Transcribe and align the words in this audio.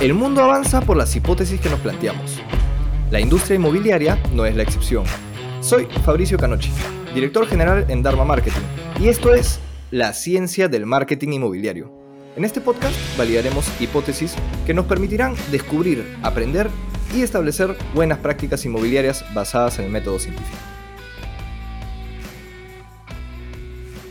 El 0.00 0.14
mundo 0.14 0.42
avanza 0.42 0.80
por 0.80 0.96
las 0.96 1.14
hipótesis 1.14 1.60
que 1.60 1.68
nos 1.68 1.78
planteamos. 1.80 2.40
La 3.10 3.20
industria 3.20 3.56
inmobiliaria 3.56 4.18
no 4.32 4.46
es 4.46 4.56
la 4.56 4.62
excepción. 4.62 5.04
Soy 5.60 5.84
Fabricio 6.02 6.38
Canochi, 6.38 6.70
director 7.14 7.46
general 7.46 7.84
en 7.90 8.02
Dharma 8.02 8.24
Marketing, 8.24 8.62
y 8.98 9.08
esto 9.08 9.34
es 9.34 9.60
La 9.90 10.14
ciencia 10.14 10.68
del 10.68 10.86
marketing 10.86 11.32
inmobiliario. 11.32 11.92
En 12.34 12.46
este 12.46 12.62
podcast 12.62 12.96
validaremos 13.18 13.70
hipótesis 13.78 14.34
que 14.64 14.72
nos 14.72 14.86
permitirán 14.86 15.34
descubrir, 15.50 16.16
aprender 16.22 16.70
y 17.14 17.20
establecer 17.20 17.76
buenas 17.94 18.20
prácticas 18.20 18.64
inmobiliarias 18.64 19.22
basadas 19.34 19.80
en 19.80 19.84
el 19.84 19.90
método 19.90 20.18
científico. 20.18 20.56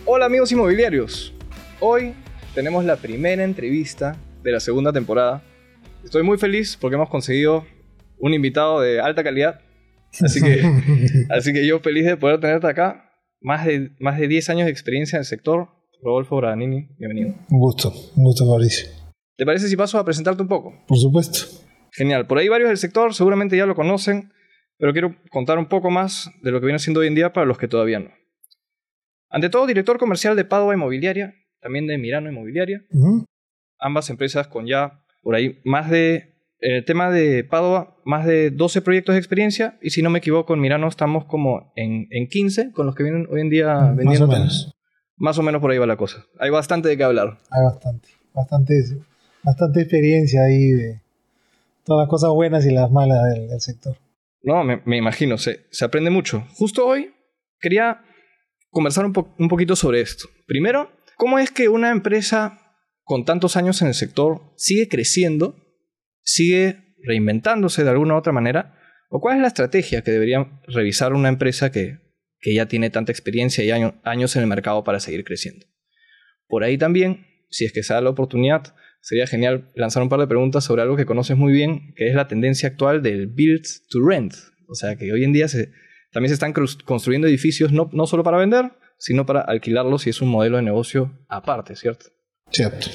Hola 0.06 0.28
amigos 0.28 0.52
inmobiliarios, 0.52 1.34
hoy 1.80 2.14
tenemos 2.54 2.86
la 2.86 2.96
primera 2.96 3.44
entrevista 3.44 4.18
de 4.44 4.52
la 4.52 4.60
segunda 4.60 4.94
temporada 4.94 5.42
Estoy 6.04 6.23
muy 6.23 6.38
feliz 6.38 6.77
porque 6.79 6.96
hemos 6.96 7.10
conseguido 7.10 7.65
un 8.19 8.33
invitado 8.33 8.82
de 8.82 9.00
alta 9.00 9.24
calidad. 9.24 9.61
Así 10.21 10.41
que, 10.41 10.61
así 11.29 11.54
que 11.54 11.68
yo 11.68 11.79
feliz 11.79 12.05
de 12.05 12.18
poder 12.18 12.39
tenerte 12.39 12.68
acá. 12.68 13.05
Más 13.41 13.65
de, 13.65 13.91
más 14.00 14.19
de 14.19 14.27
10 14.27 14.50
años 14.50 14.65
de 14.65 14.71
experiencia 14.71 15.18
en 15.18 15.21
el 15.21 15.25
sector. 15.25 15.69
Rodolfo 16.01 16.38
Bradanini, 16.38 16.88
bienvenido. 16.97 17.36
Un 17.50 17.60
gusto, 17.60 17.93
un 18.15 18.24
gusto, 18.24 18.46
Mauricio. 18.46 18.88
¿Te 19.36 19.46
parece 19.46 19.68
si 19.68 19.75
paso 19.75 19.97
a 19.97 20.05
presentarte 20.05 20.41
un 20.41 20.47
poco? 20.47 20.74
Por 20.88 20.97
supuesto. 20.97 21.39
Genial. 21.91 22.27
Por 22.27 22.38
ahí 22.38 22.47
varios 22.47 22.69
del 22.69 22.77
sector 22.77 23.13
seguramente 23.13 23.57
ya 23.57 23.66
lo 23.66 23.75
conocen, 23.75 24.32
pero 24.77 24.93
quiero 24.93 25.16
contar 25.29 25.57
un 25.57 25.68
poco 25.68 25.89
más 25.89 26.32
de 26.41 26.52
lo 26.52 26.60
que 26.60 26.66
viene 26.66 26.77
haciendo 26.77 27.02
hoy 27.02 27.07
en 27.07 27.16
día 27.16 27.33
para 27.33 27.46
los 27.46 27.57
que 27.57 27.68
todavía 27.68 28.00
no. 28.00 28.11
Ante 29.29 29.50
todo, 29.50 29.68
director 29.68 29.97
comercial 29.97 30.36
de 30.36 30.46
Padua 30.46 30.74
Inmobiliaria, 30.74 31.36
también 31.61 31.88
de 31.88 31.97
Mirano 31.97 32.30
Inmobiliaria. 32.30 32.81
Ambas 33.80 34.09
empresas 34.09 34.47
con 34.47 34.66
ya 34.66 35.03
por 35.30 35.36
ahí 35.36 35.59
más 35.64 35.92
de, 35.92 36.33
en 36.59 36.78
el 36.78 36.86
tema 36.86 37.11
de 37.11 37.44
Padua, 37.44 38.02
más 38.03 38.25
de 38.25 38.50
12 38.50 38.81
proyectos 38.81 39.13
de 39.13 39.19
experiencia 39.19 39.77
y 39.80 39.91
si 39.91 40.02
no 40.02 40.09
me 40.09 40.17
equivoco 40.17 40.55
en 40.55 40.59
Mirano 40.59 40.88
estamos 40.88 41.25
como 41.25 41.72
en, 41.75 42.08
en 42.09 42.27
15 42.27 42.72
con 42.72 42.88
los 42.88 42.95
que 42.95 43.03
vienen 43.03 43.27
hoy 43.30 43.41
en 43.41 43.50
día 43.52 43.75
vendiendo. 43.95 44.25
Más 44.25 44.38
o 44.38 44.39
menos. 44.39 44.75
Más 45.17 45.38
o 45.38 45.44
menos 45.44 45.61
por 45.61 45.69
ahí 45.69 45.77
va 45.77 45.85
la 45.85 45.97
cosa. 45.97 46.25
Hay 46.39 46.50
bastante 46.50 46.89
de 46.89 46.97
qué 46.97 47.03
hablar. 47.03 47.38
Hay 47.52 47.63
bastante, 47.63 48.09
bastante, 48.33 48.73
bastante 49.44 49.81
experiencia 49.81 50.41
ahí 50.41 50.69
de 50.72 51.00
todas 51.85 52.05
las 52.05 52.09
cosas 52.09 52.31
buenas 52.31 52.66
y 52.66 52.72
las 52.72 52.89
malas 52.89 53.19
del, 53.31 53.61
sector. 53.61 53.97
No, 54.41 54.63
me, 54.63 54.81
me 54.85 54.97
imagino, 54.97 55.38
se, 55.38 55.67
se, 55.69 55.85
aprende 55.85 56.09
mucho. 56.09 56.44
Justo 56.55 56.88
hoy 56.88 57.13
quería 57.59 58.02
conversar 58.72 59.05
un, 59.05 59.13
un 59.38 59.47
poquito 59.47 59.75
sobre 59.75 60.02
esto. 60.02 60.27
Primero, 60.47 60.89
¿cómo 61.17 61.38
es 61.38 61.52
que 61.52 61.69
una 61.69 61.91
empresa 61.91 62.69
con 63.09 63.25
tantos 63.25 63.57
años 63.57 63.81
en 63.81 63.88
el 63.88 63.95
sector 63.95 64.53
sigue 64.55 64.88
creciendo, 64.88 65.55
sigue 66.21 66.93
reinventándose 67.02 67.83
de 67.83 67.89
alguna 67.89 68.13
u 68.13 68.17
otra 68.17 68.33
manera? 68.33 68.77
¿O 69.09 69.19
cuál 69.19 69.38
es 69.38 69.41
la 69.41 69.47
estrategia 69.47 70.03
que 70.03 70.11
debería 70.11 70.61
revisar 70.67 71.13
una 71.13 71.27
empresa 71.27 71.71
que, 71.71 71.97
que 72.39 72.53
ya 72.53 72.67
tiene 72.67 72.91
tanta 72.91 73.11
experiencia 73.11 73.63
y 73.63 73.71
años 73.71 74.35
en 74.35 74.43
el 74.43 74.47
mercado 74.47 74.83
para 74.83 74.99
seguir 74.99 75.23
creciendo? 75.23 75.66
Por 76.47 76.63
ahí 76.63 76.77
también, 76.77 77.25
si 77.49 77.66
es 77.66 77.73
que 77.73 77.81
se 77.81 77.95
da 77.95 78.01
la 78.01 78.11
oportunidad, 78.11 78.75
sería 79.01 79.25
genial 79.25 79.71
lanzar 79.73 80.03
un 80.03 80.09
par 80.09 80.19
de 80.19 80.27
preguntas 80.27 80.63
sobre 80.63 80.83
algo 80.83 80.95
que 80.95 81.07
conoces 81.07 81.35
muy 81.35 81.51
bien, 81.51 81.95
que 81.95 82.09
es 82.09 82.13
la 82.13 82.27
tendencia 82.27 82.69
actual 82.69 83.01
del 83.01 83.25
build 83.25 83.66
to 83.89 84.07
rent. 84.07 84.35
O 84.67 84.75
sea, 84.75 84.97
que 84.97 85.11
hoy 85.11 85.23
en 85.23 85.33
día 85.33 85.47
también 86.11 86.29
se 86.29 86.35
están 86.35 86.53
construyendo 86.85 87.27
edificios 87.27 87.71
no, 87.71 87.89
no 87.91 88.05
solo 88.05 88.21
para 88.21 88.38
vender, 88.38 88.69
sino 88.99 89.25
para 89.25 89.41
alquilarlos 89.41 90.05
y 90.05 90.11
es 90.11 90.21
un 90.21 90.29
modelo 90.29 90.57
de 90.57 90.63
negocio 90.63 91.17
aparte, 91.27 91.75
¿cierto? 91.75 92.05
Cierto. 92.52 92.88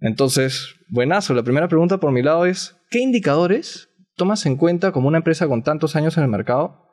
Entonces, 0.00 0.74
buenazo. 0.88 1.34
La 1.34 1.42
primera 1.42 1.68
pregunta 1.68 1.98
por 1.98 2.12
mi 2.12 2.22
lado 2.22 2.44
es, 2.46 2.76
¿qué 2.90 3.00
indicadores 3.00 3.88
tomas 4.16 4.46
en 4.46 4.56
cuenta 4.56 4.92
como 4.92 5.08
una 5.08 5.18
empresa 5.18 5.46
con 5.46 5.62
tantos 5.62 5.96
años 5.96 6.16
en 6.16 6.24
el 6.24 6.28
mercado 6.28 6.88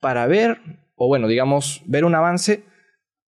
para 0.00 0.26
ver, 0.26 0.58
o 0.94 1.08
bueno, 1.08 1.26
digamos, 1.28 1.82
ver 1.86 2.04
un 2.04 2.14
avance 2.14 2.64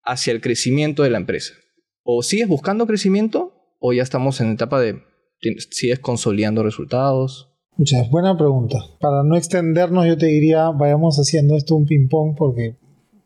hacia 0.05 0.33
el 0.33 0.41
crecimiento 0.41 1.03
de 1.03 1.11
la 1.11 1.19
empresa? 1.19 1.55
¿O 2.03 2.23
sigues 2.23 2.49
buscando 2.49 2.87
crecimiento 2.87 3.53
o 3.81 3.93
ya 3.93 4.03
estamos 4.03 4.41
en 4.41 4.53
etapa 4.53 4.81
de, 4.81 5.03
sigues 5.71 5.99
consolidando 5.99 6.63
resultados? 6.63 7.53
Muchas, 7.77 8.11
buena 8.11 8.37
pregunta. 8.37 8.79
Para 9.01 9.23
no 9.23 9.37
extendernos, 9.37 10.07
yo 10.07 10.17
te 10.17 10.27
diría, 10.27 10.71
vayamos 10.71 11.17
haciendo 11.19 11.57
esto 11.57 11.75
un 11.75 11.87
ping-pong 11.87 12.35
porque 12.37 12.77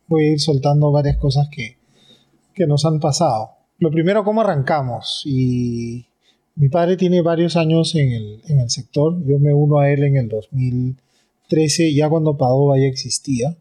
voy 0.09 0.25
a 0.25 0.33
ir 0.33 0.41
soltando 0.41 0.91
varias 0.93 1.17
cosas 1.17 1.49
que, 1.51 1.79
que 2.55 2.67
nos 2.67 2.85
han 2.85 3.01
pasado. 3.01 3.62
Lo 3.83 3.91
primero, 3.91 4.23
¿cómo 4.23 4.43
arrancamos? 4.43 5.23
Y 5.25 6.07
mi 6.55 6.69
padre 6.69 6.97
tiene 6.97 7.21
varios 7.21 7.57
años 7.57 7.97
en 7.97 8.13
el, 8.13 8.41
en 8.47 8.61
el 8.61 8.71
sector. 8.71 9.21
Yo 9.27 9.41
me 9.41 9.53
uno 9.53 9.81
a 9.81 9.91
él 9.91 10.05
en 10.05 10.17
el 10.19 10.29
2013, 10.29 11.93
ya 11.93 12.09
cuando 12.09 12.37
Padova 12.37 12.79
ya 12.79 12.87
existía. 12.87 13.57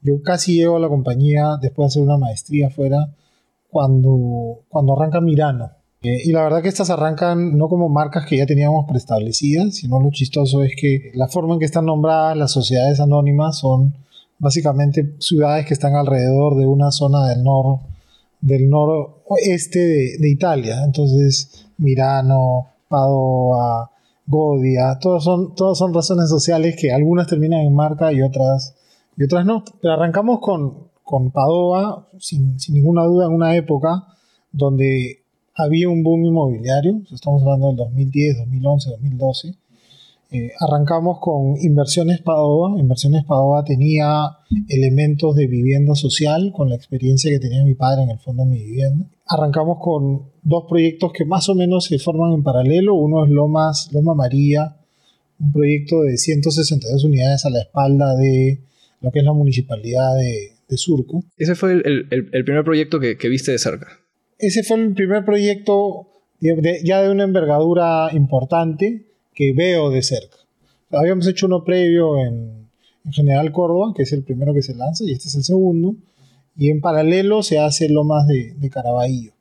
Yo 0.00 0.20
casi 0.20 0.56
llego 0.56 0.78
a 0.78 0.80
la 0.80 0.88
compañía 0.88 1.58
después 1.62 1.84
de 1.84 1.86
hacer 1.86 2.02
una 2.02 2.18
maestría 2.18 2.66
afuera 2.66 3.14
cuando, 3.70 4.62
cuando 4.68 4.94
arranca 4.94 5.20
Mirano. 5.20 5.70
Eh, 6.02 6.22
y 6.24 6.32
la 6.32 6.42
verdad 6.42 6.60
que 6.60 6.68
estas 6.68 6.90
arrancan 6.90 7.56
no 7.56 7.68
como 7.68 7.88
marcas 7.88 8.26
que 8.26 8.38
ya 8.38 8.46
teníamos 8.46 8.86
preestablecidas, 8.88 9.76
sino 9.76 10.00
lo 10.00 10.10
chistoso 10.10 10.64
es 10.64 10.74
que 10.74 11.12
la 11.14 11.28
forma 11.28 11.54
en 11.54 11.60
que 11.60 11.66
están 11.66 11.86
nombradas 11.86 12.36
las 12.36 12.50
sociedades 12.50 12.98
anónimas 12.98 13.58
son 13.58 13.94
básicamente 14.40 15.14
ciudades 15.20 15.66
que 15.66 15.74
están 15.74 15.94
alrededor 15.94 16.56
de 16.56 16.66
una 16.66 16.90
zona 16.90 17.28
del 17.28 17.44
norte 17.44 17.91
del 18.42 18.68
noroeste 18.68 19.78
de, 20.18 20.28
Italia. 20.28 20.82
Entonces, 20.84 21.66
Mirano, 21.78 22.66
Padova, 22.88 23.90
Godia, 24.26 24.98
todas 25.00 25.24
son, 25.24 25.54
todas 25.54 25.78
son 25.78 25.94
razones 25.94 26.28
sociales 26.28 26.76
que 26.78 26.92
algunas 26.92 27.26
terminan 27.26 27.60
en 27.60 27.74
marca 27.74 28.12
y 28.12 28.20
otras, 28.20 28.74
y 29.16 29.24
otras 29.24 29.46
no. 29.46 29.64
Pero 29.80 29.94
arrancamos 29.94 30.40
con, 30.40 30.88
con 31.02 31.30
Padova, 31.30 32.08
sin, 32.18 32.60
sin 32.60 32.74
ninguna 32.74 33.04
duda, 33.04 33.26
en 33.26 33.32
una 33.32 33.56
época 33.56 34.04
donde 34.50 35.22
había 35.54 35.88
un 35.88 36.02
boom 36.02 36.24
inmobiliario, 36.24 37.02
estamos 37.12 37.42
hablando 37.42 37.68
del 37.68 37.76
2010, 37.76 38.38
2011, 38.38 38.90
2012, 38.90 39.54
eh, 40.32 40.50
arrancamos 40.58 41.18
con 41.20 41.56
Inversiones 41.60 42.22
Padova. 42.22 42.80
Inversiones 42.80 43.24
Padova 43.24 43.62
tenía 43.64 44.38
elementos 44.66 45.36
de 45.36 45.46
vivienda 45.46 45.94
social 45.94 46.52
con 46.56 46.70
la 46.70 46.74
experiencia 46.74 47.30
que 47.30 47.38
tenía 47.38 47.62
mi 47.62 47.74
padre 47.74 48.04
en 48.04 48.10
el 48.10 48.18
fondo 48.18 48.42
de 48.44 48.50
mi 48.50 48.58
vivienda. 48.58 49.04
Arrancamos 49.26 49.76
con 49.78 50.30
dos 50.42 50.64
proyectos 50.66 51.12
que 51.12 51.26
más 51.26 51.50
o 51.50 51.54
menos 51.54 51.84
se 51.84 51.98
forman 51.98 52.32
en 52.32 52.42
paralelo. 52.42 52.94
Uno 52.94 53.24
es 53.24 53.30
Lomas, 53.30 53.90
Loma 53.92 54.14
María, 54.14 54.76
un 55.38 55.52
proyecto 55.52 56.00
de 56.00 56.16
162 56.16 57.04
unidades 57.04 57.44
a 57.44 57.50
la 57.50 57.60
espalda 57.60 58.14
de 58.16 58.60
lo 59.02 59.12
que 59.12 59.18
es 59.18 59.24
la 59.26 59.34
municipalidad 59.34 60.16
de, 60.16 60.48
Surco. 60.74 61.22
Ese 61.36 61.54
fue 61.54 61.72
el, 61.72 62.44
primer 62.46 62.64
proyecto 62.64 62.98
que, 62.98 63.28
viste 63.28 63.52
de 63.52 63.58
cerca. 63.58 63.88
Ese 64.38 64.62
fue 64.62 64.78
el 64.78 64.94
primer 64.94 65.22
proyecto 65.22 66.08
ya 66.40 67.02
de 67.02 67.10
una 67.10 67.24
envergadura 67.24 68.08
importante 68.14 69.11
que 69.34 69.52
veo 69.52 69.90
de 69.90 70.02
cerca. 70.02 70.36
Habíamos 70.90 71.26
hecho 71.26 71.46
uno 71.46 71.64
previo 71.64 72.18
en, 72.18 72.62
General 73.10 73.50
Córdoba, 73.50 73.92
que 73.96 74.04
es 74.04 74.12
el 74.12 74.22
primero 74.22 74.54
que 74.54 74.62
se 74.62 74.76
lanza, 74.76 75.02
y 75.02 75.10
este 75.10 75.26
es 75.26 75.34
el 75.34 75.42
segundo. 75.42 75.96
Y 76.56 76.70
en 76.70 76.80
paralelo 76.80 77.42
se 77.42 77.58
hace 77.58 77.88
Lomas 77.88 78.28
de, 78.28 78.54
de 78.54 78.70
Caraballo, 78.70 79.32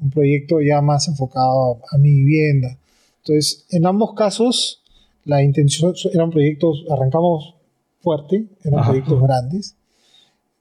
un 0.00 0.10
proyecto 0.10 0.60
ya 0.60 0.80
más 0.80 1.06
enfocado 1.06 1.78
a 1.88 1.98
mi 1.98 2.10
vivienda. 2.10 2.76
Entonces, 3.18 3.66
en 3.70 3.86
ambos 3.86 4.14
casos, 4.14 4.82
la 5.24 5.44
intención 5.44 5.94
eran 6.12 6.30
proyectos, 6.30 6.84
arrancamos 6.90 7.54
fuerte, 8.00 8.46
eran 8.64 8.84
proyectos 8.84 9.22
grandes, 9.22 9.76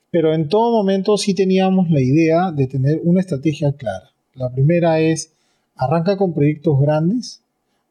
pero 0.10 0.34
en 0.34 0.48
todo 0.48 0.72
momento 0.72 1.18
sí 1.18 1.34
teníamos 1.34 1.90
la 1.90 2.02
idea 2.02 2.52
de 2.52 2.68
tener 2.68 3.02
una 3.04 3.20
estrategia 3.20 3.74
clara. 3.74 4.12
La 4.36 4.52
primera 4.52 5.00
es, 5.00 5.34
arranca 5.76 6.18
con 6.18 6.34
proyectos 6.34 6.80
grandes 6.80 7.42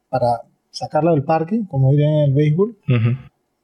para 0.09 0.43
sacarla 0.73 1.13
del 1.13 1.23
parque, 1.23 1.63
como 1.69 1.93
dirían 1.93 2.15
en 2.15 2.25
el 2.31 2.35
béisbol, 2.35 2.77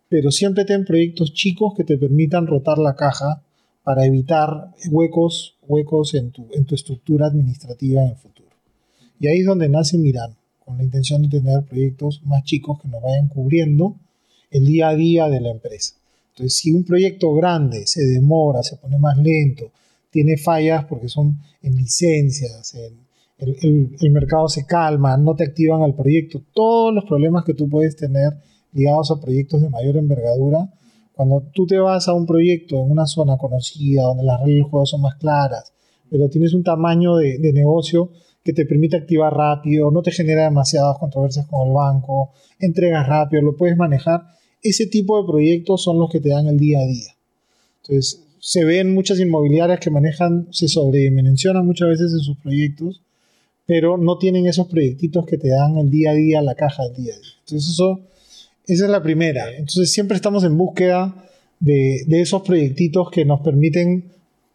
pero 0.09 0.31
siempre 0.31 0.65
ten 0.65 0.85
proyectos 0.85 1.33
chicos 1.35 1.75
que 1.77 1.85
te 1.85 1.99
permitan 1.99 2.47
rotar 2.47 2.79
la 2.79 2.95
caja 2.95 3.43
para 3.83 4.07
evitar 4.07 4.75
huecos, 4.91 5.57
huecos 5.67 6.15
en 6.15 6.31
tu, 6.31 6.47
en 6.53 6.65
tu 6.65 6.75
estructura 6.75 7.27
administrativa 7.27 8.03
en 8.03 8.11
el 8.11 8.17
futuro. 8.17 8.51
Y 9.19 9.27
ahí 9.27 9.41
es 9.41 9.47
donde 9.47 9.69
nace 9.69 9.99
Miran, 9.99 10.37
con 10.65 10.77
la 10.77 10.85
intención 10.85 11.23
de 11.23 11.29
tener 11.29 11.65
proyectos 11.65 12.21
más 12.25 12.45
chicos 12.45 12.81
que 12.81 12.89
nos 12.89 13.03
vayan 13.03 13.29
cubriendo 13.29 13.97
el 14.51 14.67
día 14.67 14.91
a 14.91 14.95
día 14.95 15.29
de 15.29 15.41
la 15.41 15.51
empresa. 15.51 15.95
Entonces, 16.31 16.57
si 16.59 16.71
un 16.71 16.85
proyecto 16.85 17.35
grande 17.35 17.87
se 17.87 18.05
demora, 18.05 18.63
se 18.63 18.77
pone 18.77 18.99
más 18.99 19.17
lento, 19.19 19.73
tiene 20.11 20.37
fallas 20.37 20.85
porque 20.85 21.09
son 21.09 21.39
en 21.63 21.77
licencias, 21.77 22.75
en, 22.75 23.08
el, 23.39 24.11
mercado 24.11 24.49
se 24.49 24.67
calma, 24.67 25.17
no 25.17 25.35
te 25.35 25.45
activan 25.45 25.83
al 25.83 25.95
proyecto, 25.95 26.43
todos 26.53 26.93
los 26.93 27.05
problemas 27.05 27.45
que 27.45 27.55
tú 27.55 27.69
puedes 27.69 27.97
tener 27.97 28.33
ligados 28.73 29.11
a 29.11 29.21
proyectos 29.21 29.63
de 29.63 29.71
mayor 29.71 29.97
envergadura, 29.97 30.69
cuando 31.13 31.45
tú 31.53 31.67
te 31.67 31.79
vas 31.79 32.09
a 32.09 32.15
un 32.15 32.27
proyecto 32.27 32.77
en 32.77 32.91
una 32.91 33.07
zona 33.07 33.37
conocida, 33.39 34.03
donde 34.03 34.25
las 34.25 34.41
reglas 34.41 34.55
del 34.55 34.71
juego 34.71 34.87
son 34.87 35.03
más 35.03 35.17
claras, 35.17 35.73
pero 36.11 36.29
tienes 36.29 36.55
un 36.55 36.65
tamaño 36.65 37.17
de, 37.17 37.39
negocio 37.53 38.11
que 38.43 38.53
te 38.53 38.65
permite 38.65 38.97
activar 38.97 39.35
rápido, 39.35 39.91
no 39.91 40.03
te 40.03 40.11
genera 40.11 40.45
demasiadas 40.45 40.99
controversias 40.99 41.47
con 41.47 41.69
el 41.69 41.75
banco, 41.75 42.33
entregas 42.59 43.07
rápido, 43.07 43.43
lo 43.43 43.57
puedes 43.57 43.77
manejar. 43.77 44.23
Ese 44.63 44.87
tipo 44.87 45.21
de 45.21 45.29
proyectos 45.29 45.83
son 45.83 45.99
los 45.99 46.11
que 46.11 46.21
te 46.21 46.31
dan 46.31 46.47
el 46.47 46.59
día 46.59 46.81
a 46.81 46.87
día. 46.87 47.13
Entonces, 47.83 48.25
se 48.41 48.65
ven 48.65 48.95
muchas 48.95 49.21
inmobiliarias 49.21 49.81
que 49.81 49.91
manejan, 49.91 50.49
se 50.51 50.69
sobredimensionan 50.69 51.67
muchas 51.67 51.89
veces 51.89 52.13
en 52.13 52.21
sus 52.21 52.39
proyectos, 52.39 53.03
pero 53.69 53.99
no 53.99 54.17
tienen 54.17 54.47
esos 54.47 54.67
proyectitos 54.67 55.27
que 55.27 55.37
te 55.37 55.51
dan 55.51 55.77
el 55.77 55.91
día 55.91 56.13
a 56.13 56.15
día, 56.15 56.41
la 56.41 56.55
caja 56.55 56.85
del 56.85 56.95
día 56.95 57.15
a 57.15 57.19
día. 57.19 57.33
Entonces, 57.41 57.69
eso, 57.69 58.01
esa 58.67 58.85
es 58.87 58.91
la 58.91 59.03
primera. 59.03 59.51
Entonces, 59.51 59.93
siempre 59.93 60.17
estamos 60.17 60.43
en 60.45 60.57
búsqueda 60.57 61.15
de, 61.61 62.01
de 62.07 62.21
esos 62.23 62.41
proyectitos 62.41 63.11
que 63.11 63.27
nos 63.27 63.43
permiten 63.43 64.11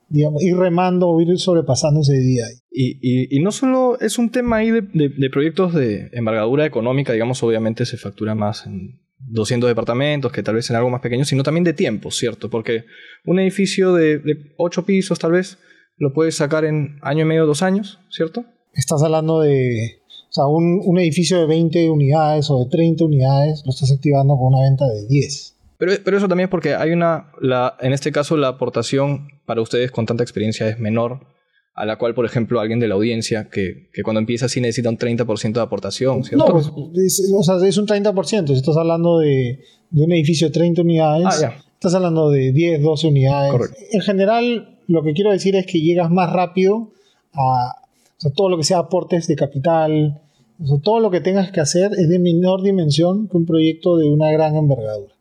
digamos, 0.10 0.42
ir 0.44 0.56
remando 0.56 1.10
o 1.10 1.21
ir 1.21 1.38
sobrepasando 1.38 2.01
ese 2.01 2.18
día. 2.19 2.45
Y, 2.71 2.98
y, 3.36 3.39
no 3.44 3.51
solo 3.51 4.00
es 4.00 4.18
un 4.18 4.31
tema 4.31 4.57
ahí 4.57 4.71
de, 4.71 4.81
de, 4.81 5.30
proyectos 5.30 5.75
de 5.75 6.09
envergadura 6.12 6.66
económica, 6.66 7.13
digamos, 7.13 7.44
obviamente 7.44 7.86
se 7.86 7.98
factura 7.98 8.33
más 8.33 8.66
en 8.66 9.00
200 9.19 9.68
departamentos 9.68 10.31
que 10.31 10.42
tal 10.42 10.56
vez 10.56 10.68
en 10.71 10.75
algo 10.75 10.89
más 10.89 11.01
pequeño, 11.01 11.24
sino 11.24 11.44
también 11.44 11.63
de 11.63 11.74
tiempo, 11.74 12.09
¿cierto? 12.09 12.50
Porque 12.50 12.86
un 13.25 13.39
edificio 13.39 13.94
de, 13.94 14.18
de 14.18 14.54
8 14.57 14.86
pisos 14.88 15.19
tal 15.19 15.33
vez 15.33 15.59
lo 15.98 16.13
puedes 16.13 16.36
sacar 16.36 16.66
en 16.66 16.98
año 17.04 17.21
y 17.21 17.25
medio, 17.25 17.45
dos 17.45 17.62
años, 17.62 18.00
¿cierto? 18.09 18.45
Estás 18.74 19.04
hablando 19.04 19.42
de, 19.42 20.02
o 20.30 20.34
sea, 20.34 20.48
un, 20.48 20.81
un 20.84 20.98
edificio 21.00 21.40
de 21.40 21.46
20 21.46 21.90
unidades 21.90 22.50
o 22.50 22.64
de 22.64 22.70
30 22.70 23.06
unidades 23.06 23.64
lo 23.66 23.72
estás 23.72 23.92
activando 23.92 24.36
con 24.36 24.54
una 24.54 24.62
venta 24.62 24.86
de 24.88 25.06
10. 25.08 25.54
Pero, 25.78 26.18
eso 26.18 26.28
también 26.28 26.46
es 26.46 26.52
porque 26.52 26.75
hay 26.75 26.92
una, 26.92 27.31
la, 27.42 27.75
en 27.81 27.94
este 27.94 28.12
caso 28.12 28.38
la 28.38 28.48
aportación 28.48 29.28
para 29.46 29.62
ustedes 29.62 29.92
con 29.92 30.06
tanta 30.06 30.24
experiencia 30.24 30.68
es 30.68 30.80
menor 30.80 31.28
a 31.75 31.86
la 31.86 31.98
cual, 31.98 32.14
por 32.14 32.25
ejemplo, 32.25 32.60
alguien 32.60 32.80
de 32.80 32.88
la 32.88 32.96
audiencia 32.96 33.50
que, 33.50 33.90
que 33.92 34.04
cuando 34.04 34.20
empieza 34.20 34.46
así 34.46 34.62
necesita 34.62 34.90
un 34.90 34.98
30% 34.98 35.54
de 35.54 35.62
aportación, 35.62 36.24
¿cierto? 36.24 36.46
No, 36.46 36.54
pues, 36.54 36.72
es, 37.04 37.34
o 37.36 37.44
sea, 37.44 37.56
es 37.68 37.78
un 37.78 37.88
30%. 37.88 38.48
Si 38.48 38.54
estás 38.54 38.78
hablando 38.78 39.18
de, 39.18 39.60
de 39.90 40.04
un 40.04 40.12
edificio 40.12 40.48
de 40.48 40.54
30 40.54 40.81
unidades, 40.84 41.44
ah, 41.44 41.56
estás 41.74 41.96
hablando 41.96 42.30
de 42.30 42.52
10, 42.54 42.81
12 42.81 43.08
unidades. 43.08 43.52
Correcto. 43.52 43.78
En 43.92 44.02
general, 44.02 44.80
lo 44.88 45.04
que 45.04 45.14
quiero 45.14 45.31
decir 45.31 45.56
es 45.56 45.66
que 45.66 45.80
llegas 45.80 46.12
más 46.12 46.31
rápido 46.31 46.92
a 47.34 47.82
sea, 48.24 48.31
todo 48.31 48.50
lo 48.50 48.58
que 48.58 48.64
sea 48.64 48.80
aportes 48.80 49.28
de 49.28 49.36
capital, 49.36 50.22
o 50.62 50.68
sea, 50.68 50.78
todo 50.80 51.00
lo 51.00 51.12
que 51.12 51.22
tengas 51.22 51.52
que 51.52 51.62
hacer 51.62 51.92
es 51.94 52.10
de 52.10 52.20
menor 52.20 52.62
dimensión 52.62 53.28
que 53.28 53.38
un 53.38 53.46
proyecto 53.46 53.98
de 53.98 54.10
una 54.10 54.31
gran 54.31 54.56
envergadura. 54.56 55.14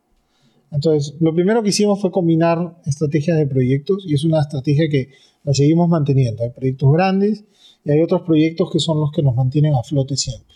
Entonces, 0.71 1.15
lo 1.21 1.35
primero 1.35 1.63
que 1.63 1.69
hicimos 1.69 2.01
fue 2.01 2.11
combinar 2.11 2.79
estrategias 2.87 3.37
de 3.37 3.47
proyectos 3.47 4.05
y 4.07 4.15
es 4.15 4.25
una 4.25 4.41
estrategia 4.41 4.89
que 4.89 5.11
la 5.45 5.53
seguimos 5.53 5.89
manteniendo. 5.89 6.43
Hay 6.43 6.51
proyectos 6.51 6.93
grandes 6.93 7.45
y 7.85 7.91
hay 7.91 8.01
otros 8.01 8.23
proyectos 8.23 8.71
que 8.71 8.79
son 8.79 8.99
los 8.99 9.13
que 9.13 9.23
nos 9.23 9.35
mantienen 9.35 9.75
a 9.75 9.83
flote 9.83 10.17
siempre. 10.17 10.55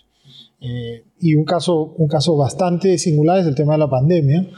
Eh, 0.60 1.04
y 1.20 1.34
un 1.34 1.44
caso, 1.44 1.94
un 1.96 2.08
caso 2.08 2.37
bastante 2.37 2.96
singular 2.96 3.40
es 3.40 3.46
el 3.46 3.54
tema 3.54 3.75
de 3.75 3.78
la 3.78 3.90
pandemia, 3.90 4.49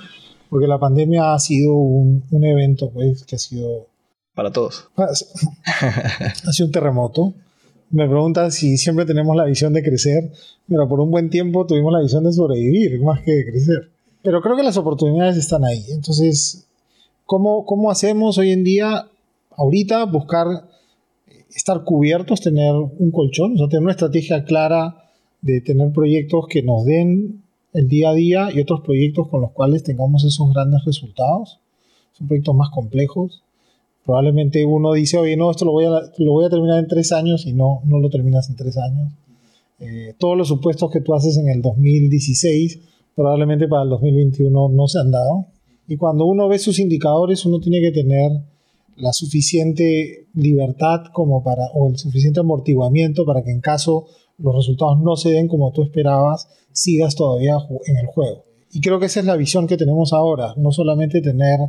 porque 0.48 0.68
la 0.68 0.78
pandemia 0.78 1.34
ha 1.34 1.38
sido 1.38 1.74
un, 1.74 2.22
un 2.30 2.44
evento 2.44 2.90
pues, 2.90 3.24
que 3.24 3.36
ha 3.36 3.38
sido... 3.38 3.86
Para 4.34 4.52
todos. 4.52 4.88
ha 4.96 6.52
sido 6.52 6.66
un 6.66 6.72
terremoto. 6.72 7.34
Me 7.90 8.06
preguntan 8.06 8.52
si 8.52 8.76
siempre 8.76 9.06
tenemos 9.06 9.34
la 9.34 9.44
visión 9.44 9.72
de 9.72 9.82
crecer, 9.82 10.30
pero 10.68 10.88
por 10.88 11.00
un 11.00 11.10
buen 11.10 11.30
tiempo 11.30 11.66
tuvimos 11.66 11.92
la 11.92 12.00
visión 12.00 12.24
de 12.24 12.32
sobrevivir 12.32 13.00
más 13.02 13.22
que 13.22 13.32
de 13.32 13.46
crecer. 13.46 13.90
Pero 14.22 14.42
creo 14.42 14.56
que 14.56 14.62
las 14.62 14.76
oportunidades 14.76 15.36
están 15.36 15.64
ahí. 15.64 15.84
Entonces, 15.90 16.66
¿cómo, 17.24 17.64
cómo 17.64 17.90
hacemos 17.90 18.36
hoy 18.36 18.50
en 18.50 18.64
día, 18.64 19.06
ahorita, 19.56 20.04
buscar 20.04 20.46
estar 21.54 21.82
cubiertos, 21.84 22.40
tener 22.40 22.74
un 22.74 23.10
colchón, 23.10 23.54
o 23.54 23.58
sea, 23.58 23.68
tener 23.68 23.82
una 23.82 23.92
estrategia 23.92 24.44
clara 24.44 25.04
de 25.40 25.60
tener 25.60 25.92
proyectos 25.92 26.46
que 26.48 26.62
nos 26.62 26.84
den 26.84 27.42
el 27.72 27.88
día 27.88 28.10
a 28.10 28.14
día 28.14 28.48
y 28.52 28.60
otros 28.60 28.80
proyectos 28.80 29.28
con 29.28 29.40
los 29.40 29.52
cuales 29.52 29.82
tengamos 29.82 30.24
esos 30.24 30.52
grandes 30.52 30.84
resultados. 30.84 31.60
Son 32.12 32.26
proyectos 32.26 32.54
más 32.54 32.70
complejos. 32.70 33.42
Probablemente 34.08 34.64
uno 34.64 34.94
dice, 34.94 35.18
oye, 35.18 35.36
no, 35.36 35.50
esto 35.50 35.66
lo 35.66 35.72
voy 35.72 35.84
a, 35.84 35.90
lo 35.90 36.32
voy 36.32 36.46
a 36.46 36.48
terminar 36.48 36.78
en 36.78 36.86
tres 36.86 37.12
años 37.12 37.44
y 37.44 37.52
no, 37.52 37.82
no 37.84 37.98
lo 37.98 38.08
terminas 38.08 38.48
en 38.48 38.56
tres 38.56 38.78
años. 38.78 39.12
Eh, 39.80 40.14
todos 40.18 40.34
los 40.34 40.48
supuestos 40.48 40.90
que 40.90 41.02
tú 41.02 41.12
haces 41.14 41.36
en 41.36 41.50
el 41.50 41.60
2016 41.60 42.80
probablemente 43.14 43.68
para 43.68 43.82
el 43.82 43.90
2021 43.90 44.70
no 44.70 44.88
se 44.88 44.98
han 44.98 45.10
dado. 45.10 45.48
Y 45.86 45.98
cuando 45.98 46.24
uno 46.24 46.48
ve 46.48 46.58
sus 46.58 46.78
indicadores, 46.78 47.44
uno 47.44 47.60
tiene 47.60 47.82
que 47.82 47.92
tener 47.92 48.30
la 48.96 49.12
suficiente 49.12 50.28
libertad 50.32 51.02
como 51.12 51.44
para, 51.44 51.66
o 51.74 51.90
el 51.90 51.98
suficiente 51.98 52.40
amortiguamiento 52.40 53.26
para 53.26 53.44
que 53.44 53.50
en 53.50 53.60
caso 53.60 54.06
los 54.38 54.54
resultados 54.54 54.98
no 55.02 55.16
se 55.16 55.32
den 55.32 55.48
como 55.48 55.70
tú 55.72 55.82
esperabas, 55.82 56.48
sigas 56.72 57.14
todavía 57.14 57.58
en 57.84 57.98
el 57.98 58.06
juego. 58.06 58.44
Y 58.72 58.80
creo 58.80 59.00
que 59.00 59.04
esa 59.04 59.20
es 59.20 59.26
la 59.26 59.36
visión 59.36 59.66
que 59.66 59.76
tenemos 59.76 60.14
ahora, 60.14 60.54
no 60.56 60.72
solamente 60.72 61.20
tener 61.20 61.60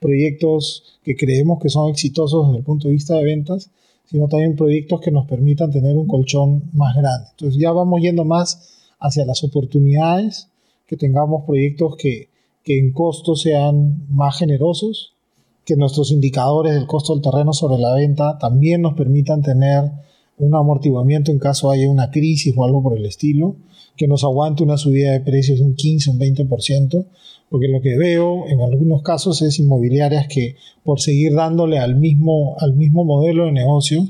proyectos 0.00 0.98
que 1.02 1.16
creemos 1.16 1.58
que 1.60 1.68
son 1.68 1.90
exitosos 1.90 2.46
desde 2.46 2.58
el 2.58 2.64
punto 2.64 2.88
de 2.88 2.94
vista 2.94 3.14
de 3.14 3.24
ventas, 3.24 3.70
sino 4.06 4.28
también 4.28 4.56
proyectos 4.56 5.00
que 5.00 5.10
nos 5.10 5.26
permitan 5.26 5.70
tener 5.70 5.96
un 5.96 6.06
colchón 6.06 6.64
más 6.72 6.96
grande. 6.96 7.28
Entonces 7.32 7.60
ya 7.60 7.72
vamos 7.72 8.00
yendo 8.00 8.24
más 8.24 8.76
hacia 8.98 9.24
las 9.24 9.42
oportunidades 9.44 10.48
que 10.86 10.96
tengamos 10.96 11.44
proyectos 11.44 11.96
que, 11.96 12.28
que 12.62 12.78
en 12.78 12.92
costo 12.92 13.34
sean 13.34 14.06
más 14.08 14.38
generosos, 14.38 15.12
que 15.64 15.76
nuestros 15.76 16.12
indicadores 16.12 16.74
del 16.74 16.86
costo 16.86 17.12
del 17.12 17.22
terreno 17.22 17.52
sobre 17.52 17.78
la 17.78 17.94
venta 17.94 18.38
también 18.38 18.82
nos 18.82 18.94
permitan 18.94 19.42
tener 19.42 19.90
un 20.38 20.54
amortiguamiento 20.54 21.30
en 21.30 21.38
caso 21.38 21.70
haya 21.70 21.88
una 21.88 22.10
crisis 22.10 22.54
o 22.56 22.64
algo 22.64 22.82
por 22.82 22.96
el 22.96 23.06
estilo, 23.06 23.56
que 23.96 24.06
nos 24.06 24.24
aguante 24.24 24.62
una 24.62 24.76
subida 24.76 25.12
de 25.12 25.20
precios 25.20 25.58
de 25.58 25.64
un 25.64 25.74
15, 25.74 26.10
un 26.10 26.18
20%, 26.18 27.06
porque 27.48 27.68
lo 27.68 27.80
que 27.80 27.96
veo 27.96 28.46
en 28.48 28.60
algunos 28.60 29.02
casos 29.02 29.40
es 29.42 29.58
inmobiliarias 29.58 30.26
que 30.28 30.56
por 30.84 31.00
seguir 31.00 31.34
dándole 31.34 31.78
al 31.78 31.96
mismo, 31.96 32.56
al 32.58 32.74
mismo 32.74 33.04
modelo 33.04 33.46
de 33.46 33.52
negocio, 33.52 34.06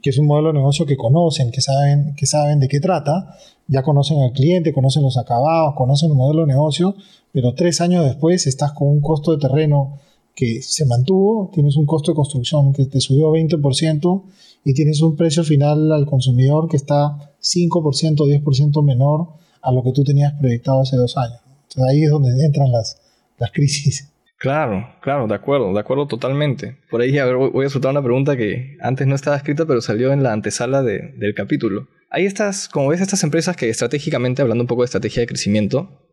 que 0.00 0.10
es 0.10 0.18
un 0.18 0.26
modelo 0.26 0.48
de 0.48 0.54
negocio 0.54 0.86
que 0.86 0.96
conocen, 0.96 1.50
que 1.50 1.60
saben, 1.60 2.14
que 2.14 2.26
saben 2.26 2.60
de 2.60 2.68
qué 2.68 2.80
trata, 2.80 3.36
ya 3.66 3.82
conocen 3.82 4.20
al 4.22 4.32
cliente, 4.32 4.72
conocen 4.72 5.02
los 5.02 5.18
acabados, 5.18 5.74
conocen 5.76 6.10
el 6.10 6.16
modelo 6.16 6.42
de 6.42 6.48
negocio, 6.48 6.94
pero 7.32 7.54
tres 7.54 7.80
años 7.80 8.04
después 8.04 8.46
estás 8.46 8.72
con 8.72 8.88
un 8.88 9.00
costo 9.00 9.32
de 9.32 9.38
terreno 9.38 9.98
que 10.34 10.62
se 10.62 10.86
mantuvo, 10.86 11.50
tienes 11.52 11.76
un 11.76 11.86
costo 11.86 12.12
de 12.12 12.16
construcción 12.16 12.72
que 12.72 12.86
te 12.86 13.00
subió 13.00 13.32
20% 13.32 14.22
y 14.66 14.74
tienes 14.74 15.00
un 15.00 15.14
precio 15.14 15.44
final 15.44 15.92
al 15.92 16.06
consumidor 16.06 16.68
que 16.68 16.76
está 16.76 17.36
5%, 17.40 18.16
10% 18.16 18.84
menor 18.84 19.28
a 19.62 19.70
lo 19.70 19.84
que 19.84 19.92
tú 19.92 20.02
tenías 20.02 20.32
proyectado 20.40 20.80
hace 20.80 20.96
dos 20.96 21.16
años. 21.16 21.38
Entonces 21.68 21.84
ahí 21.88 22.02
es 22.02 22.10
donde 22.10 22.30
entran 22.44 22.72
las, 22.72 23.00
las 23.38 23.52
crisis. 23.52 24.12
Claro, 24.38 24.84
claro, 25.00 25.28
de 25.28 25.36
acuerdo, 25.36 25.72
de 25.72 25.78
acuerdo 25.78 26.08
totalmente. 26.08 26.78
Por 26.90 27.00
ahí 27.00 27.16
voy 27.52 27.64
a 27.64 27.68
soltar 27.68 27.92
una 27.92 28.02
pregunta 28.02 28.36
que 28.36 28.76
antes 28.80 29.06
no 29.06 29.14
estaba 29.14 29.36
escrita, 29.36 29.66
pero 29.66 29.80
salió 29.80 30.12
en 30.12 30.24
la 30.24 30.32
antesala 30.32 30.82
del 30.82 31.32
capítulo. 31.36 31.86
Hay 32.10 32.26
estas, 32.26 32.68
como 32.68 32.88
ves, 32.88 33.00
estas 33.00 33.22
empresas 33.22 33.56
que 33.56 33.70
estratégicamente, 33.70 34.42
hablando 34.42 34.64
un 34.64 34.68
poco 34.68 34.82
de 34.82 34.86
estrategia 34.86 35.20
de 35.20 35.28
crecimiento, 35.28 36.10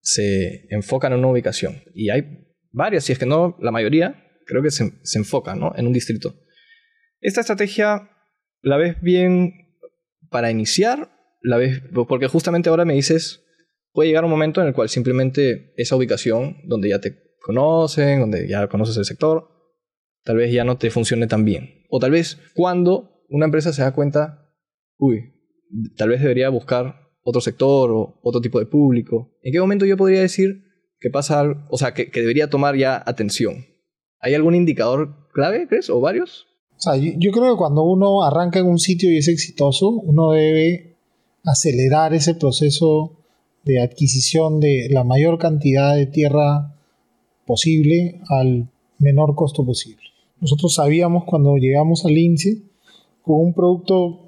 se 0.00 0.66
enfocan 0.70 1.12
en 1.12 1.18
una 1.18 1.28
ubicación. 1.28 1.82
Y 1.94 2.08
hay 2.08 2.46
varias, 2.72 3.04
si 3.04 3.12
es 3.12 3.18
que 3.18 3.26
no 3.26 3.58
la 3.60 3.70
mayoría, 3.70 4.24
creo 4.46 4.62
que 4.62 4.70
se, 4.70 4.90
se 5.02 5.18
enfocan 5.18 5.60
¿no? 5.60 5.74
en 5.76 5.86
un 5.86 5.92
distrito. 5.92 6.34
Esta 7.20 7.40
estrategia 7.40 8.10
la 8.62 8.76
ves 8.76 9.00
bien 9.00 9.76
para 10.30 10.50
iniciar, 10.50 11.10
la 11.42 11.56
ves, 11.56 11.82
porque 12.08 12.28
justamente 12.28 12.68
ahora 12.68 12.84
me 12.84 12.94
dices, 12.94 13.44
puede 13.92 14.08
llegar 14.08 14.24
un 14.24 14.30
momento 14.30 14.60
en 14.60 14.68
el 14.68 14.74
cual 14.74 14.88
simplemente 14.88 15.74
esa 15.76 15.96
ubicación 15.96 16.58
donde 16.64 16.88
ya 16.88 17.00
te 17.00 17.36
conocen, 17.40 18.20
donde 18.20 18.48
ya 18.48 18.66
conoces 18.68 18.96
el 18.96 19.04
sector, 19.04 19.48
tal 20.24 20.36
vez 20.36 20.52
ya 20.52 20.64
no 20.64 20.78
te 20.78 20.90
funcione 20.90 21.26
tan 21.26 21.44
bien. 21.44 21.86
O 21.90 21.98
tal 21.98 22.12
vez 22.12 22.38
cuando 22.54 23.24
una 23.28 23.46
empresa 23.46 23.72
se 23.72 23.82
da 23.82 23.92
cuenta, 23.92 24.50
uy, 24.96 25.34
tal 25.96 26.08
vez 26.08 26.20
debería 26.20 26.48
buscar 26.48 27.10
otro 27.22 27.40
sector 27.40 27.90
o 27.90 28.20
otro 28.22 28.40
tipo 28.40 28.58
de 28.58 28.66
público. 28.66 29.38
¿En 29.42 29.52
qué 29.52 29.60
momento 29.60 29.84
yo 29.84 29.96
podría 29.96 30.20
decir 30.20 30.64
que 30.98 31.10
pasa 31.10 31.40
algo, 31.40 31.66
o 31.68 31.78
sea, 31.78 31.94
que, 31.94 32.10
debería 32.12 32.48
tomar 32.50 32.76
ya 32.76 33.02
atención? 33.04 33.66
¿Hay 34.20 34.34
algún 34.34 34.54
indicador 34.54 35.28
clave, 35.32 35.66
crees, 35.68 35.90
o 35.90 36.00
varios? 36.00 36.49
O 36.80 36.82
sea, 36.82 36.96
yo, 36.96 37.12
yo 37.18 37.30
creo 37.30 37.52
que 37.52 37.58
cuando 37.58 37.82
uno 37.82 38.24
arranca 38.24 38.58
en 38.58 38.66
un 38.66 38.78
sitio 38.78 39.12
y 39.12 39.18
es 39.18 39.28
exitoso, 39.28 39.90
uno 39.90 40.30
debe 40.30 40.94
acelerar 41.44 42.14
ese 42.14 42.34
proceso 42.34 43.12
de 43.64 43.82
adquisición 43.82 44.60
de 44.60 44.88
la 44.90 45.04
mayor 45.04 45.38
cantidad 45.38 45.94
de 45.94 46.06
tierra 46.06 46.74
posible 47.46 48.22
al 48.28 48.66
menor 48.98 49.34
costo 49.34 49.64
posible. 49.64 50.02
Nosotros 50.40 50.74
sabíamos 50.74 51.24
cuando 51.24 51.56
llegamos 51.56 52.06
al 52.06 52.16
INSE 52.16 52.62
con 53.22 53.40
un 53.40 53.52
producto 53.52 54.20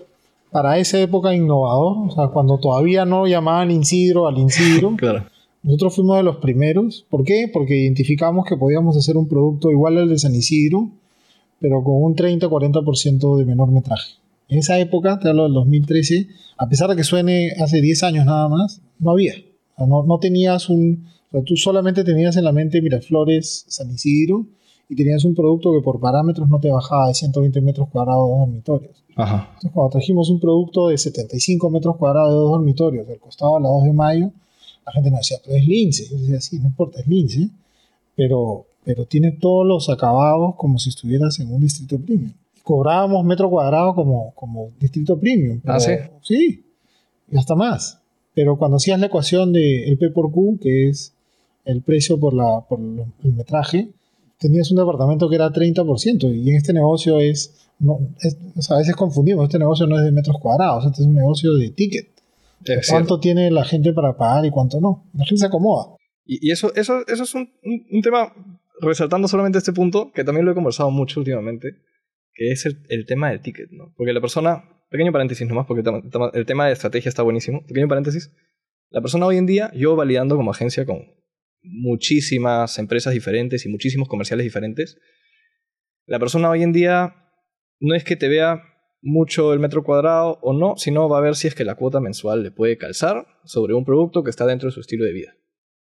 para 0.50 0.78
esa 0.78 1.00
época 1.00 1.34
innovador, 1.34 2.08
o 2.08 2.10
sea, 2.10 2.28
cuando 2.28 2.58
todavía 2.58 3.06
no 3.06 3.26
llamaban 3.26 3.70
Insidro 3.70 4.28
al 4.28 4.36
Insidro. 4.36 4.94
claro. 4.98 5.24
Nosotros 5.62 5.94
fuimos 5.94 6.18
de 6.18 6.24
los 6.24 6.36
primeros. 6.36 7.06
¿Por 7.08 7.24
qué? 7.24 7.48
Porque 7.50 7.76
identificamos 7.76 8.44
que 8.44 8.56
podíamos 8.56 8.96
hacer 8.96 9.16
un 9.16 9.28
producto 9.28 9.70
igual 9.70 9.96
al 9.96 10.10
de 10.10 10.18
San 10.18 10.34
Isidro, 10.34 10.90
pero 11.62 11.82
con 11.82 12.02
un 12.02 12.16
30-40% 12.16 13.38
de 13.38 13.44
menor 13.46 13.70
metraje. 13.70 14.14
En 14.48 14.58
esa 14.58 14.78
época, 14.78 15.18
te 15.18 15.28
hablo 15.28 15.44
del 15.44 15.54
2013, 15.54 16.26
a 16.58 16.68
pesar 16.68 16.90
de 16.90 16.96
que 16.96 17.04
suene 17.04 17.52
hace 17.58 17.80
10 17.80 18.02
años 18.02 18.26
nada 18.26 18.48
más, 18.48 18.82
no 18.98 19.12
había. 19.12 19.32
no, 19.78 20.02
no 20.04 20.18
tenías 20.18 20.68
un... 20.68 21.06
O 21.28 21.30
sea, 21.30 21.42
tú 21.42 21.56
solamente 21.56 22.04
tenías 22.04 22.36
en 22.36 22.44
la 22.44 22.52
mente 22.52 22.82
Miraflores, 22.82 23.64
San 23.68 23.90
Isidro, 23.90 24.46
y 24.88 24.96
tenías 24.96 25.24
un 25.24 25.34
producto 25.34 25.72
que 25.72 25.80
por 25.80 26.00
parámetros 26.00 26.48
no 26.50 26.60
te 26.60 26.70
bajaba 26.70 27.08
de 27.08 27.14
120 27.14 27.62
metros 27.62 27.88
cuadrados 27.88 28.28
de 28.28 28.36
dormitorios. 28.36 29.04
Ajá. 29.16 29.48
Entonces, 29.54 29.70
cuando 29.72 29.90
trajimos 29.90 30.28
un 30.28 30.40
producto 30.40 30.88
de 30.88 30.98
75 30.98 31.70
metros 31.70 31.96
cuadrados 31.96 32.30
de 32.30 32.36
dos 32.36 32.50
dormitorios 32.50 33.06
del 33.06 33.18
costado 33.18 33.54
de 33.54 33.62
la 33.62 33.68
2 33.68 33.84
de 33.84 33.92
mayo, 33.92 34.32
la 34.84 34.92
gente 34.92 35.10
nos 35.10 35.20
decía, 35.20 35.38
pero 35.42 35.56
es 35.56 35.66
lince. 35.66 36.08
Yo 36.10 36.18
decía, 36.18 36.40
sí, 36.40 36.58
no 36.58 36.66
importa, 36.66 37.00
es 37.00 37.06
lince, 37.06 37.48
pero, 38.14 38.66
pero 38.84 39.06
tiene 39.06 39.32
todos 39.32 39.66
los 39.66 39.88
acabados 39.88 40.54
como 40.56 40.78
si 40.78 40.90
estuvieras 40.90 41.38
en 41.40 41.52
un 41.52 41.60
distrito 41.60 41.98
premium. 41.98 42.32
Cobrábamos 42.62 43.24
metro 43.24 43.50
cuadrado 43.50 43.94
como, 43.94 44.32
como 44.34 44.70
distrito 44.80 45.18
premium. 45.18 45.60
¿Ah, 45.64 45.80
sí? 45.80 45.92
Sí, 46.22 46.64
y 47.30 47.36
hasta 47.36 47.54
más. 47.54 48.00
Pero 48.34 48.56
cuando 48.56 48.76
hacías 48.76 48.98
la 48.98 49.06
ecuación 49.06 49.52
del 49.52 49.98
P 49.98 50.10
por 50.10 50.30
Q, 50.30 50.58
que 50.60 50.88
es 50.88 51.12
el 51.64 51.82
precio 51.82 52.18
por, 52.18 52.34
la, 52.34 52.60
por 52.68 52.80
el 52.80 53.32
metraje, 53.32 53.90
tenías 54.38 54.70
un 54.70 54.78
departamento 54.78 55.28
que 55.28 55.36
era 55.36 55.52
30%, 55.52 56.34
y 56.34 56.50
en 56.50 56.56
este 56.56 56.72
negocio 56.72 57.20
es, 57.20 57.68
no, 57.78 58.00
a 58.70 58.76
veces 58.76 58.96
confundimos, 58.96 59.44
este 59.44 59.58
negocio 59.58 59.86
no 59.86 59.98
es 59.98 60.04
de 60.04 60.12
metros 60.12 60.38
cuadrados, 60.40 60.84
este 60.86 61.02
es 61.02 61.06
un 61.06 61.14
negocio 61.14 61.54
de 61.54 61.70
ticket. 61.70 62.08
Es 62.64 62.88
¿Cuánto 62.90 63.18
tiene 63.18 63.50
la 63.50 63.64
gente 63.64 63.92
para 63.92 64.16
pagar 64.16 64.46
y 64.46 64.50
cuánto 64.50 64.80
no? 64.80 65.04
La 65.14 65.24
gente 65.24 65.40
se 65.40 65.46
acomoda. 65.46 65.96
Y, 66.24 66.48
y 66.48 66.52
eso, 66.52 66.72
eso, 66.74 67.06
eso 67.06 67.24
es 67.24 67.34
un, 67.34 67.50
un, 67.64 67.86
un 67.90 68.02
tema, 68.02 68.32
resaltando 68.88 69.28
solamente 69.28 69.58
este 69.58 69.72
punto, 69.72 70.12
que 70.12 70.24
también 70.24 70.44
lo 70.44 70.52
he 70.52 70.54
conversado 70.54 70.90
mucho 70.90 71.20
últimamente, 71.20 71.76
que 72.34 72.50
es 72.50 72.66
el, 72.66 72.84
el 72.88 73.06
tema 73.06 73.30
del 73.30 73.40
ticket, 73.40 73.70
¿no? 73.70 73.94
Porque 73.96 74.12
la 74.12 74.20
persona, 74.20 74.64
pequeño 74.90 75.12
paréntesis 75.12 75.46
nomás, 75.48 75.66
porque 75.66 75.82
el 76.34 76.46
tema, 76.46 76.66
de 76.66 76.72
estrategia 76.72 77.08
está 77.08 77.22
buenísimo, 77.22 77.64
pequeño 77.66 77.88
paréntesis, 77.88 78.32
la 78.90 79.00
persona 79.00 79.26
hoy 79.26 79.36
en 79.36 79.46
día, 79.46 79.70
yo 79.74 79.96
validando 79.96 80.36
como 80.36 80.50
agencia 80.50 80.84
con 80.84 81.06
muchísimas 81.62 82.78
empresas 82.78 83.14
diferentes 83.14 83.64
y 83.64 83.68
muchísimos 83.68 84.08
comerciales 84.08 84.44
diferentes, 84.44 84.98
la 86.06 86.18
persona 86.18 86.50
hoy 86.50 86.62
en 86.62 86.72
día 86.72 87.14
no 87.80 87.94
es 87.94 88.04
que 88.04 88.16
te 88.16 88.28
vea 88.28 88.62
mucho 89.00 89.52
el 89.52 89.58
metro 89.58 89.82
cuadrado 89.82 90.38
o 90.42 90.52
no, 90.52 90.76
sino 90.76 91.08
va 91.08 91.18
a 91.18 91.22
ver 91.22 91.34
si 91.34 91.48
es 91.48 91.54
que 91.54 91.64
la 91.64 91.74
cuota 91.74 92.00
mensual 92.00 92.42
le 92.42 92.50
puede 92.50 92.78
calzar 92.78 93.26
sobre 93.44 93.74
un 93.74 93.84
producto 93.84 94.22
que 94.22 94.30
está 94.30 94.46
dentro 94.46 94.68
de 94.68 94.72
su 94.72 94.80
estilo 94.80 95.04
de 95.04 95.12
vida. 95.12 95.36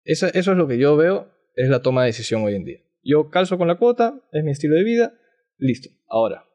Eso, 0.03 0.27
eso 0.27 0.51
es 0.51 0.57
lo 0.57 0.67
que 0.67 0.77
yo 0.77 0.95
veo, 0.97 1.31
es 1.55 1.69
la 1.69 1.81
toma 1.81 2.01
de 2.01 2.07
decisión 2.07 2.43
hoy 2.43 2.55
en 2.55 2.65
día. 2.65 2.79
Yo 3.03 3.29
calzo 3.29 3.57
con 3.57 3.67
la 3.67 3.77
cuota, 3.77 4.21
es 4.31 4.43
mi 4.43 4.51
estilo 4.51 4.75
de 4.75 4.83
vida, 4.83 5.13
listo. 5.57 5.89
Ahora, 6.07 6.45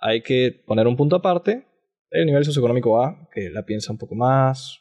hay 0.00 0.22
que 0.22 0.62
poner 0.66 0.86
un 0.86 0.96
punto 0.96 1.16
aparte, 1.16 1.66
el 2.10 2.26
nivel 2.26 2.44
socioeconómico 2.44 3.02
A, 3.02 3.28
que 3.32 3.50
la 3.50 3.64
piensa 3.64 3.92
un 3.92 3.98
poco 3.98 4.14
más, 4.14 4.80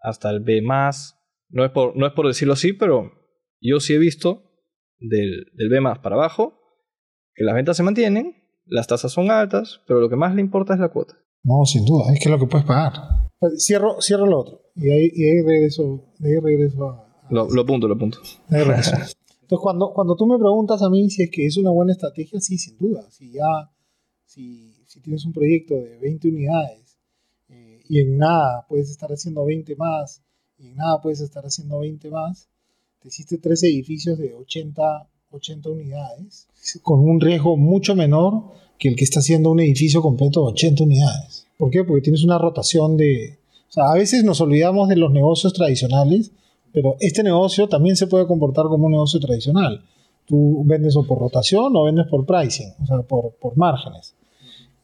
hasta 0.00 0.30
el 0.30 0.40
B 0.40 0.62
más, 0.62 1.18
no 1.48 1.64
es 1.64 1.70
por, 1.70 1.96
no 1.96 2.06
es 2.06 2.12
por 2.12 2.26
decirlo 2.26 2.54
así, 2.54 2.72
pero 2.72 3.12
yo 3.60 3.80
sí 3.80 3.94
he 3.94 3.98
visto 3.98 4.42
del, 4.98 5.46
del 5.54 5.68
B 5.68 5.80
más 5.80 5.98
para 5.98 6.16
abajo 6.16 6.60
que 7.34 7.44
las 7.44 7.54
ventas 7.54 7.76
se 7.76 7.82
mantienen, 7.82 8.34
las 8.64 8.86
tasas 8.86 9.12
son 9.12 9.30
altas, 9.30 9.82
pero 9.86 10.00
lo 10.00 10.08
que 10.08 10.16
más 10.16 10.34
le 10.34 10.40
importa 10.40 10.74
es 10.74 10.80
la 10.80 10.88
cuota. 10.88 11.14
No, 11.44 11.64
sin 11.64 11.84
duda, 11.84 12.12
es 12.12 12.18
que 12.18 12.24
es 12.24 12.30
lo 12.30 12.38
que 12.38 12.46
puedes 12.46 12.66
pagar. 12.66 12.92
Cierro, 13.58 14.00
cierro 14.00 14.26
lo 14.26 14.40
otro. 14.40 14.60
Y 14.74 14.90
ahí, 14.90 15.10
y 15.12 15.24
ahí 15.24 15.42
regreso, 15.46 16.14
de 16.18 16.30
ahí 16.30 16.40
regreso 16.42 16.84
a. 16.84 17.05
Lo, 17.30 17.48
lo 17.48 17.62
apunto, 17.62 17.88
lo 17.88 17.94
apunto. 17.94 18.18
Entonces, 19.42 19.62
cuando, 19.62 19.92
cuando 19.92 20.16
tú 20.16 20.26
me 20.26 20.38
preguntas 20.38 20.82
a 20.82 20.90
mí 20.90 21.08
si 21.08 21.22
es 21.22 21.30
que 21.30 21.46
es 21.46 21.56
una 21.56 21.70
buena 21.70 21.92
estrategia, 21.92 22.40
sí, 22.40 22.58
sin 22.58 22.76
duda. 22.78 23.08
Si 23.10 23.30
ya, 23.30 23.70
si, 24.24 24.74
si 24.86 25.00
tienes 25.00 25.24
un 25.24 25.32
proyecto 25.32 25.74
de 25.74 25.98
20 25.98 26.28
unidades 26.28 26.98
eh, 27.48 27.80
y 27.88 28.00
en 28.00 28.18
nada 28.18 28.66
puedes 28.68 28.90
estar 28.90 29.10
haciendo 29.10 29.44
20 29.44 29.76
más, 29.76 30.22
y 30.58 30.68
en 30.68 30.76
nada 30.76 31.00
puedes 31.00 31.20
estar 31.20 31.44
haciendo 31.44 31.78
20 31.78 32.10
más, 32.10 32.48
te 33.00 33.08
hiciste 33.08 33.38
tres 33.38 33.62
edificios 33.62 34.18
de 34.18 34.34
80, 34.34 34.82
80 35.30 35.70
unidades, 35.70 36.48
con 36.82 37.00
un 37.00 37.20
riesgo 37.20 37.56
mucho 37.56 37.94
menor 37.94 38.52
que 38.78 38.88
el 38.88 38.96
que 38.96 39.04
está 39.04 39.20
haciendo 39.20 39.50
un 39.50 39.60
edificio 39.60 40.02
completo 40.02 40.42
de 40.42 40.52
80 40.52 40.84
unidades. 40.84 41.46
¿Por 41.56 41.70
qué? 41.70 41.84
Porque 41.84 42.02
tienes 42.02 42.24
una 42.24 42.38
rotación 42.38 42.96
de... 42.96 43.38
O 43.68 43.72
sea, 43.72 43.90
a 43.90 43.94
veces 43.94 44.24
nos 44.24 44.40
olvidamos 44.40 44.88
de 44.88 44.96
los 44.96 45.12
negocios 45.12 45.52
tradicionales, 45.52 46.32
pero 46.76 46.94
este 47.00 47.22
negocio 47.22 47.70
también 47.70 47.96
se 47.96 48.06
puede 48.06 48.26
comportar 48.26 48.66
como 48.66 48.84
un 48.84 48.92
negocio 48.92 49.18
tradicional. 49.18 49.82
Tú 50.26 50.62
vendes 50.66 50.94
o 50.94 51.06
por 51.06 51.18
rotación 51.18 51.74
o 51.74 51.84
vendes 51.84 52.06
por 52.06 52.26
pricing, 52.26 52.74
o 52.82 52.84
sea, 52.84 53.00
por, 53.00 53.32
por 53.40 53.56
márgenes. 53.56 54.14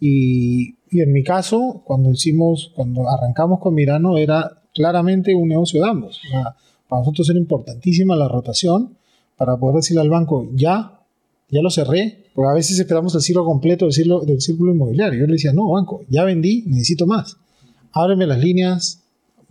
Y, 0.01 0.75
y 0.91 1.03
en 1.03 1.13
mi 1.13 1.23
caso, 1.23 1.83
cuando 1.85 2.11
hicimos, 2.11 2.73
cuando 2.75 3.07
arrancamos 3.11 3.61
con 3.61 3.75
Mirano, 3.75 4.17
era 4.17 4.63
claramente 4.73 5.35
un 5.35 5.49
negocio 5.49 5.83
de 5.83 5.91
ambos. 5.91 6.19
O 6.25 6.29
sea, 6.31 6.57
para 6.89 7.01
nosotros 7.01 7.29
era 7.29 7.39
importantísima 7.39 8.17
la 8.17 8.27
rotación 8.27 8.97
para 9.37 9.59
poder 9.59 9.77
decirle 9.77 10.01
al 10.01 10.09
banco, 10.09 10.49
ya, 10.55 10.99
ya 11.51 11.61
lo 11.61 11.69
cerré, 11.69 12.25
porque 12.35 12.53
a 12.53 12.55
veces 12.55 12.79
esperamos 12.79 13.15
el 13.15 13.21
ciclo 13.21 13.45
completo 13.45 13.85
del 13.85 13.93
círculo, 13.93 14.21
del 14.21 14.41
círculo 14.41 14.73
inmobiliario. 14.73 15.21
Yo 15.21 15.27
le 15.27 15.35
decía, 15.35 15.53
no, 15.53 15.69
banco, 15.69 16.07
ya 16.09 16.25
vendí, 16.25 16.65
necesito 16.69 17.07
más. 17.07 17.37
Ábreme 17.93 18.27
las 18.27 18.39
líneas, 18.39 19.02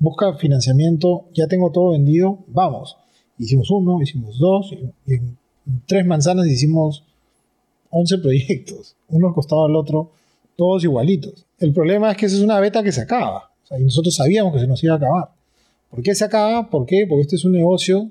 busca 0.02 0.34
financiamiento, 0.34 1.26
ya 1.34 1.48
tengo 1.48 1.72
todo 1.72 1.92
vendido, 1.92 2.40
vamos. 2.48 2.98
Hicimos 3.38 3.70
uno, 3.70 4.02
hicimos 4.02 4.40
dos, 4.40 4.74
y 5.06 5.14
en 5.14 5.38
tres 5.86 6.06
manzanas 6.06 6.48
hicimos 6.48 7.04
11 7.92 8.18
proyectos, 8.18 8.96
uno 9.10 9.28
al 9.28 9.34
costado 9.34 9.68
del 9.68 9.76
otro, 9.76 10.12
todos 10.58 10.84
igualitos. 10.84 11.46
El 11.60 11.72
problema 11.72 12.12
es 12.12 12.18
que 12.18 12.26
esa 12.26 12.36
es 12.36 12.42
una 12.42 12.60
beta 12.60 12.84
que 12.84 12.92
se 12.92 13.02
acaba. 13.02 13.52
Y 13.80 13.84
nosotros 13.84 14.16
sabíamos 14.16 14.54
que 14.54 14.60
se 14.60 14.68
nos 14.68 14.84
iba 14.84 14.96
a 14.96 14.98
acabar. 14.98 15.30
¿Por 15.90 16.02
qué 16.02 16.16
se 16.16 16.26
acaba? 16.26 16.70
¿Por 16.70 16.86
qué? 16.86 17.06
Porque 17.08 17.22
este 17.22 17.36
es 17.36 17.46
un 17.46 17.54
negocio. 17.54 18.10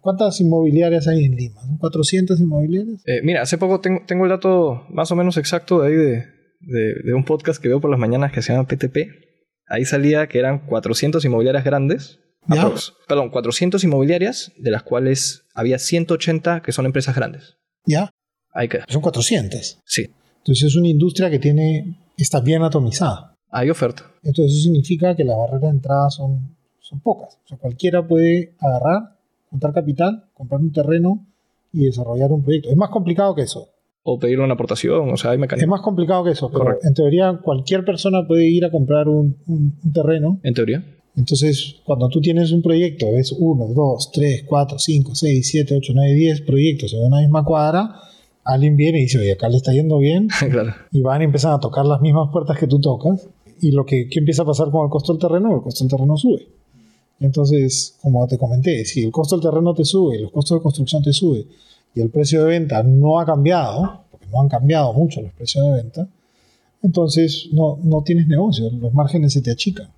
¿Cuántas 0.00 0.40
inmobiliarias 0.40 1.06
hay 1.06 1.24
en 1.24 1.36
Lima? 1.36 1.60
¿Son 1.60 1.76
400 1.76 2.40
inmobiliarias? 2.40 3.02
Eh, 3.06 3.20
mira, 3.22 3.42
hace 3.42 3.58
poco 3.58 3.80
tengo, 3.80 4.02
tengo, 4.06 4.24
el 4.24 4.30
dato 4.30 4.84
más 4.88 5.10
o 5.10 5.16
menos 5.16 5.36
exacto 5.36 5.82
de 5.82 5.88
ahí 5.88 5.94
de, 5.94 6.94
de, 7.04 7.14
un 7.14 7.24
podcast 7.24 7.60
que 7.60 7.68
veo 7.68 7.80
por 7.80 7.90
las 7.90 8.00
mañanas 8.00 8.32
que 8.32 8.40
se 8.40 8.52
llama 8.52 8.66
PTP. 8.66 9.33
Ahí 9.66 9.84
salía 9.84 10.26
que 10.28 10.38
eran 10.38 10.66
400 10.66 11.24
inmobiliarias 11.24 11.64
grandes. 11.64 12.20
Aprox, 12.46 12.92
perdón, 13.08 13.30
400 13.30 13.82
inmobiliarias, 13.84 14.52
de 14.58 14.70
las 14.70 14.82
cuales 14.82 15.44
había 15.54 15.78
180 15.78 16.60
que 16.62 16.72
son 16.72 16.84
empresas 16.84 17.14
grandes. 17.16 17.56
¿Ya? 17.86 18.10
Ahí 18.52 18.68
queda. 18.68 18.84
Son 18.88 19.00
400. 19.00 19.80
Sí. 19.84 20.10
Entonces 20.38 20.68
es 20.68 20.76
una 20.76 20.88
industria 20.88 21.30
que 21.30 21.38
tiene, 21.38 21.98
está 22.16 22.40
bien 22.40 22.62
atomizada. 22.62 23.34
Hay 23.50 23.70
oferta. 23.70 24.04
Entonces 24.22 24.52
eso 24.52 24.64
significa 24.64 25.16
que 25.16 25.24
las 25.24 25.36
barreras 25.36 25.62
de 25.62 25.68
entrada 25.68 26.10
son, 26.10 26.56
son 26.80 27.00
pocas. 27.00 27.38
O 27.44 27.48
sea, 27.48 27.56
cualquiera 27.56 28.06
puede 28.06 28.54
agarrar, 28.58 29.16
juntar 29.48 29.72
capital, 29.72 30.26
comprar 30.34 30.60
un 30.60 30.72
terreno 30.72 31.26
y 31.72 31.86
desarrollar 31.86 32.30
un 32.30 32.42
proyecto. 32.42 32.68
Es 32.68 32.76
más 32.76 32.90
complicado 32.90 33.34
que 33.34 33.42
eso. 33.42 33.70
O 34.06 34.18
pedir 34.18 34.38
una 34.38 34.52
aportación, 34.52 35.10
o 35.10 35.16
sea, 35.16 35.30
hay 35.30 35.38
mecanismos. 35.38 35.64
Es 35.64 35.70
más 35.70 35.80
complicado 35.80 36.24
que 36.24 36.32
eso, 36.32 36.50
pero 36.50 36.64
Correcto. 36.64 36.86
en 36.86 36.94
teoría 36.94 37.40
cualquier 37.42 37.86
persona 37.86 38.26
puede 38.28 38.46
ir 38.46 38.66
a 38.66 38.70
comprar 38.70 39.08
un, 39.08 39.38
un, 39.46 39.78
un 39.82 39.92
terreno. 39.92 40.40
En 40.42 40.52
teoría. 40.52 40.84
Entonces, 41.16 41.76
cuando 41.84 42.08
tú 42.08 42.20
tienes 42.20 42.52
un 42.52 42.60
proyecto, 42.60 43.10
ves 43.12 43.32
1, 43.32 43.66
2, 43.74 44.10
3, 44.12 44.44
4, 44.46 44.78
5, 44.78 45.14
6, 45.14 45.48
7, 45.48 45.76
8, 45.76 45.92
9, 45.94 46.14
10 46.14 46.40
proyectos 46.42 46.92
en 46.92 47.06
una 47.06 47.20
misma 47.20 47.44
cuadra, 47.44 47.94
alguien 48.44 48.76
viene 48.76 48.98
y 48.98 49.02
dice, 49.02 49.18
oye, 49.18 49.32
acá 49.32 49.48
le 49.48 49.56
está 49.56 49.72
yendo 49.72 49.98
bien. 49.98 50.28
claro. 50.50 50.74
Y 50.92 51.00
van 51.00 51.22
y 51.22 51.24
empiezan 51.24 51.52
a 51.52 51.60
tocar 51.60 51.86
las 51.86 52.00
mismas 52.00 52.30
puertas 52.32 52.58
que 52.58 52.66
tú 52.66 52.80
tocas. 52.80 53.28
Y 53.60 53.70
lo 53.70 53.86
que 53.86 54.08
¿qué 54.08 54.18
empieza 54.18 54.42
a 54.42 54.46
pasar 54.46 54.70
con 54.70 54.84
el 54.84 54.90
costo 54.90 55.12
del 55.12 55.20
terreno, 55.20 55.54
el 55.54 55.62
costo 55.62 55.84
del 55.84 55.90
terreno 55.90 56.16
sube. 56.16 56.46
Entonces, 57.20 57.96
como 58.02 58.26
te 58.26 58.36
comenté, 58.36 58.84
si 58.84 59.04
el 59.04 59.12
costo 59.12 59.36
del 59.36 59.44
terreno 59.48 59.72
te 59.72 59.84
sube, 59.84 60.20
los 60.20 60.32
costos 60.32 60.58
de 60.58 60.62
construcción 60.62 61.02
te 61.02 61.12
sube 61.12 61.46
y 61.94 62.00
el 62.00 62.10
precio 62.10 62.42
de 62.44 62.50
venta 62.50 62.82
no 62.82 63.20
ha 63.20 63.26
cambiado, 63.26 64.04
porque 64.10 64.26
no 64.32 64.40
han 64.40 64.48
cambiado 64.48 64.92
mucho 64.92 65.20
los 65.20 65.32
precios 65.32 65.64
de 65.66 65.72
venta, 65.72 66.08
entonces 66.82 67.48
no, 67.52 67.78
no 67.82 68.02
tienes 68.02 68.26
negocio, 68.26 68.70
los 68.70 68.92
márgenes 68.92 69.32
se 69.32 69.40
te 69.40 69.50
achican. 69.50 69.88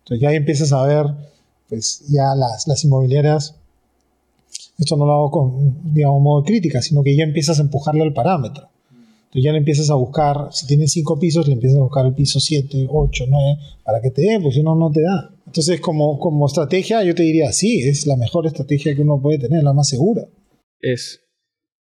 Entonces 0.00 0.20
ya 0.20 0.32
empiezas 0.32 0.72
a 0.72 0.84
ver, 0.84 1.06
pues 1.68 2.04
ya 2.08 2.34
las, 2.34 2.66
las 2.68 2.84
inmobiliarias, 2.84 3.54
esto 4.78 4.96
no 4.96 5.06
lo 5.06 5.12
hago 5.12 5.30
con, 5.30 5.94
digamos, 5.94 6.20
modo 6.20 6.42
de 6.42 6.46
crítica, 6.46 6.82
sino 6.82 7.02
que 7.02 7.16
ya 7.16 7.24
empiezas 7.24 7.58
a 7.58 7.62
empujarle 7.62 8.02
al 8.02 8.12
parámetro. 8.12 8.68
Entonces 9.34 9.44
ya 9.44 9.52
le 9.52 9.58
empiezas 9.58 9.90
a 9.90 9.94
buscar, 9.94 10.48
si 10.52 10.66
tienes 10.66 10.92
cinco 10.92 11.18
pisos, 11.18 11.48
le 11.48 11.54
empiezas 11.54 11.78
a 11.78 11.82
buscar 11.82 12.06
el 12.06 12.14
piso 12.14 12.38
7, 12.38 12.86
8, 12.88 13.24
9, 13.28 13.58
para 13.82 14.00
que 14.00 14.10
te 14.10 14.22
dé, 14.22 14.38
porque 14.40 14.56
si 14.56 14.62
no, 14.62 14.74
no 14.74 14.90
te 14.90 15.02
da. 15.02 15.30
Entonces, 15.46 15.80
como, 15.80 16.18
como 16.18 16.46
estrategia, 16.46 17.02
yo 17.02 17.14
te 17.14 17.22
diría, 17.22 17.52
sí, 17.52 17.80
es 17.80 18.06
la 18.06 18.16
mejor 18.16 18.46
estrategia 18.46 18.94
que 18.94 19.02
uno 19.02 19.20
puede 19.20 19.38
tener, 19.38 19.64
la 19.64 19.72
más 19.72 19.88
segura. 19.88 20.26
Es 20.80 21.24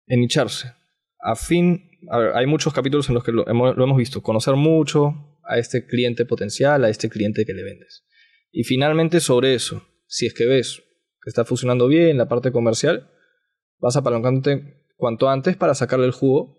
enicharse. 0.08 0.74
A 1.20 1.36
fin, 1.36 1.90
a 2.10 2.18
ver, 2.18 2.36
hay 2.36 2.46
muchos 2.46 2.74
capítulos 2.74 3.10
en 3.10 3.16
los 3.16 3.24
que 3.24 3.32
lo 3.32 3.48
hemos, 3.48 3.76
lo 3.76 3.84
hemos 3.84 3.98
visto, 3.98 4.22
conocer 4.22 4.56
mucho 4.56 5.38
a 5.44 5.58
este 5.58 5.86
cliente 5.86 6.26
potencial, 6.26 6.84
a 6.84 6.90
este 6.90 7.10
cliente 7.10 7.46
que 7.46 7.54
le 7.54 7.64
vendes. 7.64 8.06
Y 8.52 8.64
finalmente 8.64 9.20
sobre 9.20 9.54
eso, 9.54 9.84
si 10.08 10.26
es 10.26 10.34
que 10.34 10.46
ves 10.46 10.82
que 11.22 11.30
está 11.30 11.46
funcionando 11.46 11.88
bien 11.88 12.18
la 12.18 12.28
parte 12.28 12.52
comercial, 12.52 13.10
vas 13.80 13.96
apalancándote 13.96 14.86
cuanto 14.98 15.30
antes 15.30 15.56
para 15.58 15.76
sacarle 15.76 16.06
el 16.06 16.12
jugo 16.12 16.58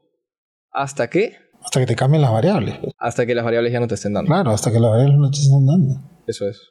hasta 0.70 1.08
que 1.10 1.36
Hasta 1.62 1.80
que 1.80 1.86
te 1.86 1.96
cambien 1.96 2.22
las 2.22 2.32
variables. 2.32 2.78
Hasta 2.98 3.26
que 3.26 3.34
las 3.34 3.44
variables 3.44 3.72
ya 3.72 3.80
no 3.80 3.88
te 3.88 3.94
estén 3.94 4.12
dando. 4.12 4.28
Claro, 4.28 4.50
hasta 4.50 4.70
que 4.70 4.80
las 4.80 4.90
variables 4.90 5.18
no 5.18 5.30
te 5.30 5.38
estén 5.38 5.66
dando. 5.66 6.22
Eso 6.26 6.48
es. 6.48 6.70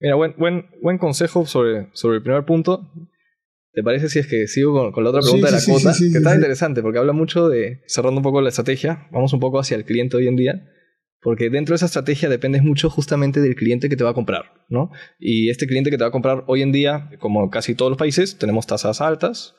Mira, 0.00 0.14
buen, 0.14 0.34
buen, 0.36 0.66
buen 0.82 0.98
consejo 0.98 1.46
sobre, 1.46 1.88
sobre 1.94 2.18
el 2.18 2.22
primer 2.22 2.44
punto. 2.44 2.90
¿Te 3.76 3.82
parece 3.82 4.08
si 4.08 4.18
es 4.18 4.26
que 4.26 4.46
sigo 4.46 4.72
con, 4.72 4.90
con 4.90 5.04
la 5.04 5.10
otra 5.10 5.20
pregunta 5.20 5.48
Sí, 5.48 5.52
de 5.52 5.56
la 5.58 5.60
sí, 5.60 5.70
cuota? 5.70 5.92
sí, 5.92 6.06
sí, 6.06 6.12
que 6.12 6.16
está 6.18 6.34
interesante 6.34 6.80
porque 6.80 6.98
habla 6.98 7.12
mucho 7.12 7.50
de, 7.50 7.82
cerrando 7.86 8.20
un 8.20 8.22
poco 8.22 8.40
la 8.40 8.48
estrategia, 8.48 9.06
vamos 9.12 9.34
un 9.34 9.40
poco 9.40 9.58
hacia 9.58 9.76
el 9.76 9.84
cliente 9.84 10.16
hoy 10.16 10.28
en 10.28 10.36
día, 10.36 10.64
porque 11.20 11.50
dentro 11.50 11.74
de 11.74 11.76
esa 11.76 11.84
estrategia 11.84 12.30
dependes 12.30 12.62
mucho 12.62 12.88
justamente 12.88 13.42
del 13.42 13.54
cliente 13.54 13.90
que 13.90 13.96
te 13.96 14.02
va 14.02 14.10
a 14.10 14.14
comprar, 14.14 14.46
¿no? 14.70 14.92
Y 15.18 15.50
este 15.50 15.66
cliente 15.66 15.90
que 15.90 15.98
te 15.98 16.04
va 16.04 16.08
a 16.08 16.10
comprar 16.10 16.44
hoy 16.46 16.62
en 16.62 16.72
día, 16.72 17.10
como 17.18 17.50
casi 17.50 17.74
todos 17.74 17.90
los 17.90 17.98
países, 17.98 18.38
tenemos 18.38 18.66
tasas 18.66 19.02
altas. 19.02 19.54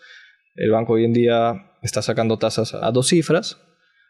El 0.55 0.71
banco 0.71 0.93
hoy 0.93 1.05
en 1.05 1.13
día 1.13 1.53
está 1.83 2.01
sacando 2.01 2.39
tasas 2.39 2.73
a 2.73 2.91
dos 2.91 3.09
cifras 3.09 3.61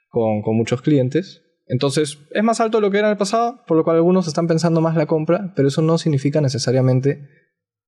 con, 0.08 0.42
con 0.42 0.56
muchos 0.56 0.82
clientes. 0.82 1.42
Entonces, 1.66 2.18
es 2.32 2.44
más 2.44 2.62
alto 2.62 2.78
de 2.78 2.84
lo 2.84 2.92
que 2.92 3.00
era 3.00 3.08
en 3.08 3.12
el 3.12 3.18
pasado, 3.18 3.62
por 3.68 3.76
lo 3.76 3.84
cual 3.84 3.98
algunos 3.98 4.26
están 4.26 4.48
pensando 4.48 4.80
más 4.80 4.96
la 4.96 5.06
compra, 5.06 5.52
pero 5.54 5.68
eso 5.68 5.82
no 5.82 5.98
significa 5.98 6.40
necesariamente 6.40 7.28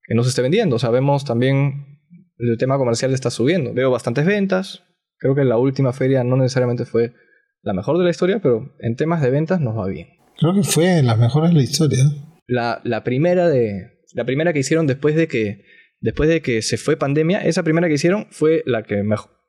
que 0.03 0.15
no 0.15 0.23
se 0.23 0.29
esté 0.29 0.41
vendiendo. 0.41 0.75
O 0.75 0.79
sea, 0.79 0.89
vemos 0.89 1.23
también 1.23 1.98
el 2.39 2.57
tema 2.57 2.77
comercial 2.77 3.13
está 3.13 3.29
subiendo. 3.29 3.73
Veo 3.73 3.91
bastantes 3.91 4.25
ventas. 4.25 4.83
Creo 5.17 5.35
que 5.35 5.43
la 5.43 5.57
última 5.57 5.93
feria 5.93 6.23
no 6.23 6.37
necesariamente 6.37 6.85
fue 6.85 7.13
la 7.61 7.73
mejor 7.73 7.97
de 7.97 8.05
la 8.05 8.09
historia, 8.09 8.39
pero 8.41 8.73
en 8.79 8.95
temas 8.95 9.21
de 9.21 9.29
ventas 9.29 9.59
nos 9.59 9.77
va 9.77 9.87
bien. 9.87 10.07
Creo 10.37 10.53
que 10.53 10.63
fue 10.63 10.85
de 10.85 11.03
las 11.03 11.19
mejores 11.19 11.49
de 11.49 11.57
la 11.57 11.63
historia. 11.63 11.99
La, 12.47 12.81
la 12.83 13.03
primera 13.03 13.49
de. 13.49 13.99
La 14.13 14.25
primera 14.25 14.53
que 14.53 14.59
hicieron 14.59 14.87
después 14.87 15.15
de 15.15 15.27
que. 15.27 15.65
Después 16.01 16.29
de 16.29 16.41
que 16.41 16.61
se 16.61 16.77
fue 16.77 16.95
pandemia, 16.95 17.39
esa 17.39 17.63
primera 17.63 17.89
que 17.89 17.95
hicieron 17.95 18.27
fue 18.31 18.63
la 18.65 18.83
que 18.83 19.03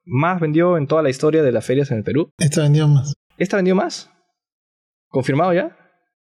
más 0.04 0.40
vendió 0.40 0.76
en 0.76 0.88
toda 0.88 1.00
la 1.00 1.10
historia 1.10 1.44
de 1.44 1.52
las 1.52 1.64
ferias 1.64 1.92
en 1.92 1.98
el 1.98 2.02
Perú. 2.02 2.30
Esta 2.38 2.62
vendió 2.62 2.88
más. 2.88 3.14
¿Esta 3.38 3.56
vendió 3.56 3.76
más? 3.76 4.10
¿Confirmado 5.06 5.52
ya? 5.54 5.76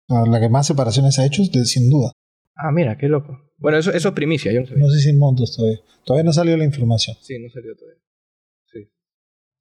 La 0.07 0.39
que 0.39 0.47
más 0.47 0.67
separaciones 0.67 1.19
ha 1.19 1.25
hecho, 1.25 1.43
sin 1.43 1.89
duda. 1.89 2.12
Ah, 2.55 2.71
mira, 2.71 2.97
qué 2.97 3.09
loco. 3.09 3.44
Bueno, 3.57 3.77
eso, 3.77 3.91
eso 3.91 4.09
es 4.09 4.13
primicia, 4.13 4.51
yo 4.51 4.62
no 4.62 4.67
sabía. 4.67 4.83
No 4.83 4.89
sé 4.89 5.00
si 5.00 5.09
en 5.09 5.17
montos 5.17 5.55
todavía. 5.55 5.79
Todavía 6.05 6.24
no 6.25 6.33
salió 6.33 6.57
la 6.57 6.65
información. 6.65 7.15
Sí, 7.21 7.39
no 7.39 7.50
salió 7.50 7.75
todavía. 7.75 8.01
Sí. 8.71 8.89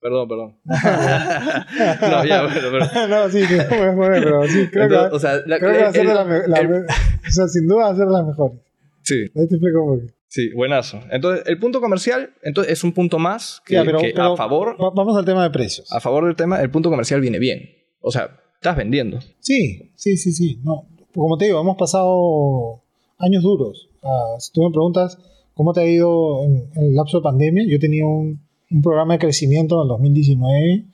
Perdón, 0.01 0.29
perdón. 0.29 0.59
no, 0.65 2.25
ya, 2.27 2.43
bueno, 2.43 2.61
pero. 2.71 3.09
no, 3.09 3.29
sí, 3.31 3.45
sí, 3.45 3.55
pero 3.69 4.47
sí, 4.49 4.69
creo 4.71 4.85
Entonces, 4.85 5.11
que, 5.11 5.17
o 5.17 5.19
sea, 5.19 5.35
la- 5.47 5.59
creo 5.59 5.73
que 5.73 5.83
va 5.83 5.89
a 5.89 5.93
ser 5.93 6.01
el- 6.03 6.07
de 6.09 6.15
la, 6.15 6.25
la 6.49 6.59
el- 6.59 6.85
O 6.85 7.31
sea, 7.31 7.49
sin 7.49 7.67
duda 7.67 7.85
va 7.85 7.91
a 7.91 7.97
ser 7.97 8.07
de 8.07 8.13
las 8.13 8.27
mejores. 8.27 8.59
Sí, 9.03 9.15
Ahí 9.37 9.49
te 9.49 9.55
explico 9.57 9.85
por 9.87 10.01
qué. 10.07 10.15
sí, 10.29 10.51
buenazo. 10.55 11.01
Entonces, 11.11 11.45
el 11.47 11.59
punto 11.59 11.81
comercial 11.81 12.35
entonces, 12.43 12.73
es 12.73 12.85
un 12.85 12.93
punto 12.93 13.19
más 13.19 13.63
que, 13.65 13.75
Ya, 13.75 13.85
pero- 13.85 13.99
que 13.99 14.13
pero 14.15 14.33
a, 14.35 14.37
favor, 14.37 14.77
va- 14.83 14.91
Vamos 14.95 15.17
al 15.17 15.25
tema 15.25 15.43
de 15.43 15.51
precios. 15.51 15.91
a 15.93 16.01
favor 16.01 16.27
del 16.27 16.37
tema, 16.37 16.61
el 16.61 16.71
punto 16.71 16.91
comercial 16.91 17.21
viene 17.21 17.39
bien. 17.39 17.61
O 18.01 18.11
sea, 18.11 18.37
estás 18.55 18.77
vendiendo. 18.77 19.21
Sí, 19.41 19.93
sí, 19.97 20.17
sí, 20.17 20.33
sí. 20.33 20.61
No, 20.65 20.89
como 21.15 21.37
te 21.39 21.47
digo, 21.47 21.61
hemos 21.61 21.77
pasado 21.77 22.84
años 23.25 23.43
duros. 23.43 23.89
Ah, 24.03 24.37
si 24.39 24.53
tú 24.53 24.63
me 24.63 24.71
preguntas 24.71 25.19
cómo 25.55 25.73
te 25.73 25.81
ha 25.81 25.87
ido 25.87 26.43
en, 26.45 26.69
en 26.75 26.85
el 26.85 26.95
lapso 26.95 27.19
de 27.19 27.23
pandemia, 27.25 27.65
yo 27.69 27.79
tenía 27.79 28.07
un, 28.07 28.41
un 28.71 28.83
programa 28.83 29.15
de 29.15 29.21
crecimiento 29.21 29.77
en 29.77 29.83
el 29.83 29.89
2019 29.89 30.85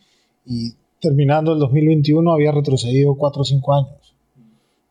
y 0.46 0.72
terminando 1.00 1.52
el 1.52 1.58
2021 1.58 2.32
había 2.32 2.52
retrocedido 2.52 3.14
4 3.16 3.42
o 3.42 3.44
5 3.44 3.74
años. 3.74 4.14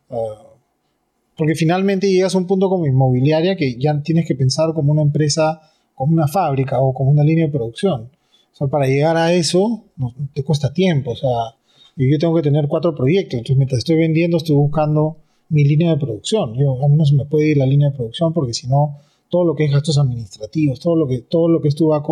Ah, 0.09 0.45
porque 1.37 1.55
finalmente 1.55 2.11
llegas 2.11 2.35
a 2.35 2.37
un 2.37 2.47
punto 2.47 2.67
como 2.69 2.85
inmobiliaria 2.85 3.55
que 3.55 3.75
ya 3.79 4.01
tienes 4.01 4.27
que 4.27 4.35
pensar 4.35 4.73
como 4.73 4.91
una 4.91 5.01
empresa, 5.03 5.61
como 5.95 6.13
una 6.13 6.27
fábrica 6.27 6.81
o 6.81 6.93
como 6.93 7.11
una 7.11 7.23
línea 7.23 7.45
de 7.45 7.51
producción. 7.51 8.09
O 8.51 8.55
sea, 8.55 8.67
para 8.67 8.87
llegar 8.87 9.15
a 9.15 9.31
eso 9.33 9.85
no- 9.95 10.13
te 10.33 10.43
cuesta 10.43 10.73
tiempo. 10.73 11.11
O 11.11 11.15
sea, 11.15 11.29
yo 11.95 12.17
tengo 12.19 12.35
que 12.35 12.41
tener 12.41 12.67
cuatro 12.67 12.93
proyectos. 12.93 13.35
Entonces, 13.37 13.55
mientras 13.57 13.77
estoy 13.79 13.95
vendiendo, 13.97 14.35
estoy 14.37 14.55
buscando 14.55 15.17
mi 15.49 15.63
línea 15.63 15.91
de 15.91 15.97
producción. 15.97 16.55
Yo, 16.55 16.83
a 16.83 16.87
mí 16.87 16.95
no 16.95 17.05
se 17.05 17.15
me 17.15 17.25
puede 17.25 17.49
ir 17.49 17.57
la 17.57 17.65
línea 17.65 17.89
de 17.89 17.95
producción 17.95 18.33
porque 18.33 18.53
si 18.53 18.67
no, 18.67 18.97
todo 19.29 19.43
lo 19.43 19.55
que 19.55 19.65
es 19.65 19.71
gastos 19.71 19.97
administrativos, 19.97 20.79
todo 20.79 20.95
lo 20.95 21.07
que, 21.07 21.19
todo 21.21 21.49
lo 21.49 21.61
que 21.61 21.67
es 21.67 21.75
tu 21.75 21.87
back 21.87 22.05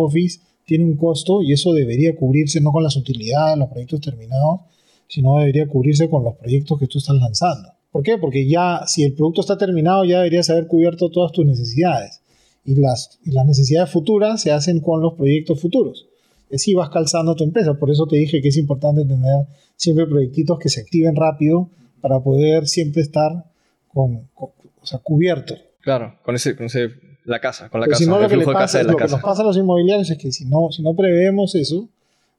tiene 0.64 0.84
un 0.84 0.96
costo 0.96 1.42
y 1.42 1.52
eso 1.52 1.72
debería 1.72 2.14
cubrirse 2.14 2.60
no 2.60 2.72
con 2.72 2.82
las 2.82 2.96
utilidades, 2.96 3.58
los 3.58 3.68
proyectos 3.68 4.00
terminados, 4.00 4.60
sino 5.08 5.38
debería 5.38 5.66
cubrirse 5.66 6.10
con 6.10 6.22
los 6.24 6.36
proyectos 6.36 6.78
que 6.78 6.86
tú 6.86 6.98
estás 6.98 7.16
lanzando. 7.16 7.70
¿Por 7.90 8.02
qué? 8.02 8.18
Porque 8.18 8.46
ya, 8.46 8.82
si 8.86 9.02
el 9.02 9.14
producto 9.14 9.40
está 9.40 9.56
terminado, 9.56 10.04
ya 10.04 10.18
deberías 10.18 10.50
haber 10.50 10.66
cubierto 10.66 11.10
todas 11.10 11.32
tus 11.32 11.46
necesidades. 11.46 12.20
Y 12.64 12.74
las, 12.74 13.18
y 13.24 13.30
las 13.30 13.46
necesidades 13.46 13.90
futuras 13.90 14.42
se 14.42 14.52
hacen 14.52 14.80
con 14.80 15.00
los 15.00 15.14
proyectos 15.14 15.58
futuros. 15.58 16.06
Y 16.50 16.56
así 16.56 16.74
vas 16.74 16.90
calzando 16.90 17.34
tu 17.34 17.44
empresa. 17.44 17.74
Por 17.74 17.90
eso 17.90 18.06
te 18.06 18.16
dije 18.16 18.42
que 18.42 18.48
es 18.48 18.56
importante 18.58 19.06
tener 19.06 19.46
siempre 19.74 20.06
proyectitos 20.06 20.58
que 20.58 20.68
se 20.68 20.82
activen 20.82 21.16
rápido 21.16 21.70
para 22.00 22.20
poder 22.20 22.66
siempre 22.66 23.02
estar 23.02 23.44
con, 23.92 24.28
con- 24.34 24.50
o 24.80 24.86
sea, 24.86 24.98
cubierto. 25.00 25.54
Claro, 25.80 26.18
con 26.22 26.34
ese, 26.34 26.56
con 26.56 26.66
ese 26.66 26.90
la 27.24 27.40
casa, 27.40 27.68
con 27.68 27.80
la 27.80 27.84
Porque 27.86 27.92
casa, 27.92 28.04
si 28.04 28.10
no, 28.10 28.20
lo 28.20 28.28
que, 28.28 28.36
le 28.36 28.44
pasa, 28.46 28.82
lo 28.82 28.96
que 28.96 29.04
nos 29.04 29.20
pasa 29.20 29.42
a 29.42 29.44
los 29.44 29.56
inmobiliarios 29.56 30.10
es 30.10 30.18
que 30.18 30.32
si 30.32 30.44
no, 30.46 30.70
si 30.70 30.82
no 30.82 30.94
preveemos 30.94 31.54
eso, 31.54 31.88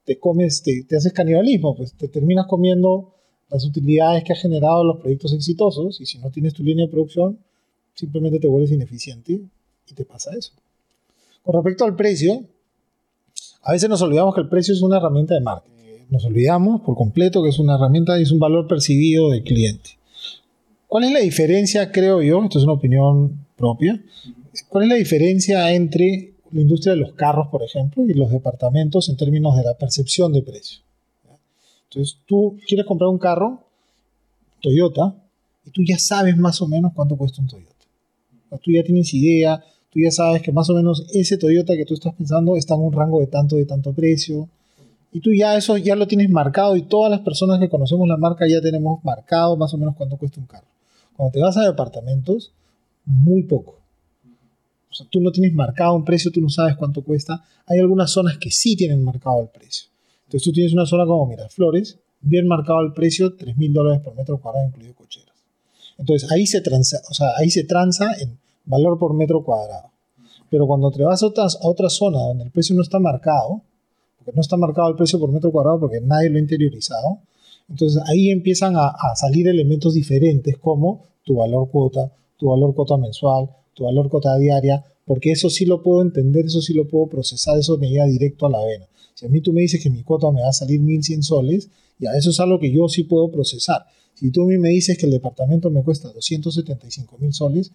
te 0.06 0.18
comes, 0.18 0.64
te, 0.64 0.84
te 0.88 0.96
haces 0.98 1.14
canibalismo, 1.14 1.76
pues 1.76 1.94
te 1.94 2.08
terminas 2.08 2.48
comiendo 2.48 3.14
las 3.50 3.66
utilidades 3.66 4.24
que 4.24 4.34
ha 4.34 4.36
generado 4.36 4.84
los 4.84 4.98
proyectos 5.00 5.34
exitosos 5.34 6.00
y 6.02 6.06
si 6.06 6.18
no 6.20 6.30
tienes 6.32 6.54
tu 6.54 6.64
línea 6.64 6.86
de 6.86 6.92
producción, 6.92 7.38
simplemente 7.94 8.40
te 8.40 8.48
vuelves 8.48 8.72
ineficiente 8.72 9.34
y 9.88 9.94
te 9.94 10.06
pasa 10.06 10.32
eso. 10.36 10.54
Con 11.44 11.56
respecto 11.56 11.86
al 11.86 11.96
precio, 11.96 12.44
a 13.64 13.72
veces 13.74 13.90
nos 13.90 14.02
olvidamos 14.02 14.34
que 14.36 14.42
el 14.42 14.50
precio 14.50 14.74
es 14.74 14.82
una 14.82 14.98
herramienta 14.98 15.34
de 15.36 15.42
marketing. 15.42 15.79
Nos 16.10 16.26
olvidamos 16.26 16.82
por 16.82 16.96
completo 16.96 17.44
que 17.44 17.50
es 17.50 17.60
una 17.60 17.76
herramienta 17.76 18.20
y 18.20 18.24
es 18.24 18.32
un 18.32 18.40
valor 18.40 18.68
percibido 18.68 19.30
del 19.30 19.44
cliente. 19.44 19.92
¿Cuál 20.88 21.04
es 21.04 21.12
la 21.12 21.20
diferencia, 21.20 21.92
creo 21.92 22.22
yo? 22.22 22.44
Esto 22.44 22.58
es 22.58 22.64
una 22.64 22.74
opinión 22.74 23.46
propia. 23.56 24.02
¿Cuál 24.70 24.86
es 24.86 24.90
la 24.90 24.96
diferencia 24.96 25.72
entre 25.72 26.34
la 26.52 26.62
industria 26.62 26.94
de 26.94 27.00
los 27.00 27.14
carros, 27.14 27.48
por 27.50 27.62
ejemplo, 27.62 28.04
y 28.06 28.14
los 28.14 28.32
departamentos 28.32 29.08
en 29.08 29.18
términos 29.18 29.56
de 29.56 29.64
la 29.64 29.76
percepción 29.76 30.34
de 30.34 30.42
precio? 30.42 30.80
Entonces, 31.90 32.18
tú 32.26 32.58
quieres 32.68 32.88
comprar 32.88 33.10
un 33.10 33.20
carro, 33.20 33.64
Toyota, 34.62 35.16
y 35.66 35.70
tú 35.70 35.84
ya 35.88 36.00
sabes 36.00 36.38
más 36.38 36.60
o 36.62 36.68
menos 36.68 36.92
cuánto 36.96 37.16
cuesta 37.18 37.42
un 37.42 37.48
Toyota. 37.48 37.86
O 38.50 38.58
tú 38.58 38.72
ya 38.72 38.84
tienes 38.84 39.14
idea, 39.14 39.64
tú 39.92 40.00
ya 40.00 40.10
sabes 40.10 40.42
que 40.42 40.52
más 40.52 40.70
o 40.72 40.74
menos 40.74 41.06
ese 41.14 41.38
Toyota 41.38 41.76
que 41.76 41.86
tú 41.86 41.94
estás 41.94 42.16
pensando 42.16 42.56
está 42.56 42.74
en 42.74 42.82
un 42.82 42.94
rango 42.94 43.20
de 43.20 43.28
tanto, 43.28 43.56
de 43.56 43.66
tanto 43.66 43.94
precio. 43.94 44.50
Y 45.12 45.22
tú 45.22 45.32
ya 45.34 45.58
eso 45.58 45.78
ya 45.78 45.96
lo 45.96 46.08
tienes 46.08 46.30
marcado 46.30 46.76
y 46.76 46.84
todas 46.84 47.10
las 47.10 47.22
personas 47.22 47.60
que 47.60 47.70
conocemos 47.70 48.08
la 48.08 48.18
marca 48.18 48.48
ya 48.48 48.62
tenemos 48.62 49.04
marcado 49.04 49.58
más 49.58 49.74
o 49.74 49.78
menos 49.78 49.96
cuánto 49.96 50.18
cuesta 50.18 50.40
un 50.40 50.46
carro. 50.46 50.68
Cuando 51.16 51.34
te 51.34 51.42
vas 51.42 51.58
a 51.58 51.66
departamentos, 51.66 52.54
muy 53.06 53.44
poco. 53.44 53.80
O 54.90 54.94
sea, 54.94 55.08
tú 55.10 55.20
no 55.20 55.32
tienes 55.32 55.54
marcado 55.54 55.96
un 55.96 56.06
precio, 56.06 56.32
tú 56.32 56.42
no 56.42 56.50
sabes 56.50 56.76
cuánto 56.76 57.04
cuesta. 57.04 57.44
Hay 57.66 57.80
algunas 57.80 58.12
zonas 58.12 58.38
que 58.38 58.52
sí 58.52 58.76
tienen 58.76 59.04
marcado 59.04 59.42
el 59.42 59.50
precio. 59.50 59.90
Entonces 60.26 60.44
tú 60.44 60.52
tienes 60.52 60.74
una 60.74 60.86
zona 60.86 61.06
como 61.06 61.26
Miraflores, 61.26 62.00
bien 62.22 62.48
marcado 62.48 62.82
el 62.82 62.94
precio, 62.94 63.36
3 63.36 63.58
mil 63.58 63.74
dólares 63.74 64.02
por 64.02 64.16
metro 64.16 64.40
cuadrado, 64.40 64.68
incluido 64.68 64.94
cocheras. 64.94 65.36
Entonces 65.98 66.32
ahí 66.32 66.46
se, 66.46 66.62
transa, 66.62 67.02
o 67.10 67.14
sea, 67.14 67.30
ahí 67.38 67.50
se 67.50 67.64
transa 67.64 68.14
en 68.20 68.38
valor 68.66 68.98
por 68.98 69.14
metro 69.14 69.44
cuadrado. 69.44 69.90
Pero 70.50 70.66
cuando 70.68 70.92
te 70.92 71.04
vas 71.04 71.22
a, 71.22 71.28
otras, 71.28 71.58
a 71.62 71.68
otra 71.68 71.90
zona 71.90 72.20
donde 72.20 72.46
el 72.46 72.52
precio 72.52 72.76
no 72.76 72.82
está 72.82 73.00
marcado, 73.00 73.62
no 74.34 74.42
está 74.42 74.58
marcado 74.58 74.90
el 74.90 74.96
precio 74.96 75.20
por 75.20 75.32
metro 75.32 75.52
cuadrado 75.52 75.80
porque 75.80 76.02
nadie 76.02 76.30
lo 76.30 76.38
ha 76.38 76.42
interiorizado, 76.42 77.20
entonces 77.70 78.02
ahí 78.08 78.30
empiezan 78.30 78.76
a, 78.76 78.88
a 78.88 79.16
salir 79.16 79.48
elementos 79.48 79.94
diferentes 79.94 80.58
como 80.58 81.04
tu 81.24 81.36
valor 81.36 81.70
cuota, 81.70 82.12
tu 82.38 82.48
valor 82.48 82.74
cuota 82.74 82.98
mensual, 82.98 83.50
tu 83.74 83.86
valor 83.86 84.10
cuota 84.10 84.38
diaria, 84.38 84.84
porque 85.06 85.32
eso 85.32 85.50
sí 85.50 85.66
lo 85.66 85.82
puedo 85.82 86.02
entender, 86.02 86.46
eso 86.46 86.62
sí 86.62 86.74
lo 86.74 86.88
puedo 86.88 87.08
procesar, 87.08 87.58
eso 87.58 87.78
me 87.78 87.90
llega 87.90 88.06
directo 88.06 88.46
a 88.46 88.50
la 88.50 88.64
vena. 88.64 88.86
Si 89.14 89.26
a 89.26 89.30
mí 89.30 89.42
tú 89.42 89.52
me 89.52 89.62
dices 89.62 89.82
que 89.82 89.90
mi 89.90 90.04
cuota 90.04 90.32
me 90.32 90.42
va 90.42 90.50
a 90.50 90.54
salir 90.54 90.80
1100 90.80 91.24
soles, 91.24 91.70
ya 91.98 92.12
eso 92.12 92.30
es 92.30 92.40
algo 92.40 92.60
que 92.60 92.72
yo 92.72 92.88
sí 92.88 93.04
puedo 93.04 93.30
procesar. 93.30 93.86
Si 94.14 94.32
tú 94.32 94.44
a 94.44 94.46
mí 94.48 94.58
me 94.58 94.70
dices 94.70 94.98
que 94.98 95.06
el 95.06 95.12
departamento 95.12 95.70
me 95.70 95.84
cuesta 95.84 96.10
275 96.14 97.18
mil 97.20 97.34
soles, 97.34 97.72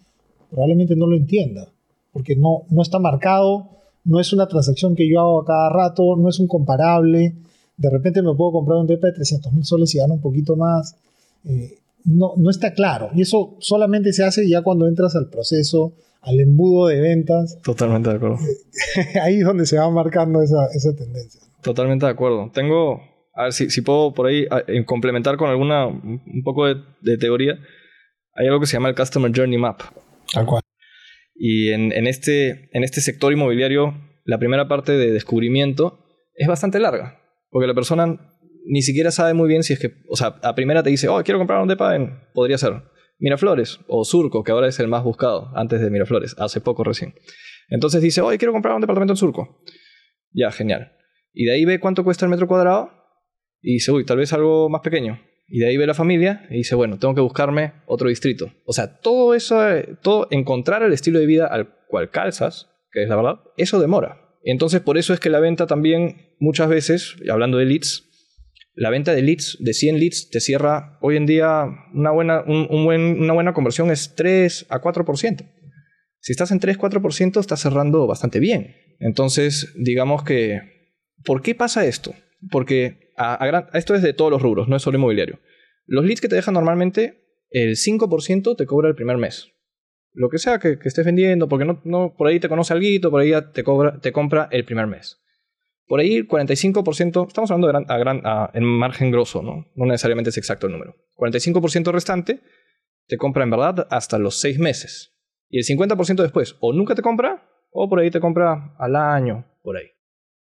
probablemente 0.49 0.95
no 0.95 1.07
lo 1.07 1.15
entienda, 1.15 1.71
porque 2.11 2.35
no, 2.35 2.63
no 2.69 2.81
está 2.81 2.99
marcado, 2.99 3.69
no 4.05 4.19
es 4.19 4.31
una 4.33 4.47
transacción 4.47 4.95
que 4.95 5.09
yo 5.09 5.19
hago 5.19 5.41
a 5.41 5.45
cada 5.45 5.69
rato, 5.69 6.15
no 6.15 6.29
es 6.29 6.39
un 6.39 6.47
comparable. 6.47 7.35
De 7.77 7.89
repente 7.89 8.21
me 8.21 8.33
puedo 8.35 8.51
comprar 8.53 8.77
un 8.79 8.87
DP 8.87 9.01
de 9.03 9.11
300 9.13 9.51
mil 9.53 9.65
soles 9.65 9.93
y 9.95 9.97
gano 9.97 10.13
un 10.13 10.21
poquito 10.21 10.55
más. 10.55 10.95
Eh, 11.43 11.79
no, 12.05 12.33
no 12.37 12.49
está 12.49 12.73
claro. 12.73 13.09
Y 13.13 13.21
eso 13.23 13.55
solamente 13.59 14.13
se 14.13 14.23
hace 14.23 14.47
ya 14.47 14.61
cuando 14.61 14.87
entras 14.87 15.15
al 15.15 15.29
proceso, 15.29 15.93
al 16.21 16.39
embudo 16.39 16.87
de 16.87 17.01
ventas. 17.01 17.59
Totalmente 17.63 18.09
de 18.09 18.15
acuerdo. 18.15 18.37
Ahí 19.21 19.39
es 19.39 19.45
donde 19.45 19.65
se 19.65 19.77
va 19.77 19.89
marcando 19.89 20.41
esa, 20.41 20.67
esa 20.73 20.95
tendencia. 20.95 21.41
Totalmente 21.61 22.05
de 22.05 22.11
acuerdo. 22.11 22.51
Tengo, 22.53 23.01
a 23.33 23.43
ver 23.43 23.53
si, 23.53 23.69
si 23.71 23.81
puedo 23.81 24.13
por 24.13 24.27
ahí 24.27 24.45
a- 24.51 24.63
en 24.67 24.83
complementar 24.85 25.35
con 25.35 25.49
alguna, 25.49 25.87
un 25.87 26.41
poco 26.43 26.67
de, 26.67 26.75
de 27.01 27.17
teoría. 27.17 27.55
Hay 28.35 28.45
algo 28.47 28.59
que 28.59 28.67
se 28.67 28.73
llama 28.73 28.89
el 28.89 28.95
Customer 28.95 29.31
Journey 29.35 29.57
Map. 29.57 29.81
Tal 30.31 30.45
cual. 30.45 30.61
Y 31.35 31.69
en, 31.69 31.91
en 31.91 32.07
este, 32.07 32.69
en 32.71 32.83
este 32.83 33.01
sector 33.01 33.33
inmobiliario, 33.33 33.93
la 34.23 34.39
primera 34.39 34.67
parte 34.67 34.93
de 34.93 35.11
descubrimiento 35.11 35.99
es 36.33 36.47
bastante 36.47 36.79
larga. 36.79 37.21
Porque 37.49 37.67
la 37.67 37.73
persona 37.73 38.17
ni 38.65 38.81
siquiera 38.81 39.11
sabe 39.11 39.33
muy 39.33 39.47
bien 39.47 39.63
si 39.63 39.73
es 39.73 39.79
que, 39.79 39.91
o 40.09 40.15
sea, 40.15 40.39
a 40.41 40.55
primera 40.55 40.83
te 40.83 40.89
dice, 40.89 41.07
oh, 41.07 41.23
quiero 41.23 41.37
comprar 41.37 41.61
un 41.61 41.67
depa 41.67 41.95
en, 41.95 42.19
podría 42.33 42.57
ser 42.57 42.81
Miraflores 43.19 43.79
o 43.87 44.03
Surco, 44.03 44.43
que 44.43 44.51
ahora 44.51 44.67
es 44.67 44.79
el 44.79 44.87
más 44.87 45.03
buscado, 45.03 45.51
antes 45.55 45.79
de 45.79 45.89
Miraflores, 45.89 46.35
hace 46.37 46.59
poco 46.61 46.83
recién. 46.83 47.13
Entonces 47.69 48.01
dice, 48.01 48.21
oh, 48.21 48.29
quiero 48.37 48.51
comprar 48.51 48.75
un 48.75 48.81
departamento 48.81 49.13
en 49.13 49.17
Surco. 49.17 49.61
Ya, 50.31 50.51
genial. 50.51 50.91
Y 51.33 51.45
de 51.45 51.53
ahí 51.53 51.65
ve 51.65 51.79
cuánto 51.79 52.03
cuesta 52.03 52.25
el 52.25 52.31
metro 52.31 52.47
cuadrado 52.47 52.91
y 53.61 53.73
dice, 53.73 53.91
uy, 53.91 54.05
tal 54.05 54.17
vez 54.17 54.33
algo 54.33 54.69
más 54.69 54.81
pequeño. 54.81 55.19
Y 55.47 55.59
de 55.59 55.67
ahí 55.67 55.77
ve 55.77 55.85
la 55.85 55.93
familia 55.93 56.47
y 56.49 56.57
dice, 56.57 56.75
bueno, 56.75 56.97
tengo 56.97 57.13
que 57.13 57.21
buscarme 57.21 57.73
otro 57.85 58.09
distrito. 58.09 58.51
O 58.65 58.73
sea, 58.73 58.99
todo 58.99 59.35
eso, 59.35 59.61
todo 60.01 60.27
encontrar 60.31 60.83
el 60.83 60.93
estilo 60.93 61.19
de 61.19 61.27
vida 61.27 61.47
al 61.47 61.69
cual 61.87 62.09
calzas, 62.09 62.69
que 62.91 63.03
es 63.03 63.09
la 63.09 63.15
verdad, 63.15 63.35
eso 63.57 63.79
demora. 63.79 64.21
Entonces, 64.43 64.81
por 64.81 64.97
eso 64.97 65.13
es 65.13 65.19
que 65.19 65.29
la 65.29 65.39
venta 65.39 65.67
también, 65.67 66.35
muchas 66.39 66.69
veces, 66.69 67.15
hablando 67.29 67.57
de 67.57 67.65
leads, 67.65 68.03
la 68.75 68.89
venta 68.89 69.13
de 69.13 69.21
leads, 69.21 69.57
de 69.59 69.73
100 69.73 69.99
leads, 69.99 70.29
te 70.29 70.39
cierra 70.39 70.97
hoy 71.01 71.15
en 71.15 71.25
día 71.25 71.65
una 71.93 72.11
buena, 72.11 72.43
un, 72.45 72.83
buen, 72.83 73.21
una 73.21 73.33
buena 73.33 73.53
conversión 73.53 73.89
es 73.89 74.15
3 74.15 74.67
a 74.69 74.81
4%. 74.81 75.51
Si 76.19 76.31
estás 76.31 76.51
en 76.51 76.59
3-4%, 76.59 77.39
estás 77.39 77.59
cerrando 77.61 78.05
bastante 78.07 78.39
bien. 78.39 78.75
Entonces, 78.99 79.73
digamos 79.77 80.23
que, 80.23 80.59
¿por 81.23 81.41
qué 81.41 81.55
pasa 81.55 81.85
esto? 81.85 82.13
Porque 82.49 83.04
esto 83.73 83.95
es 83.95 84.01
de 84.01 84.13
todos 84.13 84.31
los 84.31 84.41
rubros, 84.41 84.67
no 84.67 84.75
es 84.75 84.81
solo 84.81 84.97
inmobiliario. 84.97 85.39
Los 85.85 86.05
leads 86.05 86.21
que 86.21 86.27
te 86.27 86.35
dejan 86.35 86.53
normalmente, 86.53 87.25
el 87.49 87.75
5% 87.75 88.55
te 88.55 88.65
cobra 88.65 88.89
el 88.89 88.95
primer 88.95 89.17
mes. 89.17 89.51
Lo 90.13 90.29
que 90.29 90.37
sea 90.37 90.59
que, 90.59 90.77
estés 90.83 91.05
vendiendo, 91.05 91.47
porque 91.47 91.65
no, 91.65 92.15
por 92.15 92.27
ahí 92.27 92.39
te 92.39 92.49
conoce 92.49 92.73
algo, 92.73 93.11
por 93.11 93.21
ahí 93.21 93.33
te, 93.53 93.63
cobra, 93.63 93.99
te 93.99 94.11
compra 94.11 94.47
el 94.51 94.63
primer 94.65 94.87
mes. 94.87 95.21
Por 95.87 95.99
ahí 95.99 96.15
el 96.15 96.27
45%, 96.27 97.27
estamos 97.27 97.51
hablando 97.51 98.49
en 98.53 98.63
margen 98.63 99.11
grosso, 99.11 99.43
¿no? 99.43 99.67
no 99.75 99.85
necesariamente 99.85 100.29
es 100.29 100.37
exacto 100.37 100.67
el 100.67 100.73
número. 100.73 100.95
45% 101.15 101.91
restante 101.91 102.41
te 103.07 103.17
compra 103.17 103.43
en 103.43 103.51
verdad 103.51 103.87
hasta 103.91 104.17
los 104.17 104.39
6 104.39 104.57
meses. 104.57 105.13
Y 105.49 105.59
el 105.59 105.65
50% 105.65 106.23
después 106.23 106.55
o 106.59 106.73
nunca 106.73 106.95
te 106.95 107.01
compra 107.01 107.47
o 107.71 107.87
por 107.87 107.99
ahí 107.99 108.09
te 108.09 108.19
compra 108.19 108.73
al 108.79 108.95
año, 108.95 109.45
por 109.61 109.77
ahí. 109.77 109.94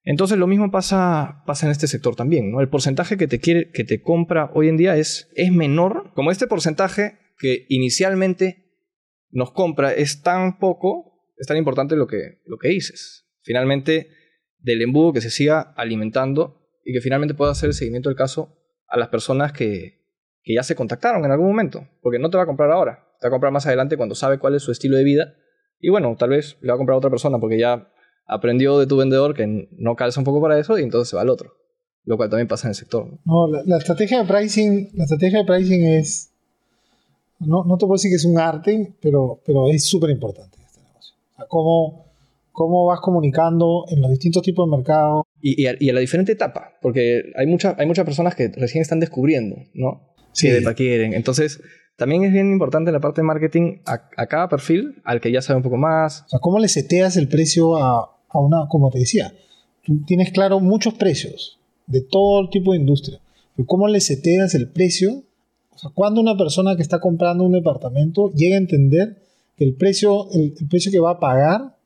Entonces 0.04 0.36
lo 0.36 0.46
mismo 0.46 0.70
pasa, 0.70 1.42
pasa 1.46 1.66
en 1.66 1.72
este 1.72 1.86
sector 1.86 2.14
también, 2.14 2.52
¿no? 2.52 2.60
El 2.60 2.68
porcentaje 2.68 3.16
que 3.16 3.26
te, 3.26 3.40
quiere, 3.40 3.70
que 3.70 3.84
te 3.84 4.02
compra 4.02 4.50
hoy 4.54 4.68
en 4.68 4.76
día 4.76 4.96
es, 4.96 5.30
es 5.34 5.50
menor, 5.50 6.12
como 6.14 6.30
este 6.30 6.46
porcentaje 6.46 7.18
que 7.38 7.64
inicialmente 7.68 8.64
nos 9.30 9.52
compra 9.52 9.92
es 9.92 10.22
tan 10.22 10.58
poco, 10.58 11.32
es 11.38 11.46
tan 11.46 11.56
importante 11.56 11.96
lo 11.96 12.06
que, 12.06 12.42
lo 12.44 12.58
que 12.58 12.68
dices. 12.68 13.26
Finalmente, 13.42 14.08
del 14.58 14.82
embudo 14.82 15.14
que 15.14 15.20
se 15.22 15.30
siga 15.30 15.60
alimentando 15.76 16.68
y 16.84 16.92
que 16.92 17.00
finalmente 17.00 17.34
pueda 17.34 17.52
hacer 17.52 17.68
el 17.68 17.74
seguimiento 17.74 18.10
del 18.10 18.16
caso 18.16 18.58
a 18.86 18.98
las 18.98 19.08
personas 19.08 19.52
que, 19.52 20.04
que 20.42 20.54
ya 20.54 20.62
se 20.62 20.76
contactaron 20.76 21.24
en 21.24 21.30
algún 21.30 21.48
momento, 21.48 21.88
porque 22.02 22.18
no 22.18 22.28
te 22.28 22.36
va 22.36 22.42
a 22.42 22.46
comprar 22.46 22.70
ahora, 22.70 23.08
te 23.20 23.26
va 23.26 23.28
a 23.28 23.30
comprar 23.30 23.52
más 23.52 23.66
adelante 23.66 23.96
cuando 23.96 24.14
sabe 24.14 24.38
cuál 24.38 24.54
es 24.54 24.62
su 24.62 24.70
estilo 24.70 24.96
de 24.98 25.04
vida 25.04 25.34
y 25.80 25.88
bueno, 25.88 26.14
tal 26.18 26.30
vez 26.30 26.58
le 26.60 26.68
va 26.68 26.74
a 26.74 26.78
comprar 26.78 26.94
a 26.94 26.98
otra 26.98 27.10
persona 27.10 27.38
porque 27.38 27.58
ya 27.58 27.90
aprendió 28.26 28.78
de 28.78 28.86
tu 28.86 28.96
vendedor 28.96 29.34
que 29.34 29.68
no 29.76 29.96
calza 29.96 30.20
un 30.20 30.24
poco 30.24 30.40
para 30.40 30.58
eso 30.58 30.78
y 30.78 30.82
entonces 30.82 31.08
se 31.08 31.16
va 31.16 31.22
al 31.22 31.30
otro. 31.30 31.54
Lo 32.04 32.16
cual 32.16 32.28
también 32.28 32.48
pasa 32.48 32.66
en 32.66 32.70
el 32.70 32.74
sector. 32.74 33.18
No, 33.24 33.48
la, 33.48 33.78
estrategia 33.78 34.20
de 34.20 34.28
pricing, 34.28 34.90
la 34.94 35.04
estrategia 35.04 35.38
de 35.38 35.44
pricing 35.46 35.84
es. 35.84 36.30
No, 37.40 37.64
no 37.64 37.78
te 37.78 37.86
puedo 37.86 37.94
decir 37.94 38.10
que 38.10 38.16
es 38.16 38.24
un 38.26 38.38
arte, 38.38 38.94
pero, 39.00 39.40
pero 39.44 39.68
es 39.68 39.86
súper 39.86 40.10
importante 40.10 40.58
este 40.64 40.80
negocio. 40.80 41.14
cómo, 41.48 42.06
cómo 42.52 42.86
vas 42.86 43.00
comunicando 43.00 43.86
en 43.88 44.02
los 44.02 44.10
distintos 44.10 44.42
tipos 44.42 44.68
de 44.70 44.76
mercado. 44.76 45.26
Y, 45.40 45.62
y, 45.62 45.66
a, 45.66 45.92
la 45.92 46.00
diferente 46.00 46.32
etapa, 46.32 46.74
porque 46.82 47.32
hay, 47.36 47.46
mucha, 47.46 47.74
hay 47.78 47.86
muchas 47.86 48.04
personas 48.04 48.34
que 48.34 48.48
recién 48.48 48.82
están 48.82 49.00
descubriendo, 49.00 49.56
¿no? 49.72 50.14
Sí. 50.32 50.48
Que 50.48 50.74
quieren. 50.74 51.14
Entonces, 51.14 51.62
también 51.96 52.24
es 52.24 52.32
bien 52.32 52.50
importante 52.50 52.92
la 52.92 53.00
parte 53.00 53.22
de 53.22 53.26
marketing 53.26 53.78
a, 53.86 54.10
a, 54.16 54.26
cada 54.26 54.48
perfil, 54.48 55.00
al 55.04 55.20
que 55.20 55.32
ya 55.32 55.40
sabe 55.40 55.58
un 55.58 55.62
poco 55.62 55.78
más. 55.78 56.22
O 56.26 56.28
sea, 56.28 56.40
¿cómo 56.40 56.58
le 56.58 56.68
seteas 56.68 57.16
el 57.16 57.28
precio 57.28 57.76
a, 57.76 58.13
a 58.34 58.40
una, 58.40 58.68
como 58.68 58.90
te 58.90 58.98
decía, 58.98 59.32
tú 59.84 60.02
tienes 60.04 60.32
claro 60.32 60.60
muchos 60.60 60.94
precios 60.94 61.58
de 61.86 62.00
todo 62.02 62.50
tipo 62.50 62.72
de 62.72 62.78
industria, 62.78 63.20
pero 63.56 63.66
¿cómo 63.66 63.88
le 63.88 64.00
seteas 64.00 64.54
el 64.54 64.68
precio? 64.68 65.22
O 65.74 65.78
sea, 65.78 65.90
cuando 65.94 66.20
una 66.20 66.36
persona 66.36 66.76
que 66.76 66.82
está 66.82 67.00
comprando 67.00 67.44
un 67.44 67.52
departamento 67.52 68.30
llega 68.32 68.56
a 68.56 68.58
entender 68.58 69.22
que 69.56 69.64
el 69.64 69.74
precio, 69.74 70.30
el, 70.32 70.52
precio 70.68 70.90
que 70.90 70.98
va 70.98 71.12
a 71.12 71.20
pagar, 71.20 71.76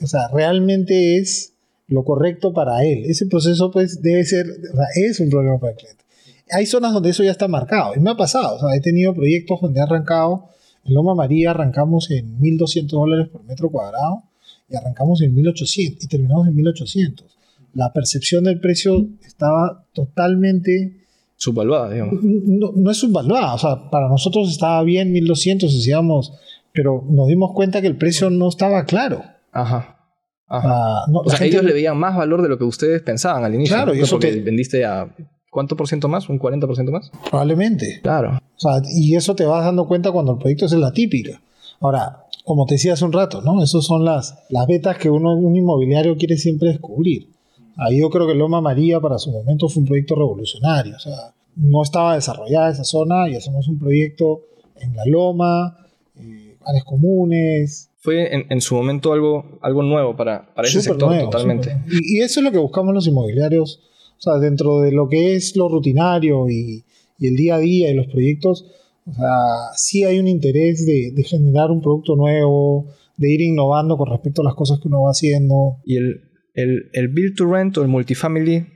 o 0.00 0.06
sea, 0.06 0.28
realmente 0.28 1.18
es 1.18 1.54
lo 1.88 2.04
correcto 2.04 2.52
para 2.52 2.84
él. 2.84 3.04
Ese 3.06 3.26
proceso 3.26 3.70
pues 3.70 4.00
debe 4.00 4.24
ser, 4.24 4.46
o 4.46 4.76
sea, 4.76 4.86
es 4.94 5.20
un 5.20 5.30
problema 5.30 5.58
para 5.58 5.72
el 5.72 5.78
cliente. 5.78 6.04
Hay 6.50 6.66
zonas 6.66 6.92
donde 6.92 7.10
eso 7.10 7.24
ya 7.24 7.30
está 7.32 7.48
marcado. 7.48 7.94
Y 7.96 8.00
me 8.00 8.10
ha 8.10 8.16
pasado, 8.16 8.56
o 8.56 8.60
sea, 8.60 8.76
he 8.76 8.80
tenido 8.80 9.14
proyectos 9.14 9.60
donde 9.60 9.80
he 9.80 9.82
arrancado, 9.82 10.48
en 10.84 10.94
Loma 10.94 11.14
María 11.14 11.50
arrancamos 11.50 12.10
en 12.10 12.38
1.200 12.40 12.86
dólares 12.88 13.28
por 13.28 13.44
metro 13.44 13.70
cuadrado 13.70 14.24
y 14.72 14.76
arrancamos 14.76 15.20
en 15.20 15.34
1800 15.34 16.04
y 16.04 16.08
terminamos 16.08 16.48
en 16.48 16.56
1800. 16.56 17.26
La 17.74 17.92
percepción 17.92 18.44
del 18.44 18.60
precio 18.60 19.06
estaba 19.24 19.86
totalmente... 19.92 21.06
Subvaluada, 21.36 21.90
digamos. 21.90 22.22
No, 22.22 22.90
es 22.90 22.96
subvaluada, 22.96 23.54
o 23.54 23.58
sea, 23.58 23.90
para 23.90 24.08
nosotros 24.08 24.50
estaba 24.50 24.82
bien 24.84 25.12
1200, 25.12 25.74
decíamos, 25.74 26.32
pero 26.72 27.04
nos 27.10 27.26
dimos 27.28 27.52
cuenta 27.54 27.80
que 27.80 27.88
el 27.88 27.96
precio 27.96 28.30
no 28.30 28.48
estaba 28.48 28.84
claro. 28.84 29.22
Ajá. 29.52 29.98
Ajá. 30.46 31.04
o 31.12 31.30
sea, 31.30 31.46
ellos 31.46 31.64
le 31.64 31.72
veían 31.72 31.96
más 31.96 32.14
valor 32.14 32.42
de 32.42 32.48
lo 32.48 32.58
que 32.58 32.64
ustedes 32.64 33.02
pensaban 33.02 33.42
al 33.44 33.54
inicio. 33.54 33.74
Claro, 33.74 33.94
y 33.94 34.00
eso 34.00 34.18
te... 34.18 34.40
vendiste 34.40 34.84
a 34.84 35.14
¿Cuánto 35.52 35.76
por 35.76 35.86
ciento 35.86 36.08
más? 36.08 36.30
¿Un 36.30 36.38
40% 36.38 36.90
más? 36.90 37.12
Probablemente. 37.28 38.00
Claro. 38.02 38.38
O 38.38 38.58
sea, 38.58 38.80
y 38.90 39.14
eso 39.16 39.34
te 39.34 39.44
vas 39.44 39.62
dando 39.62 39.86
cuenta 39.86 40.10
cuando 40.10 40.32
el 40.32 40.38
proyecto 40.38 40.64
es 40.64 40.72
la 40.72 40.92
típica. 40.92 41.42
Ahora, 41.78 42.24
como 42.44 42.66
te 42.66 42.74
decía 42.74 42.94
hace 42.94 43.04
un 43.04 43.12
rato, 43.12 43.40
¿no? 43.42 43.62
Esas 43.62 43.84
son 43.84 44.04
las, 44.04 44.34
las 44.48 44.66
betas 44.66 44.98
que 44.98 45.10
uno, 45.10 45.34
un 45.36 45.54
inmobiliario 45.54 46.16
quiere 46.16 46.36
siempre 46.36 46.70
descubrir. 46.70 47.28
Ahí 47.76 48.00
yo 48.00 48.10
creo 48.10 48.26
que 48.26 48.34
Loma 48.34 48.60
María 48.60 49.00
para 49.00 49.18
su 49.18 49.30
momento 49.30 49.68
fue 49.68 49.82
un 49.82 49.86
proyecto 49.86 50.14
revolucionario. 50.14 50.96
O 50.96 50.98
sea, 50.98 51.34
no 51.56 51.82
estaba 51.82 52.14
desarrollada 52.14 52.70
esa 52.70 52.84
zona 52.84 53.28
y 53.28 53.36
hacemos 53.36 53.68
un 53.68 53.78
proyecto 53.78 54.42
en 54.76 54.94
la 54.96 55.04
Loma, 55.06 55.78
eh, 56.16 56.56
áreas 56.64 56.84
comunes. 56.84 57.90
Fue 57.98 58.34
en, 58.34 58.60
su 58.60 58.74
momento 58.74 59.12
algo, 59.12 59.58
algo 59.60 59.82
nuevo 59.84 60.16
para, 60.16 60.52
para 60.54 60.66
ese 60.66 60.82
sector 60.82 61.16
totalmente. 61.20 61.84
Y, 61.88 62.18
y, 62.18 62.20
eso 62.20 62.40
es 62.40 62.44
lo 62.44 62.50
que 62.50 62.58
buscamos 62.58 62.92
los 62.92 63.06
inmobiliarios. 63.06 63.80
O 64.18 64.20
sea, 64.20 64.38
dentro 64.38 64.80
de 64.80 64.90
lo 64.90 65.08
que 65.08 65.36
es 65.36 65.56
lo 65.56 65.68
rutinario 65.68 66.48
y, 66.48 66.84
y 67.18 67.28
el 67.28 67.36
día 67.36 67.54
a 67.54 67.58
día 67.58 67.90
y 67.90 67.94
los 67.94 68.08
proyectos, 68.08 68.66
o 69.06 69.12
sea, 69.12 69.30
sí 69.76 70.04
hay 70.04 70.18
un 70.18 70.28
interés 70.28 70.86
de, 70.86 71.22
generar 71.24 71.70
un 71.70 71.80
producto 71.80 72.16
nuevo, 72.16 72.86
de 73.16 73.32
ir 73.32 73.40
innovando 73.40 73.96
con 73.96 74.10
respecto 74.10 74.42
a 74.42 74.44
las 74.44 74.54
cosas 74.54 74.78
que 74.80 74.88
uno 74.88 75.02
va 75.02 75.10
haciendo. 75.10 75.80
Y 75.84 75.96
el, 75.96 76.22
el, 76.54 76.90
el 76.92 77.08
Build 77.08 77.36
to 77.36 77.46
Rent 77.46 77.78
o 77.78 77.82
el 77.82 77.88
Multifamily 77.88 78.66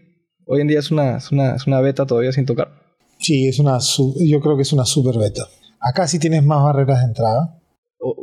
hoy 0.46 0.60
en 0.60 0.68
día 0.68 0.78
es 0.78 0.90
una, 0.90 1.18
es 1.18 1.30
una, 1.30 1.54
es 1.54 1.66
una 1.66 1.80
beta 1.80 2.06
todavía 2.06 2.32
sin 2.32 2.46
tocar. 2.46 2.68
Sí, 3.18 3.48
es 3.48 3.58
una, 3.58 3.78
yo 4.24 4.40
creo 4.40 4.56
que 4.56 4.62
es 4.62 4.72
una 4.72 4.84
super 4.84 5.18
beta. 5.18 5.42
Acá 5.80 6.06
sí 6.08 6.18
tienes 6.18 6.44
más 6.44 6.62
barreras 6.62 7.00
de 7.00 7.06
entrada. 7.06 7.60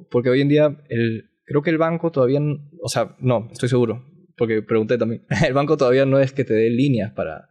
porque 0.10 0.30
hoy 0.30 0.42
en 0.42 0.50
día 0.50 0.78
el, 0.90 1.30
creo 1.46 1.62
que 1.62 1.70
el 1.70 1.78
banco 1.78 2.12
todavía, 2.12 2.40
o 2.82 2.90
sea, 2.90 3.16
no, 3.20 3.50
estoy 3.52 3.70
seguro, 3.70 4.04
porque 4.38 4.62
pregunté 4.62 4.98
también, 4.98 5.26
el 5.46 5.54
banco 5.54 5.78
todavía 5.78 6.06
no 6.06 6.20
es 6.20 6.32
que 6.34 6.44
te 6.44 6.54
dé 6.54 6.70
líneas 6.70 7.12
para, 7.12 7.50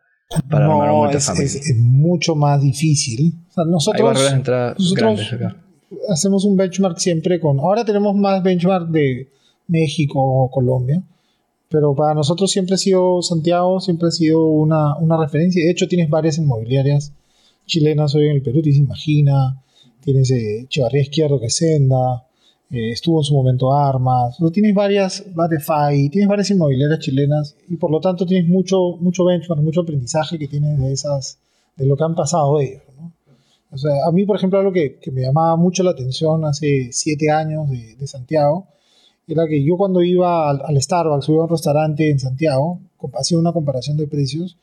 no, 0.49 1.11
es, 1.11 1.77
mucho 1.79 2.35
más 2.35 2.61
difícil. 2.61 3.35
nosotros, 3.66 4.18
hacemos 6.09 6.45
un 6.45 6.57
benchmark 6.57 6.99
siempre 6.99 7.40
con... 7.40 7.59
Ahora 7.61 7.85
tenemos 7.85 8.14
más 8.14 8.42
benchmark 8.42 8.88
de 8.88 9.29
México 9.68 10.21
o 10.21 10.51
Colombia, 10.51 11.03
pero 11.68 11.95
para 11.95 12.14
nosotros 12.14 12.51
siempre 12.51 12.75
ha 12.75 12.79
sido 12.79 13.23
Santiago, 13.23 13.81
siempre 13.81 14.09
ha 14.09 14.12
sido 14.12 14.45
una, 14.45 14.97
una 14.97 15.16
referencia. 15.16 15.64
De 15.64 15.71
hecho, 15.71 15.88
tienes 15.88 16.11
varias 16.11 16.38
inmobiliarias 16.38 17.12
chilenas 17.66 18.14
hoy 18.14 18.29
en 18.29 18.37
el 18.37 18.42
Perú, 18.42 18.62
tienes 18.62 18.81
Imagina, 18.81 19.62
tienes 20.03 20.31
eh, 20.31 20.66
Chivarría 20.68 21.03
Izquierdo, 21.03 21.40
que 21.40 21.47
es 21.47 21.57
Senda, 21.57 22.27
eh, 22.73 22.91
estuvo 22.91 23.21
en 23.21 23.25
su 23.25 23.35
momento 23.35 23.73
Armas, 23.73 24.39
tienes 24.53 24.75
varias, 24.75 25.25
FAI, 25.65 26.09
tienes 26.09 26.29
varias 26.29 26.51
inmobiliarias 26.51 27.01
chilenas 27.01 27.57
y 27.69 27.77
por 27.77 27.91
lo 27.91 28.01
tanto 28.01 28.27
tienes 28.27 28.49
mucho, 28.49 28.97
mucho 28.99 29.25
benchmark, 29.25 29.61
mucho 29.63 29.83
aprendizaje 29.83 30.39
que 30.39 30.49
tienes 30.49 30.79
de 30.81 30.93
esas, 30.93 31.39
de 31.77 31.87
lo 31.87 31.97
que 31.97 32.05
han 32.05 32.15
pasado 32.15 32.59
ellos. 32.59 32.83
O 33.71 33.79
sea, 33.79 33.93
a 34.07 34.13
mí, 34.13 34.27
por 34.27 34.37
ejemplo, 34.37 34.59
algo 34.59 34.73
que, 34.73 34.99
que, 34.99 35.11
me 35.11 35.23
llamaba 35.23 35.57
mucho 35.57 35.83
la 35.83 35.93
atención 35.93 36.45
hace 36.45 36.89
siete 36.93 37.31
años 37.31 37.71
de, 37.71 37.95
de 37.97 38.07
Santiago 38.07 38.67
era 39.27 39.47
que 39.47 39.63
yo 39.63 39.77
cuando 39.77 40.03
iba 40.03 40.51
al, 40.51 40.81
Starbucks 40.81 41.29
o 41.29 41.33
iba 41.33 41.43
a 41.43 41.45
un 41.45 41.51
restaurante 41.51 42.11
en 42.11 42.19
Santiago, 42.19 42.81
hacía 43.15 43.39
una 43.39 43.53
comparación 43.53 43.97
de 43.97 44.07
precios 44.07 44.57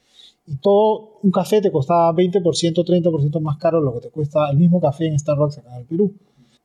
y 0.48 0.56
todo 0.56 1.20
un 1.22 1.32
café 1.32 1.62
te 1.62 1.72
costaba 1.72 2.12
20%, 2.14 2.42
30% 2.44 3.40
más 3.40 3.58
caro 3.58 3.82
lo 3.82 3.94
que 3.94 4.02
te 4.02 4.10
cuesta 4.10 4.50
el 4.50 4.58
mismo 4.58 4.82
café 4.82 5.08
en 5.08 5.20
Starbucks 5.20 5.60
acá 5.60 5.76
en 5.76 5.82
el 5.82 5.86
Perú. 5.86 6.14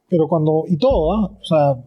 Pero 0.09 0.29
cuando, 0.29 0.65
y 0.69 0.77
todo, 0.77 1.13
¿ah? 1.13 1.39
o 1.41 1.45
sea, 1.45 1.83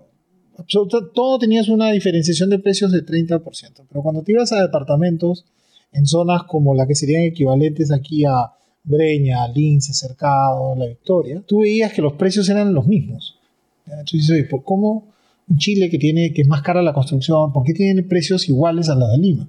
todo 1.13 1.39
tenías 1.39 1.69
una 1.69 1.91
diferenciación 1.91 2.49
de 2.49 2.59
precios 2.59 2.91
de 2.91 3.05
30%. 3.05 3.41
Pero 3.89 4.01
cuando 4.01 4.23
te 4.23 4.31
ibas 4.31 4.51
a 4.51 4.61
departamentos, 4.61 5.45
en 5.91 6.05
zonas 6.05 6.43
como 6.43 6.73
la 6.75 6.87
que 6.87 6.95
serían 6.95 7.23
equivalentes 7.23 7.91
aquí 7.91 8.25
a 8.25 8.53
Breña, 8.83 9.47
Lince, 9.47 9.93
Cercado, 9.93 10.75
La 10.75 10.85
Victoria, 10.85 11.43
tú 11.45 11.59
veías 11.59 11.93
que 11.93 12.01
los 12.01 12.13
precios 12.13 12.47
eran 12.49 12.73
los 12.73 12.87
mismos. 12.87 13.37
Entonces, 13.85 14.29
oye, 14.29 14.47
¿cómo 14.63 15.05
un 15.49 15.57
Chile 15.57 15.89
que, 15.89 15.97
tiene, 15.97 16.33
que 16.33 16.41
es 16.41 16.47
más 16.47 16.61
cara 16.61 16.81
la 16.81 16.93
construcción, 16.93 17.53
por 17.53 17.63
qué 17.63 17.73
tiene 17.73 18.03
precios 18.03 18.47
iguales 18.49 18.89
a 18.89 18.95
los 18.95 19.09
de 19.11 19.17
Lima? 19.17 19.47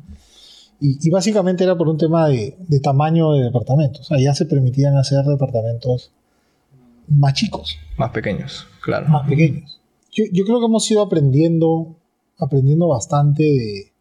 Y, 0.80 1.10
básicamente 1.10 1.64
era 1.64 1.76
por 1.76 1.88
un 1.88 1.98
tema 1.98 2.28
de, 2.28 2.56
tamaño 2.80 3.32
de 3.32 3.44
departamentos. 3.44 4.12
Allá 4.12 4.32
se 4.34 4.46
permitían 4.46 4.96
hacer 4.96 5.24
departamentos 5.24 6.12
más 7.08 7.34
chicos. 7.34 7.76
Más 7.96 8.10
pequeños, 8.10 8.66
claro. 8.82 9.08
Más 9.08 9.28
pequeños. 9.28 9.80
Yo, 10.12 10.24
yo 10.32 10.44
creo 10.44 10.60
que 10.60 10.66
hemos 10.66 10.90
ido 10.90 11.02
aprendiendo, 11.02 11.96
aprendiendo 12.38 12.88
bastante 12.88 13.42
de, 13.42 13.92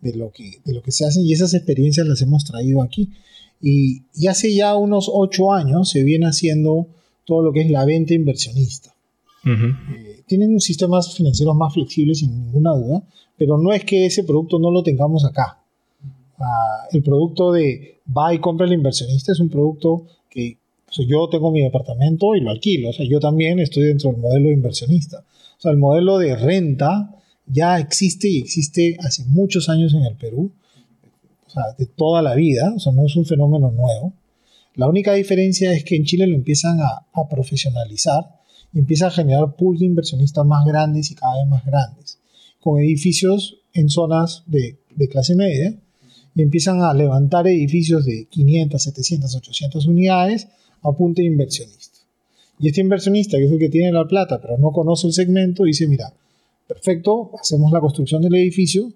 de, 0.00 0.16
lo 0.16 0.30
que, 0.30 0.60
de 0.64 0.74
lo 0.74 0.82
que 0.82 0.92
se 0.92 1.06
hace 1.06 1.20
y 1.20 1.32
esas 1.32 1.54
experiencias 1.54 2.06
las 2.06 2.20
hemos 2.22 2.44
traído 2.44 2.82
aquí. 2.82 3.10
Y, 3.60 4.02
y, 4.14 4.26
hace 4.26 4.54
ya 4.54 4.76
unos 4.76 5.10
ocho 5.12 5.52
años 5.52 5.88
se 5.88 6.04
viene 6.04 6.26
haciendo 6.26 6.86
todo 7.24 7.42
lo 7.42 7.52
que 7.52 7.62
es 7.62 7.70
la 7.70 7.84
venta 7.84 8.14
inversionista. 8.14 8.94
Eh, 9.46 10.22
tienen 10.26 10.58
sistemas 10.60 11.14
financieros 11.14 11.54
más 11.54 11.74
flexibles 11.74 12.18
sin 12.18 12.30
ninguna 12.30 12.72
duda, 12.72 13.02
pero 13.36 13.58
no 13.58 13.72
es 13.72 13.84
que 13.84 14.06
ese 14.06 14.24
producto 14.24 14.58
no 14.58 14.70
lo 14.70 14.82
tengamos 14.82 15.24
acá. 15.24 15.58
Ah, 16.38 16.86
el 16.92 17.02
producto 17.02 17.52
de 17.52 18.00
va 18.16 18.34
y 18.34 18.38
compra 18.38 18.66
el 18.66 18.72
inversionista 18.72 19.32
es 19.32 19.40
un 19.40 19.48
producto 19.48 20.06
que 20.30 20.58
yo 21.02 21.28
tengo 21.28 21.50
mi 21.50 21.62
departamento 21.62 22.34
y 22.34 22.40
lo 22.40 22.50
alquilo. 22.50 22.90
O 22.90 22.92
sea, 22.92 23.06
yo 23.08 23.20
también 23.20 23.58
estoy 23.58 23.84
dentro 23.84 24.10
del 24.10 24.20
modelo 24.20 24.48
de 24.48 24.54
inversionista. 24.54 25.24
O 25.58 25.60
sea, 25.60 25.72
el 25.72 25.78
modelo 25.78 26.18
de 26.18 26.36
renta 26.36 27.14
ya 27.46 27.78
existe 27.78 28.28
y 28.28 28.38
existe 28.38 28.96
hace 29.00 29.24
muchos 29.26 29.68
años 29.68 29.94
en 29.94 30.04
el 30.04 30.16
Perú. 30.16 30.52
O 31.46 31.50
sea, 31.50 31.62
de 31.78 31.86
toda 31.86 32.22
la 32.22 32.34
vida. 32.34 32.72
O 32.74 32.78
sea, 32.78 32.92
no 32.92 33.06
es 33.06 33.16
un 33.16 33.26
fenómeno 33.26 33.70
nuevo. 33.70 34.12
La 34.76 34.88
única 34.88 35.14
diferencia 35.14 35.72
es 35.72 35.84
que 35.84 35.96
en 35.96 36.04
Chile 36.04 36.26
lo 36.26 36.34
empiezan 36.34 36.80
a, 36.80 37.06
a 37.12 37.28
profesionalizar 37.28 38.24
y 38.72 38.80
empieza 38.80 39.06
a 39.06 39.10
generar 39.10 39.54
pools 39.56 39.80
de 39.80 39.86
inversionistas 39.86 40.44
más 40.44 40.64
grandes 40.64 41.10
y 41.10 41.14
cada 41.14 41.36
vez 41.36 41.46
más 41.46 41.64
grandes, 41.64 42.18
con 42.60 42.80
edificios 42.80 43.58
en 43.72 43.88
zonas 43.88 44.42
de, 44.46 44.78
de 44.96 45.08
clase 45.08 45.36
media 45.36 45.74
y 46.34 46.42
empiezan 46.42 46.82
a 46.82 46.92
levantar 46.92 47.46
edificios 47.46 48.04
de 48.04 48.26
500, 48.26 48.82
700, 48.82 49.36
800 49.36 49.86
unidades 49.86 50.48
a 50.84 50.92
punta 50.92 51.22
de 51.22 51.28
inversionista. 51.28 51.98
Y 52.58 52.68
este 52.68 52.80
inversionista, 52.80 53.36
que 53.36 53.44
es 53.44 53.50
el 53.50 53.58
que 53.58 53.68
tiene 53.68 53.90
la 53.90 54.06
plata, 54.06 54.40
pero 54.40 54.56
no 54.58 54.70
conoce 54.70 55.06
el 55.06 55.12
segmento, 55.12 55.64
dice, 55.64 55.88
mira, 55.88 56.12
perfecto, 56.68 57.32
hacemos 57.40 57.72
la 57.72 57.80
construcción 57.80 58.22
del 58.22 58.36
edificio, 58.36 58.92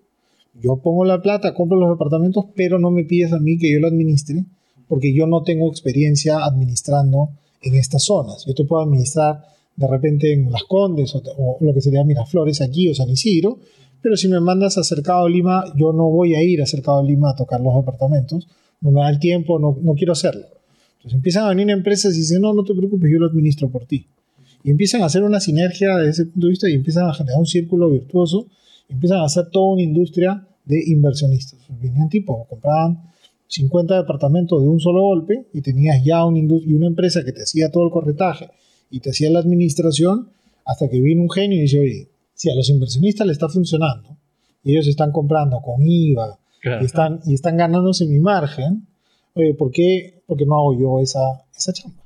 yo 0.61 0.77
pongo 0.77 1.05
la 1.05 1.21
plata, 1.23 1.55
compro 1.55 1.79
los 1.79 1.91
departamentos, 1.91 2.47
pero 2.55 2.79
no 2.79 2.91
me 2.91 3.05
pides 3.05 3.33
a 3.33 3.39
mí 3.39 3.59
que 3.59 3.73
yo 3.73 3.81
lo 3.81 3.89
administre, 3.89 4.45
porque 4.89 5.15
yo 5.15 5.27
no 5.27 5.43
tengo 5.43 5.69
experiencia 5.69 6.45
administrando 6.45 7.31
en 7.63 7.75
estas 7.75 8.05
zonas. 8.05 8.45
Yo 8.47 8.55
te 8.55 8.65
puedo 8.65 8.83
administrar 8.83 9.45
de 9.77 9.87
repente 9.87 10.33
en 10.33 10.51
Las 10.51 10.65
Condes 10.65 11.15
o, 11.15 11.59
lo 11.61 11.75
que 11.75 11.81
sería 11.81 12.03
Miraflores 12.05 12.61
aquí 12.61 12.89
o 12.89 12.95
San 12.95 13.11
Isidro, 13.11 13.59
pero 14.03 14.17
si 14.17 14.29
me 14.29 14.41
mandas 14.41 14.79
a 14.79 14.85
Cercado 14.85 15.29
Lima, 15.29 15.65
yo 15.77 15.93
no 15.93 16.09
voy 16.11 16.35
a 16.35 16.43
ir 16.43 16.63
a 16.63 16.67
Cercado 16.67 17.03
Lima 17.03 17.31
a 17.31 17.37
tocar 17.37 17.61
los 17.61 17.75
departamentos, 17.75 18.49
no 18.81 18.91
me 18.91 19.01
da 19.01 19.11
el 19.11 19.19
tiempo, 19.19 19.59
no, 19.59 19.77
no 19.81 19.95
quiero 19.95 20.13
hacerlo. 20.13 20.47
Empiezan 21.13 21.45
a 21.45 21.49
venir 21.51 21.71
empresas 21.71 22.15
y 22.17 22.21
dicen, 22.21 22.41
no, 22.41 22.55
no 22.55 22.65
te 22.65 22.75
preocupes, 22.75 23.11
yo 23.11 23.19
lo 23.19 23.27
administro 23.27 23.69
por 23.69 23.85
ti. 23.87 24.07
Y 24.65 24.71
empiezan 24.71 25.03
a 25.03 25.07
hacer 25.07 25.23
una 25.23 25.41
sinergia 25.41 25.97
desde 25.97 26.11
ese 26.11 26.25
punto 26.27 26.47
de 26.47 26.51
vista 26.51 26.69
y 26.69 26.75
empiezan 26.75 27.09
a 27.09 27.15
generar 27.15 27.39
un 27.39 27.47
círculo 27.47 27.91
virtuoso, 27.91 28.47
y 28.89 28.95
empiezan 28.95 29.19
a 29.19 29.25
hacer 29.25 29.51
toda 29.51 29.73
una 29.75 29.83
industria 29.83 30.47
de 30.65 30.83
inversionistas. 30.87 31.61
Venían 31.81 32.09
tipo, 32.09 32.47
compraban 32.49 33.03
50 33.49 33.97
departamentos 33.97 34.63
de 34.63 34.69
un 34.69 34.81
solo 34.81 35.03
golpe 35.03 35.47
y 35.53 35.63
tenías 35.63 36.05
ya 36.05 36.25
una, 36.25 36.39
y 36.39 36.75
una 36.75 36.87
empresa 36.87 37.25
que 37.25 37.33
te 37.33 37.43
hacía 37.43 37.71
todo 37.71 37.85
el 37.85 37.91
corretaje 37.91 38.51
y 38.91 39.01
te 39.01 39.11
hacía 39.11 39.31
la 39.31 39.41
administración 39.41 40.29
hasta 40.65 40.89
que 40.89 41.01
vino 41.01 41.23
un 41.23 41.31
genio 41.31 41.59
y 41.59 41.63
dice, 41.63 41.81
oye, 41.81 42.09
si 42.35 42.51
a 42.51 42.55
los 42.55 42.69
inversionistas 42.69 43.27
le 43.27 43.33
está 43.33 43.49
funcionando 43.49 44.17
y 44.63 44.73
ellos 44.73 44.87
están 44.87 45.13
comprando 45.13 45.61
con 45.61 45.83
IVA 45.83 46.39
y, 46.81 46.85
están, 46.85 47.21
y 47.25 47.35
están 47.35 47.57
ganándose 47.57 48.07
mi 48.07 48.19
margen, 48.19 48.87
oye, 49.35 49.55
¿por 49.55 49.71
qué, 49.71 50.18
por 50.29 50.37
qué 50.37 50.45
no 50.45 50.57
hago 50.57 50.79
yo 50.79 51.01
esa, 51.01 51.43
esa 51.57 51.73
chamba? 51.73 52.05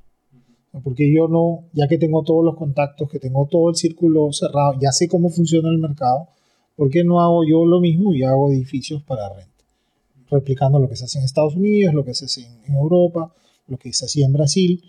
Porque 0.84 1.12
yo 1.12 1.26
no, 1.26 1.64
ya 1.72 1.88
que 1.88 1.98
tengo 1.98 2.22
todos 2.22 2.44
los 2.44 2.56
contactos, 2.56 3.10
que 3.10 3.18
tengo 3.18 3.46
todo 3.50 3.68
el 3.68 3.74
círculo 3.74 4.32
cerrado, 4.32 4.74
ya 4.80 4.92
sé 4.92 5.08
cómo 5.08 5.28
funciona 5.28 5.68
el 5.68 5.78
mercado, 5.78 6.28
¿por 6.76 6.88
qué 6.88 7.02
no 7.02 7.20
hago 7.20 7.44
yo 7.44 7.66
lo 7.66 7.80
mismo 7.80 8.14
y 8.14 8.22
hago 8.22 8.50
edificios 8.50 9.02
para 9.02 9.28
renta? 9.28 9.50
Replicando 10.30 10.78
lo 10.78 10.88
que 10.88 10.96
se 10.96 11.04
hace 11.04 11.18
en 11.18 11.24
Estados 11.24 11.56
Unidos, 11.56 11.92
lo 11.92 12.04
que 12.04 12.14
se 12.14 12.26
hace 12.26 12.46
en 12.64 12.74
Europa, 12.74 13.34
lo 13.66 13.76
que 13.76 13.92
se 13.92 14.06
hacía 14.06 14.24
en 14.24 14.32
Brasil, 14.32 14.82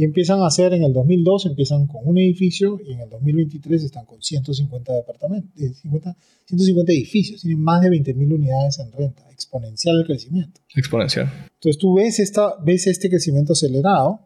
y 0.00 0.04
empiezan 0.04 0.40
a 0.40 0.46
hacer 0.46 0.72
en 0.72 0.82
el 0.82 0.94
2002, 0.94 1.44
empiezan 1.44 1.86
con 1.86 2.00
un 2.04 2.16
edificio 2.16 2.80
y 2.82 2.94
en 2.94 3.00
el 3.00 3.10
2023 3.10 3.84
están 3.84 4.06
con 4.06 4.22
150 4.22 4.94
departamentos, 4.94 5.52
150 5.54 6.92
edificios, 6.92 7.42
tienen 7.42 7.62
más 7.62 7.82
de 7.82 7.90
20.000 7.90 8.34
unidades 8.34 8.78
en 8.78 8.90
renta, 8.92 9.30
exponencial 9.30 9.98
el 9.98 10.06
crecimiento. 10.06 10.62
Exponencial. 10.74 11.30
Entonces 11.52 11.76
tú 11.76 11.96
ves, 11.96 12.18
esta, 12.18 12.54
ves 12.64 12.86
este 12.86 13.10
crecimiento 13.10 13.52
acelerado 13.52 14.20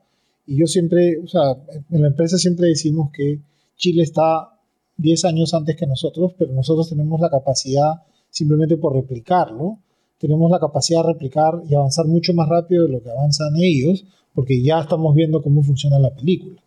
y 0.47 0.61
yo 0.61 0.69
siempre, 0.69 1.19
o 1.19 1.27
sea, 1.27 1.57
en 1.91 2.03
la 2.03 2.07
empresa 2.07 2.39
siempre 2.39 2.69
decimos 2.69 3.11
que 3.13 3.41
Chile 3.77 4.05
está 4.05 4.51
10 4.99 5.25
años 5.25 5.55
antes 5.55 5.75
que 5.75 5.89
nosotros, 5.89 6.35
pero 6.39 6.53
nosotros 6.53 6.89
tenemos 6.89 7.21
la 7.21 7.31
capacidad, 7.31 7.95
simplemente 8.31 8.77
por 8.77 8.95
replicarlo, 8.95 9.81
tenemos 10.21 10.49
la 10.53 10.61
capacidad 10.61 11.03
de 11.03 11.15
replicar 11.15 11.55
y 11.69 11.75
avanzar 11.75 12.07
mucho 12.07 12.33
más 12.33 12.49
rápido 12.49 12.87
de 12.87 12.93
lo 12.93 13.03
que 13.03 13.11
avanzan 13.11 13.57
ellos, 13.57 14.05
porque 14.35 14.63
ya 14.63 14.81
estamos 14.81 15.15
viendo 15.15 15.43
cómo 15.43 15.63
funciona 15.63 15.99
la 15.99 16.15
película. 16.15 16.61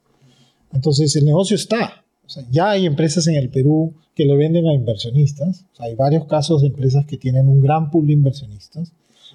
Entonces 0.73 1.15
el 1.15 1.25
negocio 1.25 1.55
está. 1.55 2.03
ya 2.51 2.71
hay 2.71 2.85
empresas 2.85 3.27
en 3.27 3.35
el 3.35 3.49
Perú 3.49 3.93
que 4.15 4.25
le 4.25 4.35
venden 4.35 4.67
a 4.67 4.73
inversionistas. 4.73 5.65
hay 5.79 5.95
varios 5.95 6.25
casos 6.25 6.61
de 6.61 6.67
empresas 6.67 7.05
que 7.05 7.17
tienen 7.17 7.47
un 7.47 7.61
gran 7.61 7.91
pool 7.91 8.07
de 8.07 8.13
inversionistas. 8.13 8.91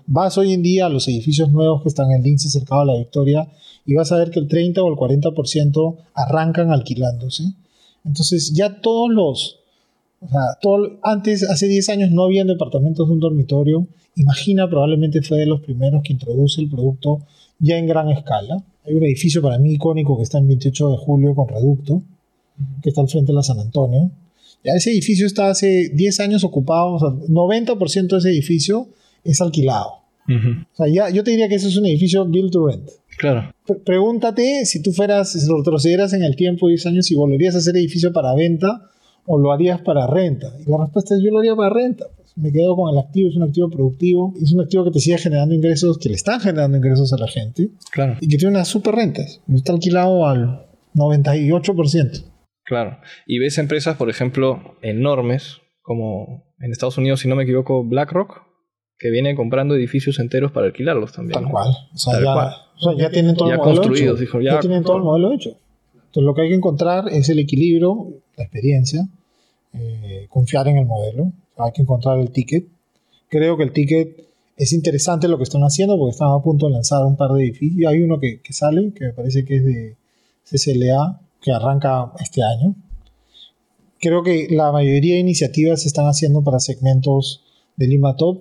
Vas 0.07 0.37
hoy 0.37 0.53
en 0.53 0.63
día 0.63 0.87
a 0.87 0.89
los 0.89 1.07
edificios 1.07 1.53
nuevos 1.53 1.83
que 1.83 1.89
están 1.89 2.11
en 2.11 2.23
lince 2.23 2.51
cercado 2.51 2.81
a 2.81 2.87
la 2.87 2.99
Victoria 2.99 3.49
y 3.87 3.95
vas 3.95 4.11
a 4.11 4.17
ver 4.17 4.31
que 4.31 4.41
el 4.41 4.49
30 4.49 4.83
o 4.83 4.89
el 4.89 4.97
40% 4.97 5.97
arrancan 6.15 6.71
alquilándose. 6.71 7.45
Entonces 8.05 8.53
ya 8.53 8.81
todos 8.81 9.11
los... 9.11 9.59
O 10.25 10.29
sea, 10.29 10.41
todo, 10.61 10.99
antes, 11.03 11.43
hace 11.43 11.67
10 11.67 11.89
años 11.91 12.11
no 12.11 12.25
habían 12.25 12.47
departamentos 12.47 13.07
de 13.07 13.13
un 13.13 13.21
dormitorio. 13.21 13.87
Imagina, 14.17 14.69
probablemente 14.69 15.23
fue 15.23 15.39
de 15.39 15.47
los 15.47 15.61
primeros 15.61 16.03
que 16.03 16.13
introduce 16.13 16.61
el 16.61 16.69
producto 16.69 17.23
ya 17.59 17.77
en 17.77 17.87
gran 17.87 18.09
escala. 18.11 18.63
Hay 18.85 18.95
un 18.95 19.05
edificio 19.05 19.43
para 19.43 19.59
mí 19.59 19.75
icónico 19.75 20.17
que 20.17 20.25
está 20.25 20.39
en 20.39 20.49
28 20.49 20.91
de 20.91 20.97
julio 20.97 21.35
con 21.35 21.49
reducto, 21.49 22.03
que 22.83 22.91
está 22.91 23.01
al 23.01 23.09
frente 23.09 23.33
de 23.33 23.37
la 23.37 23.43
San 23.43 23.59
Antonio. 23.59 24.11
Ya 24.65 24.75
ese 24.75 24.91
edificio 24.91 25.27
está 25.27 25.49
hace 25.49 25.91
10 25.93 26.21
años 26.21 26.45
ocupado, 26.45 26.95
o 26.95 26.99
sea, 26.99 27.09
90% 27.09 28.09
de 28.09 28.19
ese 28.19 28.29
edificio 28.31 28.89
es 29.25 29.41
alquilado. 29.41 30.03
O 30.29 30.77
sea, 30.77 30.87
ya, 30.87 31.11
yo 31.11 31.25
te 31.25 31.33
diría 31.33 31.49
que 31.49 31.57
ese 31.57 31.69
es 31.69 31.77
un 31.77 31.87
edificio 31.87 32.25
build 32.25 32.53
to 32.53 32.67
rent. 32.67 32.89
Claro. 33.19 33.53
pregúntate 33.85 34.65
si 34.65 34.83
tú 34.83 34.93
fueras, 34.93 35.33
si 35.33 35.39
retrocedieras 35.47 36.13
en 36.13 36.23
el 36.23 36.35
tiempo 36.35 36.69
10 36.69 36.87
años, 36.87 37.07
si 37.07 37.15
volverías 37.15 37.55
a 37.55 37.59
hacer 37.59 37.77
edificio 37.77 38.13
para 38.13 38.35
venta 38.35 38.89
o 39.27 39.39
lo 39.39 39.53
harías 39.53 39.81
para 39.83 40.07
renta. 40.07 40.49
Y 40.59 40.71
la 40.71 40.79
respuesta 40.79 41.15
es 41.15 41.23
yo 41.23 41.31
lo 41.31 41.39
haría 41.39 41.55
para 41.55 41.71
renta 41.71 42.07
me 42.37 42.53
quedo 42.53 42.77
con 42.77 42.93
el 42.93 42.99
activo, 42.99 43.29
es 43.29 43.37
un 43.37 43.43
activo 43.43 43.71
productivo, 43.71 44.35
es 44.41 44.53
un 44.53 44.61
activo 44.61 44.85
que 44.85 44.91
te 44.91 45.01
sigue 45.01 45.19
generando 45.19 45.55
ingresos, 45.55 45.99
que 45.99 46.09
le 46.09 46.15
están 46.15 46.41
generando 46.41 46.77
ingresos 46.77 47.13
a 47.13 47.19
la 47.19 47.29
gente. 47.29 47.71
Claro. 47.91 48.17
Y 48.21 48.29
que 48.29 48.37
tiene 48.37 48.55
unas 48.55 48.69
super 48.69 48.95
rentas. 48.95 49.43
Está 49.53 49.73
alquilado 49.73 50.27
al 50.27 50.67
98%. 50.95 52.25
Claro. 52.65 52.99
Y 53.27 53.39
ves 53.39 53.59
empresas, 53.59 53.97
por 53.97 54.09
ejemplo, 54.09 54.77
enormes, 54.83 55.59
como 55.83 56.55
en 56.61 56.71
Estados 56.71 56.97
Unidos, 56.99 57.21
si 57.21 57.29
no 57.29 57.37
me 57.37 57.43
equivoco, 57.43 57.85
BlackRock, 57.85 58.43
que 58.99 59.11
viene 59.11 59.35
comprando 59.35 59.75
edificios 59.75 60.19
enteros 60.21 60.53
para 60.53 60.67
alquilarlos 60.67 61.13
también. 61.13 61.41
Tal 61.41 61.51
cual. 61.51 61.69
O 61.93 61.99
sea, 61.99 62.21
ya, 62.97 63.11
tienen 63.11 63.35
todo 63.35 63.51
el 63.51 63.59
modelo 63.59 63.95
hecho. 63.95 64.41
ya, 64.41 64.61
tienen 64.61 64.85
todo 64.85 64.97
el 64.97 65.03
modelo 65.03 65.33
hecho. 65.33 65.59
Entonces 66.13 66.27
lo 66.27 66.35
que 66.35 66.43
hay 66.43 66.49
que 66.51 66.57
encontrar 66.57 67.09
es 67.09 67.31
el 67.31 67.39
equilibrio, 67.39 68.09
la 68.37 68.45
experiencia, 68.45 69.09
eh, 69.73 70.27
confiar 70.29 70.69
en 70.69 70.77
el 70.77 70.85
modelo 70.85 71.33
hay 71.57 71.73
que 71.73 71.83
encontrar 71.83 72.19
el 72.19 72.31
ticket. 72.31 72.67
Creo 73.29 73.57
que 73.57 73.65
el 73.65 73.73
ticket 73.73 74.29
es 74.57 74.75
interesante 74.75 75.27
lo 75.27 75.39
que 75.39 75.45
están 75.45 75.63
haciendo 75.63 75.97
porque 75.97 76.13
están 76.13 76.31
a 76.31 76.43
punto 76.43 76.67
de 76.67 76.73
lanzar 76.73 77.05
un 77.07 77.17
par 77.17 77.31
de 77.33 77.45
edificios. 77.45 77.91
Hay 77.91 78.03
uno 78.03 78.19
que, 78.21 78.41
sale, 78.51 78.93
que 78.93 79.07
me 79.07 79.13
parece 79.13 79.45
que 79.45 79.57
es 79.57 79.65
de 79.65 79.97
CCLA, 80.45 81.21
que 81.41 81.53
arranca 81.53 82.13
este 82.21 82.43
año. 82.43 82.75
Creo 83.99 84.23
que 84.23 84.49
la 84.51 84.71
mayoría 84.71 85.15
de 85.15 85.21
iniciativas 85.21 85.83
se 85.83 85.89
están 85.89 86.07
haciendo 86.07 86.43
para 86.43 86.61
segmentos 86.61 87.43
de 87.77 87.87
Lima 87.87 88.17
Top. 88.17 88.41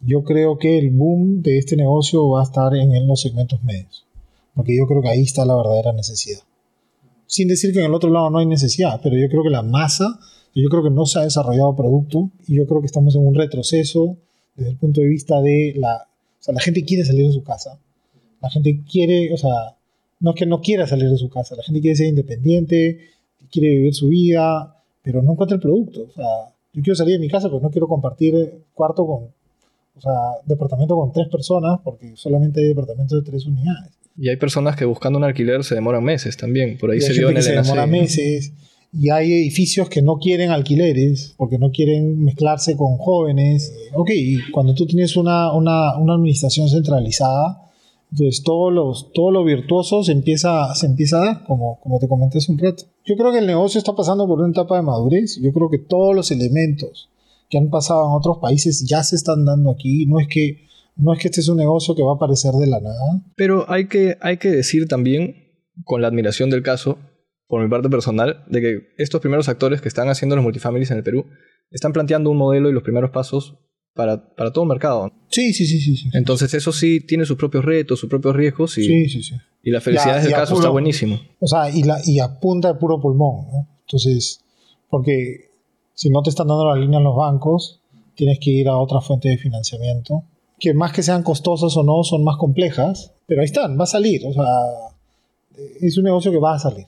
Yo 0.00 0.24
creo 0.24 0.58
que 0.58 0.78
el 0.78 0.90
boom 0.90 1.42
de 1.42 1.58
este 1.58 1.76
negocio 1.76 2.28
va 2.28 2.40
a 2.40 2.44
estar 2.44 2.74
en 2.74 3.06
los 3.06 3.20
segmentos 3.20 3.62
medios, 3.62 4.06
porque 4.54 4.76
yo 4.76 4.86
creo 4.86 5.02
que 5.02 5.08
ahí 5.08 5.22
está 5.22 5.44
la 5.44 5.56
verdadera 5.56 5.92
necesidad. 5.92 6.40
Sin 7.28 7.46
decir 7.46 7.72
que 7.72 7.78
en 7.78 7.84
el 7.84 7.94
otro 7.94 8.10
lado 8.10 8.28
no 8.30 8.38
hay 8.38 8.46
necesidad, 8.46 8.98
pero 9.00 9.16
yo 9.16 9.28
creo 9.28 9.44
que 9.44 9.50
la 9.50 9.62
masa 9.62 10.18
yo 10.62 10.68
creo 10.68 10.82
que 10.82 10.90
no 10.90 11.06
se 11.06 11.18
ha 11.18 11.22
desarrollado 11.22 11.76
producto 11.76 12.30
y 12.46 12.56
yo 12.56 12.66
creo 12.66 12.80
que 12.80 12.86
estamos 12.86 13.14
en 13.14 13.26
un 13.26 13.34
retroceso 13.34 14.16
desde 14.56 14.70
el 14.72 14.76
punto 14.76 15.00
de 15.00 15.08
vista 15.08 15.40
de 15.40 15.74
la... 15.76 16.08
O 16.40 16.42
sea, 16.42 16.54
la 16.54 16.60
gente 16.60 16.84
quiere 16.84 17.04
salir 17.04 17.26
de 17.26 17.32
su 17.32 17.42
casa. 17.42 17.78
La 18.40 18.50
gente 18.50 18.82
quiere, 18.90 19.32
o 19.32 19.36
sea, 19.36 19.76
no 20.20 20.30
es 20.30 20.36
que 20.36 20.46
no 20.46 20.60
quiera 20.60 20.86
salir 20.86 21.08
de 21.10 21.16
su 21.16 21.28
casa, 21.28 21.56
la 21.56 21.62
gente 21.62 21.80
quiere 21.80 21.96
ser 21.96 22.06
independiente, 22.06 22.98
quiere 23.50 23.68
vivir 23.68 23.94
su 23.94 24.08
vida, 24.08 24.82
pero 25.02 25.22
no 25.22 25.32
encuentra 25.32 25.56
el 25.56 25.60
producto. 25.60 26.02
O 26.08 26.12
sea, 26.12 26.24
yo 26.72 26.82
quiero 26.82 26.96
salir 26.96 27.14
de 27.14 27.20
mi 27.20 27.28
casa, 27.28 27.48
pero 27.48 27.60
no 27.60 27.70
quiero 27.70 27.88
compartir 27.88 28.64
cuarto 28.74 29.06
con, 29.06 29.28
o 29.98 30.00
sea, 30.00 30.12
departamento 30.46 30.96
con 30.96 31.12
tres 31.12 31.28
personas, 31.28 31.80
porque 31.84 32.12
solamente 32.16 32.60
hay 32.60 32.68
departamentos 32.68 33.22
de 33.22 33.30
tres 33.30 33.46
unidades. 33.46 33.92
Y 34.16 34.28
hay 34.28 34.36
personas 34.36 34.76
que 34.76 34.84
buscando 34.84 35.18
un 35.18 35.24
alquiler 35.24 35.62
se 35.62 35.74
demoran 35.74 36.02
meses 36.02 36.36
también. 36.36 36.78
Por 36.78 36.90
ahí 36.90 37.00
se 37.00 37.12
vio 37.12 37.30
en 37.30 37.36
el 37.36 37.42
se 37.42 37.52
demora 37.52 37.86
meses. 37.86 38.52
Y 38.92 39.10
hay 39.10 39.32
edificios 39.32 39.88
que 39.88 40.00
no 40.00 40.18
quieren 40.18 40.50
alquileres 40.50 41.34
porque 41.36 41.58
no 41.58 41.70
quieren 41.70 42.24
mezclarse 42.24 42.76
con 42.76 42.96
jóvenes. 42.96 43.72
Ok, 43.94 44.10
y 44.14 44.50
cuando 44.50 44.74
tú 44.74 44.86
tienes 44.86 45.16
una, 45.16 45.52
una, 45.52 45.96
una 45.98 46.14
administración 46.14 46.68
centralizada, 46.68 47.68
entonces 48.10 48.42
todo, 48.42 48.70
los, 48.70 49.12
todo 49.12 49.30
lo 49.30 49.44
virtuoso 49.44 50.02
se 50.02 50.12
empieza, 50.12 50.74
se 50.74 50.86
empieza 50.86 51.20
a 51.20 51.24
dar, 51.26 51.44
como, 51.44 51.78
como 51.80 51.98
te 51.98 52.08
comenté 52.08 52.38
hace 52.38 52.50
un 52.50 52.58
rato. 52.58 52.84
Yo 53.04 53.16
creo 53.16 53.30
que 53.30 53.38
el 53.38 53.46
negocio 53.46 53.78
está 53.78 53.94
pasando 53.94 54.26
por 54.26 54.40
una 54.40 54.50
etapa 54.50 54.76
de 54.76 54.82
madurez. 54.82 55.38
Yo 55.40 55.52
creo 55.52 55.68
que 55.68 55.78
todos 55.78 56.16
los 56.16 56.30
elementos 56.30 57.08
que 57.48 57.58
han 57.58 57.70
pasado 57.70 58.06
en 58.06 58.12
otros 58.12 58.38
países 58.40 58.86
ya 58.88 59.02
se 59.02 59.16
están 59.16 59.44
dando 59.44 59.70
aquí. 59.70 60.06
No 60.06 60.20
es 60.20 60.28
que, 60.28 60.66
no 60.96 61.12
es 61.12 61.18
que 61.18 61.28
este 61.28 61.40
es 61.40 61.48
un 61.48 61.56
negocio 61.56 61.94
que 61.94 62.02
va 62.02 62.12
a 62.12 62.16
aparecer 62.16 62.52
de 62.52 62.66
la 62.66 62.80
nada. 62.80 63.22
Pero 63.36 63.70
hay 63.70 63.86
que, 63.86 64.16
hay 64.20 64.36
que 64.36 64.50
decir 64.50 64.86
también, 64.88 65.36
con 65.84 66.02
la 66.02 66.08
admiración 66.08 66.50
del 66.50 66.62
caso, 66.62 66.98
por 67.46 67.62
mi 67.62 67.68
parte 67.68 67.88
personal, 67.88 68.44
de 68.48 68.60
que 68.60 68.78
estos 68.98 69.20
primeros 69.20 69.48
actores 69.48 69.80
que 69.80 69.88
están 69.88 70.08
haciendo 70.08 70.36
los 70.36 70.44
multifamilies 70.44 70.90
en 70.90 70.98
el 70.98 71.02
Perú 71.02 71.26
están 71.70 71.92
planteando 71.92 72.30
un 72.30 72.36
modelo 72.36 72.68
y 72.68 72.72
los 72.72 72.82
primeros 72.82 73.10
pasos 73.10 73.58
para, 73.94 74.34
para 74.34 74.52
todo 74.52 74.64
el 74.64 74.68
mercado. 74.68 75.10
Sí, 75.30 75.52
sí, 75.52 75.66
sí, 75.66 75.80
sí, 75.80 76.08
Entonces 76.12 76.54
eso 76.54 76.72
sí 76.72 77.00
tiene 77.00 77.24
sus 77.24 77.36
propios 77.36 77.64
retos, 77.64 77.98
sus 77.98 78.08
propios 78.08 78.36
riesgos 78.36 78.78
y, 78.78 78.84
sí, 78.84 79.08
sí, 79.08 79.22
sí. 79.22 79.34
y 79.62 79.70
la 79.70 79.80
felicidad 79.80 80.22
del 80.22 80.32
caso 80.32 80.54
está 80.54 80.68
buenísimo. 80.68 81.18
O 81.40 81.46
sea, 81.46 81.70
y, 81.70 81.82
la, 81.82 82.00
y 82.04 82.20
apunta 82.20 82.72
de 82.72 82.78
puro 82.78 83.00
pulmón, 83.00 83.46
¿no? 83.50 83.68
Entonces, 83.80 84.44
porque 84.88 85.47
si 85.98 86.10
no 86.10 86.22
te 86.22 86.30
están 86.30 86.46
dando 86.46 86.64
la 86.64 86.76
línea 86.80 86.98
en 86.98 87.04
los 87.04 87.16
bancos, 87.16 87.80
tienes 88.14 88.38
que 88.38 88.50
ir 88.50 88.68
a 88.68 88.76
otra 88.76 89.00
fuente 89.00 89.30
de 89.30 89.36
financiamiento, 89.36 90.22
que 90.60 90.72
más 90.72 90.92
que 90.92 91.02
sean 91.02 91.24
costosas 91.24 91.76
o 91.76 91.82
no, 91.82 92.04
son 92.04 92.22
más 92.22 92.36
complejas, 92.36 93.14
pero 93.26 93.40
ahí 93.40 93.46
están, 93.46 93.76
va 93.76 93.82
a 93.82 93.86
salir, 93.86 94.24
o 94.24 94.32
sea, 94.32 94.44
es 95.80 95.98
un 95.98 96.04
negocio 96.04 96.30
que 96.30 96.38
va 96.38 96.54
a 96.54 96.58
salir. 96.60 96.86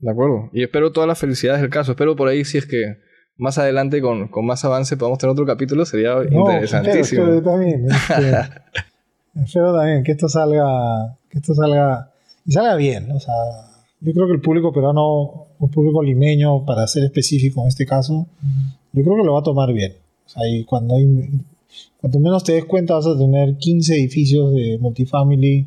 De 0.00 0.10
acuerdo. 0.10 0.50
Y 0.52 0.64
espero 0.64 0.90
todas 0.90 1.06
las 1.06 1.18
felicidades 1.18 1.60
del 1.60 1.70
caso. 1.70 1.92
Espero 1.92 2.16
por 2.16 2.26
ahí 2.26 2.44
si 2.44 2.58
es 2.58 2.66
que 2.66 2.96
más 3.36 3.56
adelante 3.58 4.02
con, 4.02 4.26
con 4.26 4.46
más 4.46 4.64
avance 4.64 4.96
podamos 4.96 5.20
tener 5.20 5.30
otro 5.32 5.46
capítulo. 5.46 5.84
Sería 5.84 6.16
interesantísimo. 6.28 7.22
Espero, 7.22 7.42
también. 7.42 7.86
Este, 9.32 9.44
espero 9.44 9.72
también 9.72 10.02
que 10.02 10.10
esto 10.10 10.28
salga, 10.28 11.16
que 11.30 11.38
esto 11.38 11.54
salga 11.54 12.10
y 12.44 12.50
salga 12.50 12.74
bien. 12.74 13.12
O 13.12 13.20
sea, 13.20 13.32
yo 14.00 14.12
creo 14.12 14.26
que 14.26 14.32
el 14.32 14.40
público 14.40 14.72
peruano, 14.72 15.46
el 15.60 15.70
público 15.70 16.02
limeño, 16.02 16.64
para 16.64 16.86
ser 16.86 17.04
específico 17.04 17.62
en 17.62 17.68
este 17.68 17.86
caso, 17.86 18.26
yo 18.92 19.02
creo 19.02 19.16
que 19.16 19.24
lo 19.24 19.34
va 19.34 19.40
a 19.40 19.44
tomar 19.44 19.72
bien. 19.72 19.94
O 20.26 20.28
sea, 20.28 20.48
y 20.48 20.64
cuando 20.64 20.96
hay, 20.96 21.06
cuanto 22.00 22.20
menos 22.20 22.44
te 22.44 22.52
des 22.52 22.64
cuenta 22.64 22.94
vas 22.94 23.06
a 23.06 23.16
tener 23.16 23.56
15 23.56 23.94
edificios 23.94 24.52
de 24.52 24.78
multifamily. 24.80 25.66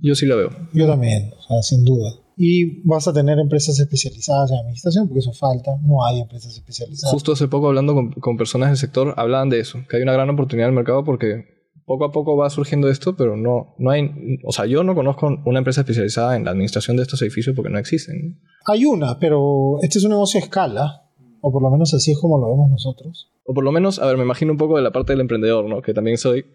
Yo 0.00 0.14
sí 0.14 0.26
lo 0.26 0.36
veo. 0.36 0.50
Yo 0.72 0.86
también, 0.86 1.32
o 1.38 1.42
sea, 1.42 1.62
sin 1.62 1.84
duda 1.84 2.14
y 2.36 2.80
vas 2.82 3.06
a 3.06 3.12
tener 3.12 3.38
empresas 3.38 3.78
especializadas 3.78 4.50
en 4.50 4.58
administración, 4.58 5.06
porque 5.06 5.20
eso 5.20 5.32
falta, 5.32 5.70
no 5.82 6.04
hay 6.04 6.20
empresas 6.20 6.52
especializadas. 6.52 7.12
Justo 7.12 7.32
hace 7.32 7.46
poco 7.46 7.68
hablando 7.68 7.94
con, 7.94 8.10
con, 8.10 8.36
personas 8.36 8.70
del 8.70 8.76
sector, 8.76 9.14
hablaban 9.16 9.50
de 9.50 9.60
eso, 9.60 9.78
que 9.88 9.98
hay 9.98 10.02
una 10.02 10.12
gran 10.12 10.30
oportunidad 10.30 10.68
en 10.68 10.72
el 10.72 10.76
mercado 10.76 11.04
porque 11.04 11.53
poco 11.86 12.04
a 12.04 12.12
poco 12.12 12.36
va 12.36 12.48
surgiendo 12.50 12.88
esto, 12.88 13.16
pero 13.16 13.36
no, 13.36 13.74
no 13.78 13.90
hay, 13.90 14.10
o 14.44 14.52
sea, 14.52 14.66
yo 14.66 14.82
no 14.84 14.94
conozco 14.94 15.28
una 15.44 15.58
empresa 15.58 15.82
especializada 15.82 16.36
en 16.36 16.44
la 16.44 16.50
administración 16.50 16.96
de 16.96 17.02
estos 17.02 17.20
edificios 17.22 17.54
porque 17.54 17.70
no 17.70 17.78
existen. 17.78 18.40
Hay 18.66 18.84
una, 18.84 19.18
pero 19.18 19.78
este 19.82 19.98
es 19.98 20.04
un 20.04 20.12
negocio 20.12 20.40
a 20.40 20.42
escala, 20.42 21.10
o 21.40 21.52
por 21.52 21.62
lo 21.62 21.70
menos 21.70 21.92
así 21.92 22.12
es 22.12 22.18
como 22.18 22.38
lo 22.38 22.50
vemos 22.50 22.70
nosotros. 22.70 23.30
O 23.44 23.52
por 23.52 23.64
lo 23.64 23.72
menos, 23.72 23.98
a 23.98 24.06
ver, 24.06 24.16
me 24.16 24.24
imagino 24.24 24.52
un 24.52 24.58
poco 24.58 24.76
de 24.76 24.82
la 24.82 24.92
parte 24.92 25.12
del 25.12 25.20
emprendedor, 25.20 25.68
¿no? 25.68 25.82
Que 25.82 25.92
también 25.92 26.16
soy 26.16 26.46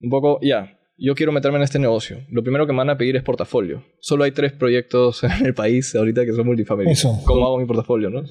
un 0.00 0.10
poco, 0.10 0.40
ya, 0.42 0.78
yo 0.98 1.14
quiero 1.14 1.30
meterme 1.30 1.58
en 1.58 1.64
este 1.64 1.78
negocio. 1.78 2.18
Lo 2.30 2.42
primero 2.42 2.66
que 2.66 2.72
me 2.72 2.78
van 2.78 2.90
a 2.90 2.98
pedir 2.98 3.16
es 3.16 3.22
portafolio. 3.22 3.84
Solo 4.00 4.24
hay 4.24 4.32
tres 4.32 4.52
proyectos 4.52 5.22
en 5.40 5.46
el 5.46 5.54
país 5.54 5.94
ahorita 5.94 6.24
que 6.24 6.32
son 6.32 6.46
multifamiliar. 6.46 6.92
Eso. 6.92 7.20
¿Cómo 7.24 7.46
hago 7.46 7.58
mi 7.58 7.66
portafolio, 7.66 8.10
no? 8.10 8.22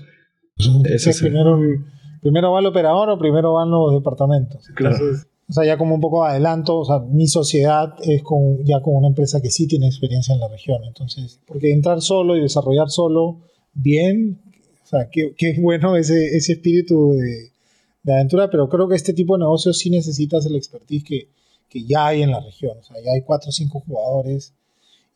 primero, 1.19 1.60
primero 2.21 2.52
va 2.52 2.60
el 2.60 2.65
operador 2.65 3.10
o 3.10 3.17
primero 3.17 3.54
van 3.54 3.69
los 3.69 3.93
departamentos. 3.93 4.67
Claro. 4.76 4.98
O 5.47 5.53
sea, 5.53 5.65
ya 5.65 5.77
como 5.77 5.95
un 5.95 6.01
poco 6.01 6.23
adelanto, 6.23 6.79
o 6.79 6.86
sea, 6.86 6.99
mi 6.99 7.27
sociedad 7.27 7.93
es 8.01 8.23
con, 8.23 8.63
ya 8.63 8.81
con 8.81 8.95
una 8.95 9.08
empresa 9.08 9.41
que 9.41 9.51
sí 9.51 9.67
tiene 9.67 9.88
experiencia 9.88 10.34
en 10.34 10.39
la 10.39 10.47
región. 10.47 10.84
Entonces, 10.86 11.39
porque 11.45 11.71
entrar 11.71 12.01
solo 12.01 12.36
y 12.36 12.41
desarrollar 12.41 12.89
solo, 12.89 13.41
bien, 13.73 14.41
o 14.84 14.88
sea, 14.88 15.10
qué, 15.12 15.34
qué 15.38 15.55
bueno 15.60 15.95
ese, 15.97 16.36
ese 16.36 16.53
espíritu 16.53 17.13
de, 17.13 17.51
de 18.03 18.13
aventura, 18.13 18.49
pero 18.49 18.69
creo 18.69 18.88
que 18.88 18.95
este 18.95 19.13
tipo 19.13 19.36
de 19.36 19.41
negocios 19.41 19.77
sí 19.77 19.89
necesitas 19.89 20.45
el 20.45 20.55
expertise 20.55 21.03
que 21.03 21.27
que 21.75 21.84
ya 21.84 22.08
hay 22.08 22.21
en 22.21 22.31
la 22.31 22.39
región. 22.39 22.77
O 22.77 22.84
sea, 22.84 22.95
ya 23.03 23.12
hay 23.12 23.21
cuatro 23.21 23.49
o 23.49 23.51
cinco 23.51 23.81
jugadores. 23.86 24.53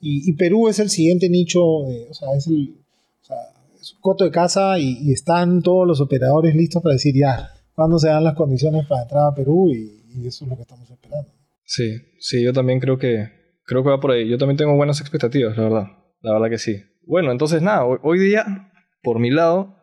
Y, 0.01 0.31
Perú 0.33 0.69
es 0.69 0.79
el 0.79 0.89
siguiente 0.89 1.29
nicho, 1.29 1.61
o 1.61 2.13
sea, 2.13 2.29
es 2.33 2.47
el 2.47 2.77
o 3.21 3.25
sea, 3.25 3.35
es 3.81 3.93
un 3.93 3.99
coto 3.99 4.23
de 4.23 4.31
casa 4.31 4.79
y, 4.79 5.11
están 5.11 5.61
todos 5.61 5.85
los 5.85 5.99
operadores 5.99 6.55
listos 6.55 6.81
para 6.81 6.93
decir 6.93 7.13
ya, 7.15 7.49
cuándo 7.75 7.99
se 7.99 8.07
dan 8.07 8.23
las 8.23 8.35
condiciones 8.35 8.87
para 8.87 9.01
entrar 9.01 9.23
a 9.27 9.35
Perú 9.35 9.69
y, 9.71 9.98
eso 10.25 10.45
es 10.45 10.49
lo 10.49 10.55
que 10.55 10.63
estamos 10.63 10.89
esperando. 10.89 11.29
Sí, 11.63 11.97
sí, 12.19 12.43
yo 12.43 12.53
también 12.53 12.79
creo 12.79 12.97
que, 12.97 13.29
creo 13.65 13.83
que 13.83 13.89
va 13.89 13.99
por 13.99 14.11
ahí. 14.11 14.27
Yo 14.27 14.37
también 14.37 14.57
tengo 14.57 14.75
buenas 14.75 15.01
expectativas, 15.01 15.55
la 15.57 15.63
verdad. 15.63 15.87
La 16.21 16.33
verdad 16.33 16.49
que 16.49 16.57
sí. 16.57 16.81
Bueno, 17.05 17.31
entonces 17.31 17.61
nada, 17.61 17.85
hoy, 17.85 17.97
hoy 18.03 18.19
día, 18.19 18.71
por 19.01 19.19
mi 19.19 19.29
lado, 19.29 19.75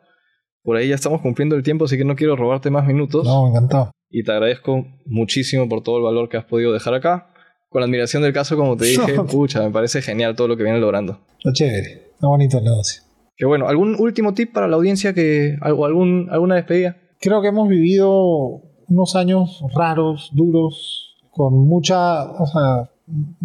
por 0.63 0.77
ahí 0.77 0.89
ya 0.89 0.95
estamos 0.95 1.21
cumpliendo 1.23 1.57
el 1.57 1.63
tiempo, 1.63 1.85
así 1.85 1.97
que 1.97 2.05
no 2.05 2.17
quiero 2.17 2.37
robarte 2.37 2.71
más 2.71 2.87
minutos. 2.87 3.25
No, 3.25 3.49
encantado 3.49 3.91
y 4.11 4.23
te 4.23 4.33
agradezco 4.33 4.87
muchísimo 5.05 5.69
por 5.69 5.83
todo 5.83 5.99
el 5.99 6.05
valor 6.05 6.29
que 6.29 6.37
has 6.37 6.45
podido 6.45 6.73
dejar 6.73 6.95
acá. 6.95 7.29
Con 7.69 7.81
la 7.81 7.87
admiración 7.87 8.23
del 8.23 8.33
caso, 8.33 8.57
como 8.57 8.77
te 8.77 8.85
dije, 8.87 9.15
pucha, 9.31 9.63
me 9.63 9.71
parece 9.71 10.03
genial 10.03 10.37
todo 10.37 10.49
lo 10.49 10.57
que 10.57 10.63
viene 10.63 10.79
logrando. 10.79 11.21
Lo 11.45 11.53
chévere, 11.53 12.11
está 12.15 12.27
bonito 12.27 12.59
el 12.59 12.65
negocio. 12.65 13.03
Que 13.37 13.45
bueno, 13.45 13.69
¿algún 13.69 13.97
último 13.99 14.33
tip 14.33 14.53
para 14.53 14.67
la 14.69 14.77
audiencia 14.77 15.13
que, 15.13 15.59
o 15.63 15.85
algún, 15.85 16.29
alguna 16.31 16.55
despedida? 16.55 16.97
Creo 17.21 17.43
que 17.43 17.49
hemos 17.49 17.69
vivido 17.69 18.63
unos 18.89 19.17
años 19.17 19.63
raros, 19.75 20.31
duros, 20.33 21.17
con 21.31 21.67
mucha, 21.67 22.25
o 22.25 22.47
sea, 22.47 22.91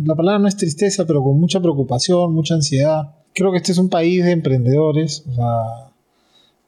la 0.03 0.15
palabra 0.15 0.39
no 0.39 0.47
es 0.47 0.57
tristeza, 0.57 1.05
pero 1.05 1.23
con 1.23 1.39
mucha 1.39 1.59
preocupación, 1.59 2.33
mucha 2.33 2.55
ansiedad. 2.55 3.15
Creo 3.33 3.51
que 3.51 3.57
este 3.57 3.71
es 3.71 3.77
un 3.77 3.89
país 3.89 4.23
de 4.23 4.31
emprendedores, 4.31 5.25
o 5.29 5.33
sea, 5.33 5.91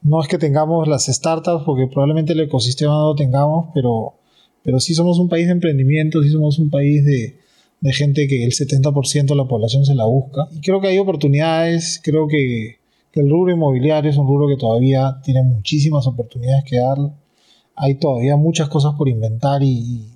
no 0.04 0.20
es 0.20 0.28
que 0.28 0.38
tengamos 0.38 0.86
las 0.86 1.06
startups, 1.06 1.64
porque 1.64 1.86
probablemente 1.86 2.34
el 2.34 2.40
ecosistema 2.40 2.92
no 2.92 3.08
lo 3.08 3.14
tengamos, 3.14 3.68
pero, 3.74 4.14
pero 4.62 4.78
sí 4.78 4.94
somos 4.94 5.18
un 5.18 5.28
país 5.28 5.46
de 5.46 5.52
emprendimiento, 5.52 6.22
sí 6.22 6.30
somos 6.30 6.58
un 6.58 6.70
país 6.70 7.04
de, 7.04 7.36
gente 7.92 8.26
que 8.28 8.44
el 8.44 8.52
70% 8.52 9.26
de 9.26 9.34
la 9.34 9.46
población 9.46 9.84
se 9.84 9.94
la 9.94 10.04
busca. 10.04 10.48
Y 10.52 10.60
creo 10.60 10.80
que 10.80 10.88
hay 10.88 10.98
oportunidades, 10.98 12.00
creo 12.02 12.28
que, 12.28 12.76
el 13.14 13.30
rubro 13.30 13.52
inmobiliario 13.52 14.10
es 14.10 14.16
un 14.16 14.26
rubro 14.26 14.48
que 14.48 14.56
todavía 14.56 15.20
tiene 15.22 15.44
muchísimas 15.44 16.04
oportunidades 16.08 16.64
que 16.64 16.78
dar. 16.78 16.98
Hay 17.76 17.96
todavía 17.96 18.36
muchas 18.36 18.68
cosas 18.68 18.94
por 18.96 19.08
inventar 19.08 19.62
y, 19.62 20.10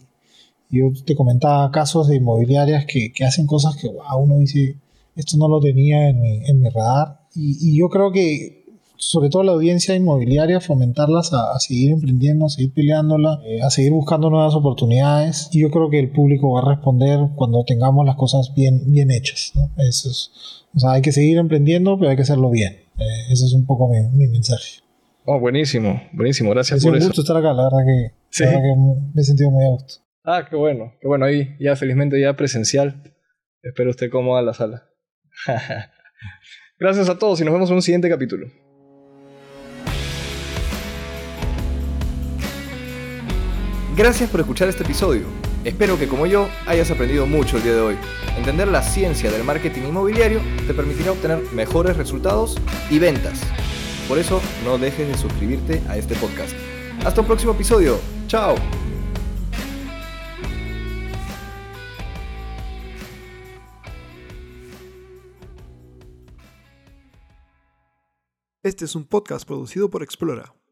yo 0.70 0.92
te 1.06 1.16
comentaba 1.16 1.70
casos 1.70 2.08
de 2.08 2.16
inmobiliarias 2.16 2.84
que, 2.84 3.10
hacen 3.24 3.46
cosas 3.46 3.76
que 3.76 3.88
wow, 3.88 4.18
uno 4.18 4.36
dice, 4.36 4.76
esto 5.16 5.38
no 5.38 5.48
lo 5.48 5.60
tenía 5.60 6.10
en 6.10 6.20
mi, 6.20 6.44
en 6.46 6.60
mi 6.60 6.68
radar. 6.68 7.20
y 7.34 7.78
yo 7.78 7.88
creo 7.88 8.12
que 8.12 8.58
sobre 8.98 9.30
todo 9.30 9.44
la 9.44 9.52
audiencia 9.52 9.94
inmobiliaria, 9.94 10.60
fomentarlas 10.60 11.32
a, 11.32 11.58
seguir 11.60 11.92
emprendiendo, 11.92 12.46
a 12.46 12.48
seguir 12.50 12.74
peleándola, 12.74 13.40
eh, 13.44 13.62
a 13.62 13.70
seguir 13.70 13.92
buscando 13.92 14.28
nuevas 14.28 14.54
oportunidades. 14.54 15.48
Y 15.52 15.60
yo 15.60 15.70
creo 15.70 15.88
que 15.88 16.00
el 16.00 16.10
público 16.10 16.52
va 16.52 16.60
a 16.60 16.74
responder 16.74 17.20
cuando 17.36 17.64
tengamos 17.64 18.04
las 18.04 18.16
cosas 18.16 18.52
bien, 18.54 18.82
bien 18.86 19.10
hechas. 19.10 19.52
Eso 19.76 20.10
es, 20.10 20.30
o 20.74 20.80
sea, 20.80 20.92
hay 20.92 21.02
que 21.02 21.12
seguir 21.12 21.38
emprendiendo, 21.38 21.96
pero 21.96 22.10
hay 22.10 22.16
que 22.16 22.22
hacerlo 22.22 22.50
bien. 22.50 22.72
Eh, 22.98 23.32
ese 23.32 23.46
es 23.46 23.52
un 23.52 23.64
poco 23.64 23.88
mi, 23.88 24.26
mensaje. 24.26 24.80
Oh, 25.30 25.38
buenísimo, 25.38 26.00
buenísimo, 26.14 26.48
gracias 26.52 26.82
por 26.82 26.96
eso. 26.96 27.00
Es 27.00 27.04
un 27.04 27.08
gusto 27.10 27.20
estar 27.20 27.36
acá, 27.36 27.52
la 27.52 27.64
verdad 27.64 27.84
que, 27.84 28.44
la 28.44 28.50
verdad 28.50 28.62
que 28.62 29.12
me 29.14 29.20
he 29.20 29.24
sentido 29.24 29.50
muy 29.50 29.62
a 29.62 29.68
gusto. 29.68 29.96
Ah, 30.24 30.46
qué 30.48 30.56
bueno, 30.56 30.94
qué 31.02 31.06
bueno, 31.06 31.26
ahí 31.26 31.54
ya 31.60 31.76
felizmente 31.76 32.18
ya 32.18 32.34
presencial. 32.34 33.02
Espero 33.62 33.90
esté 33.90 34.08
cómoda 34.08 34.40
en 34.40 34.46
la 34.46 34.54
sala. 34.54 34.88
Gracias 36.78 37.10
a 37.10 37.18
todos 37.18 37.42
y 37.42 37.44
nos 37.44 37.52
vemos 37.52 37.68
en 37.68 37.76
un 37.76 37.82
siguiente 37.82 38.08
capítulo. 38.08 38.46
Gracias 43.98 44.30
por 44.30 44.40
escuchar 44.40 44.70
este 44.70 44.82
episodio. 44.82 45.26
Espero 45.62 45.98
que 45.98 46.08
como 46.08 46.24
yo 46.24 46.48
hayas 46.66 46.90
aprendido 46.90 47.26
mucho 47.26 47.58
el 47.58 47.64
día 47.64 47.74
de 47.74 47.80
hoy. 47.80 47.96
Entender 48.38 48.68
la 48.68 48.80
ciencia 48.80 49.30
del 49.30 49.44
marketing 49.44 49.88
inmobiliario 49.88 50.40
te 50.66 50.72
permitirá 50.72 51.12
obtener 51.12 51.42
mejores 51.52 51.98
resultados 51.98 52.56
y 52.88 52.98
ventas. 52.98 53.42
Por 54.08 54.18
eso 54.18 54.40
no 54.64 54.78
dejes 54.78 55.06
de 55.06 55.16
suscribirte 55.18 55.82
a 55.86 55.98
este 55.98 56.14
podcast. 56.16 56.54
Hasta 57.04 57.20
un 57.20 57.26
próximo 57.26 57.52
episodio. 57.52 58.00
Chao. 58.26 58.56
Este 68.62 68.86
es 68.86 68.94
un 68.94 69.04
podcast 69.04 69.46
producido 69.46 69.88
por 69.88 70.02
Explora, 70.02 70.54